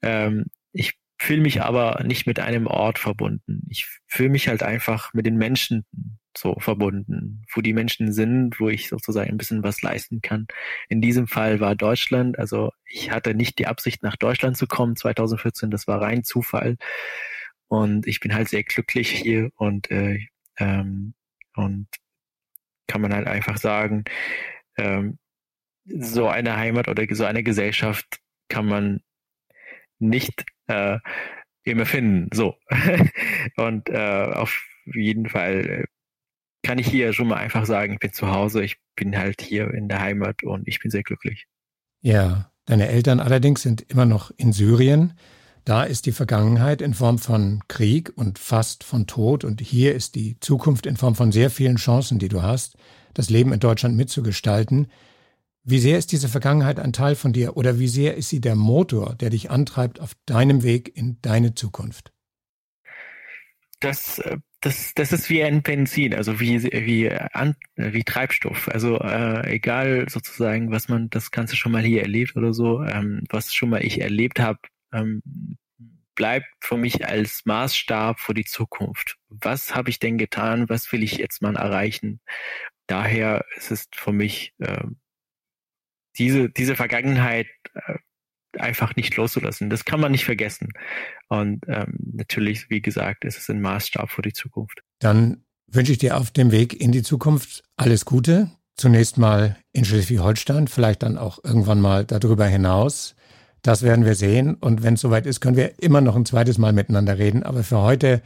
Ähm, 0.03 0.47
ich 0.73 0.95
fühle 1.19 1.41
mich 1.41 1.63
aber 1.63 2.03
nicht 2.05 2.27
mit 2.27 2.41
einem 2.41 2.67
Ort 2.67 2.99
verbunden. 2.99 3.67
Ich 3.71 3.87
fühle 4.07 4.29
mich 4.31 4.49
halt 4.49 4.63
einfach 4.63 5.15
mit 5.15 5.27
den 5.27 5.37
Menschen 5.37 5.85
so 6.37 6.57
verbunden, 6.59 7.45
wo 7.55 7.61
die 7.63 7.73
Menschen 7.73 8.13
sind, 8.13 8.61
wo 8.61 8.69
ich 8.69 8.89
sozusagen 8.89 9.31
ein 9.31 9.39
bisschen 9.39 9.63
was 9.63 9.83
leisten 9.83 10.21
kann. 10.21 10.47
In 10.89 11.01
diesem 11.01 11.27
Fall 11.27 11.61
war 11.61 11.75
Deutschland, 11.75 12.39
also 12.39 12.73
ich 12.85 13.11
hatte 13.11 13.35
nicht 13.35 13.59
die 13.59 13.67
Absicht, 13.67 14.03
nach 14.03 14.17
Deutschland 14.17 14.57
zu 14.57 14.67
kommen 14.67 14.97
2014, 14.97 15.71
das 15.71 15.87
war 15.87 16.01
rein 16.03 16.25
Zufall. 16.25 16.77
Und 17.69 18.07
ich 18.07 18.21
bin 18.21 18.35
halt 18.35 18.49
sehr 18.49 18.63
glücklich 18.63 19.11
hier 19.11 19.51
und, 19.57 19.91
äh, 19.91 20.27
ähm, 20.59 21.15
und 21.55 21.89
kann 22.87 23.01
man 23.01 23.13
halt 23.13 23.27
einfach 23.27 23.59
sagen, 23.59 24.05
ähm, 24.77 25.19
so 25.85 26.29
eine 26.29 26.57
Heimat 26.57 26.89
oder 26.89 27.07
so 27.11 27.25
eine 27.25 27.43
Gesellschaft 27.43 28.21
kann 28.49 28.67
man 28.67 29.01
nicht 29.99 30.45
äh, 30.67 30.99
immer 31.65 31.87
finden. 31.87 32.29
So. 32.35 32.57
und 33.57 33.89
äh, 33.89 34.33
auf 34.33 34.65
jeden 34.85 35.29
Fall 35.29 35.67
äh, 35.67 35.85
kann 36.63 36.79
ich 36.79 36.89
hier 36.89 37.13
schon 37.13 37.29
mal 37.29 37.37
einfach 37.37 37.67
sagen, 37.67 37.95
ich 37.95 37.99
bin 37.99 38.13
zu 38.13 38.29
Hause, 38.29 38.65
ich 38.65 38.77
bin 38.97 39.17
halt 39.17 39.41
hier 39.41 39.73
in 39.73 39.89
der 39.89 40.01
Heimat 40.01 40.43
und 40.43 40.67
ich 40.67 40.81
bin 40.81 40.91
sehr 40.91 41.03
glücklich. 41.03 41.47
Ja, 42.01 42.51
deine 42.67 42.89
Eltern 42.89 43.21
allerdings 43.21 43.63
sind 43.63 43.83
immer 43.83 44.07
noch 44.07 44.31
in 44.37 44.53
Syrien. 44.53 45.15
Da 45.67 45.83
ist 45.83 46.07
die 46.07 46.13
Vergangenheit 46.13 46.81
in 46.81 46.95
Form 46.95 47.19
von 47.19 47.61
Krieg 47.67 48.13
und 48.15 48.39
fast 48.39 48.85
von 48.85 49.09
Tod 49.09 49.43
und 49.43 49.61
hier 49.61 49.97
ist 49.97 50.15
die 50.15 50.39
Zukunft 50.39 50.87
in 50.87 50.97
Form 50.97 51.17
von 51.17 51.33
sehr 51.33 51.51
vielen 51.51 51.75
Chancen, 51.75 52.21
die 52.21 52.29
du 52.29 52.41
hast, 52.41 52.77
das 53.15 53.31
Leben 53.31 53.53
in 53.53 53.59
Deutschland 53.59 53.97
mitzugestalten. 53.97 54.87
Wie 55.65 55.81
sehr 55.81 55.99
ist 55.99 56.13
diese 56.13 56.29
Vergangenheit 56.29 56.79
ein 56.79 56.93
Teil 56.93 57.17
von 57.17 57.33
dir 57.33 57.57
oder 57.57 57.81
wie 57.81 57.89
sehr 57.89 58.15
ist 58.15 58.29
sie 58.29 58.41
der 58.41 58.55
Motor, 58.55 59.17
der 59.17 59.31
dich 59.31 59.51
antreibt 59.51 59.99
auf 59.99 60.13
deinem 60.25 60.63
Weg 60.63 60.97
in 60.97 61.21
deine 61.21 61.55
Zukunft? 61.57 62.13
Das, 63.81 64.21
äh, 64.21 64.37
das, 64.61 64.93
das 64.95 65.13
ist 65.13 65.29
wie 65.31 65.43
ein 65.43 65.63
Benzin, 65.63 66.15
also 66.15 66.39
wie, 66.39 66.63
wie, 66.63 67.11
wie 67.75 68.05
Treibstoff. 68.05 68.69
Also 68.69 69.01
äh, 69.01 69.53
egal 69.53 70.09
sozusagen, 70.09 70.71
was 70.71 70.89
man 70.89 71.11
das 71.11 71.33
Ganze 71.33 71.57
schon 71.57 71.73
mal 71.73 71.83
hier 71.83 72.03
erlebt 72.03 72.37
oder 72.37 72.55
so, 72.55 72.85
ähm, 72.85 73.25
was 73.31 73.53
schon 73.53 73.71
mal 73.71 73.85
ich 73.85 74.01
erlebt 74.01 74.39
habe, 74.39 74.61
ähm, 74.97 75.23
bleibt 76.15 76.47
für 76.61 76.77
mich 76.77 77.07
als 77.07 77.43
Maßstab 77.45 78.19
für 78.19 78.35
die 78.35 78.45
Zukunft. 78.45 79.17
Was 79.29 79.75
habe 79.75 79.91
ich 79.91 79.99
denn 79.99 80.19
getan? 80.19 80.69
Was 80.69 80.91
will 80.91 81.03
ich 81.03 81.19
jetzt 81.19 81.43
mal 81.43 81.57
erreichen? 81.57 82.21
Daher 82.87 83.45
ist 83.57 83.71
es 83.71 83.87
für 83.93 84.13
mich 84.13 84.55
äh, 84.59 84.85
diese, 86.19 86.49
diese 86.49 86.77
Vergangenheit 86.77 87.49
äh, 87.75 87.99
einfach 88.59 88.97
nicht 88.97 89.17
loszulassen. 89.17 89.69
Das 89.71 89.85
kann 89.85 90.01
man 90.01 90.13
nicht 90.13 90.25
vergessen. 90.25 90.69
Und 91.29 91.65
ähm, 91.69 91.99
natürlich, 92.15 92.71
wie 92.71 92.81
gesagt, 92.81 93.25
ist 93.25 93.39
es 93.39 93.51
ein 93.51 93.61
Maßstab 93.61 94.11
für 94.11 94.23
die 94.23 94.33
Zukunft. 94.33 94.83
Dann 94.99 95.45
wünsche 95.67 95.93
ich 95.93 95.99
dir 95.99 96.17
auf 96.17 96.31
dem 96.31 96.53
Weg 96.53 96.81
in 96.81 96.93
die 96.93 97.03
Zukunft 97.03 97.65
alles 97.77 98.05
Gute. 98.05 98.51
Zunächst 98.77 99.19
mal 99.19 99.57
in 99.73 99.85
Schleswig-Holstein, 99.85 100.69
vielleicht 100.69 101.03
dann 101.03 101.19
auch 101.19 101.43
irgendwann 101.43 101.81
mal 101.81 102.05
darüber 102.05 102.47
hinaus. 102.47 103.16
Das 103.67 103.83
werden 103.83 104.05
wir 104.05 104.15
sehen. 104.15 104.55
Und 104.55 104.85
wenn 104.85 104.95
es 104.95 105.01
soweit 105.01 105.27
ist, 105.27 105.41
können 105.41 105.57
wir 105.57 105.83
immer 105.83 106.01
noch 106.01 106.15
ein 106.15 106.25
zweites 106.25 106.57
Mal 106.57 106.73
miteinander 106.73 107.19
reden. 107.19 107.43
Aber 107.43 107.65
für 107.65 107.79
heute 107.79 108.23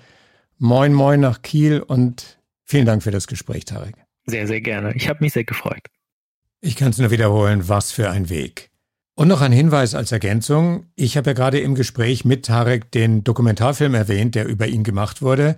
moin 0.59 0.93
moin 0.93 1.19
nach 1.21 1.41
Kiel 1.41 1.81
und 1.81 2.39
vielen 2.67 2.85
Dank 2.85 3.03
für 3.03 3.11
das 3.11 3.27
Gespräch, 3.27 3.65
Tarek. 3.65 3.95
Sehr, 4.27 4.47
sehr 4.47 4.61
gerne. 4.61 4.93
Ich 4.95 5.09
habe 5.09 5.25
mich 5.25 5.33
sehr 5.33 5.45
gefreut. 5.45 5.87
Ich 6.61 6.77
kann 6.77 6.91
es 6.91 6.99
nur 6.99 7.11
wiederholen, 7.11 7.71
was 7.71 7.91
für 7.91 8.11
ein 8.11 8.29
Weg. 8.29 8.71
Und 9.15 9.29
noch 9.29 9.41
ein 9.41 9.53
Hinweis 9.53 9.95
als 9.95 10.13
Ergänzung. 10.13 10.85
Ich 10.95 11.17
habe 11.17 11.31
ja 11.31 11.35
gerade 11.35 11.59
im 11.59 11.75
Gespräch 11.75 12.27
mit 12.27 12.45
Tarek 12.45 12.91
den 12.93 13.25
Dokumentarfilm 13.25 13.95
erwähnt, 13.95 14.35
der 14.35 14.47
über 14.47 14.67
ihn 14.67 14.85
gemacht 14.85 15.23
wurde. 15.23 15.57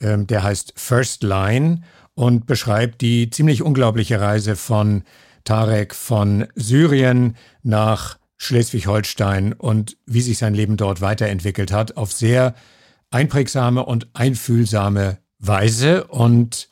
Ähm, 0.00 0.26
der 0.26 0.42
heißt 0.42 0.72
First 0.76 1.22
Line 1.22 1.82
und 2.14 2.46
beschreibt 2.46 3.00
die 3.00 3.30
ziemlich 3.30 3.62
unglaubliche 3.62 4.20
Reise 4.20 4.56
von 4.56 5.04
Tarek 5.44 5.94
von 5.94 6.48
Syrien 6.56 7.36
nach 7.62 8.19
Schleswig-Holstein 8.40 9.52
und 9.52 9.98
wie 10.06 10.22
sich 10.22 10.38
sein 10.38 10.54
Leben 10.54 10.78
dort 10.78 11.02
weiterentwickelt 11.02 11.72
hat, 11.72 11.98
auf 11.98 12.10
sehr 12.10 12.54
einprägsame 13.10 13.84
und 13.84 14.08
einfühlsame 14.14 15.18
Weise. 15.38 16.04
Und 16.04 16.70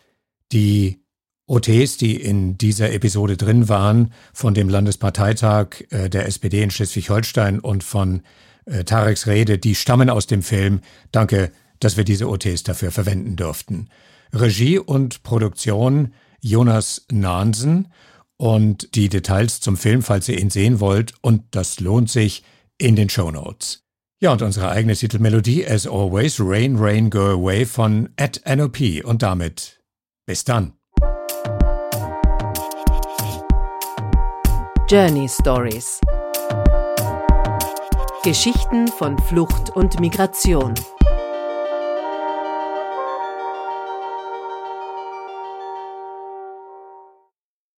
die 0.51 1.05
OTs, 1.47 1.99
die 1.99 2.17
in 2.17 2.57
dieser 2.57 2.91
Episode 2.93 3.37
drin 3.37 3.69
waren, 3.69 4.15
von 4.33 4.55
dem 4.55 4.71
Landesparteitag 4.71 5.85
äh, 5.91 6.09
der 6.09 6.27
SPD 6.27 6.63
in 6.63 6.71
Schleswig-Holstein 6.71 7.61
und 7.61 7.85
von 7.85 8.23
äh, 8.65 8.85
Tareks 8.85 9.27
Rede, 9.27 9.59
die 9.59 9.75
stammen 9.75 10.09
aus 10.09 10.27
dem 10.27 10.43
Film. 10.43 10.81
Danke, 11.13 11.53
dass 11.81 11.99
wir 11.99 12.05
diese 12.05 12.31
OTs 12.31 12.63
dafür 12.63 12.93
verwenden 12.93 13.37
durften. 13.37 13.91
Regie 14.33 14.79
und 14.79 15.23
Produktion 15.23 16.15
Jonas 16.41 17.05
Nahnsen 17.13 17.89
und 18.39 18.95
die 18.95 19.09
Details 19.09 19.61
zum 19.61 19.77
Film, 19.77 20.03
falls 20.03 20.29
ihr 20.29 20.39
ihn 20.39 20.51
sehen 20.51 20.81
wollt, 20.81 21.13
und 21.21 21.43
das 21.51 21.81
lohnt 21.81 22.11
sich 22.11 22.43
in 22.79 22.97
den 22.97 23.11
Show 23.11 23.31
Notes. 23.31 23.85
Ja, 24.21 24.33
und 24.33 24.43
unsere 24.43 24.71
eigene 24.71 24.97
Titelmelodie, 24.97 25.67
as 25.67 25.87
always, 25.87 26.41
Rain, 26.41 26.77
Rain, 26.77 27.11
Go 27.11 27.21
Away 27.21 27.67
von 27.67 28.09
at 28.17 28.41
NOP. 28.47 29.05
Und 29.05 29.23
damit 29.23 29.81
bis 30.27 30.45
dann. 30.45 30.73
Journey 34.89 35.29
Stories 35.29 36.01
Geschichten 38.25 38.89
von 38.89 39.19
Flucht 39.19 39.71
und 39.77 40.01
Migration 40.01 40.75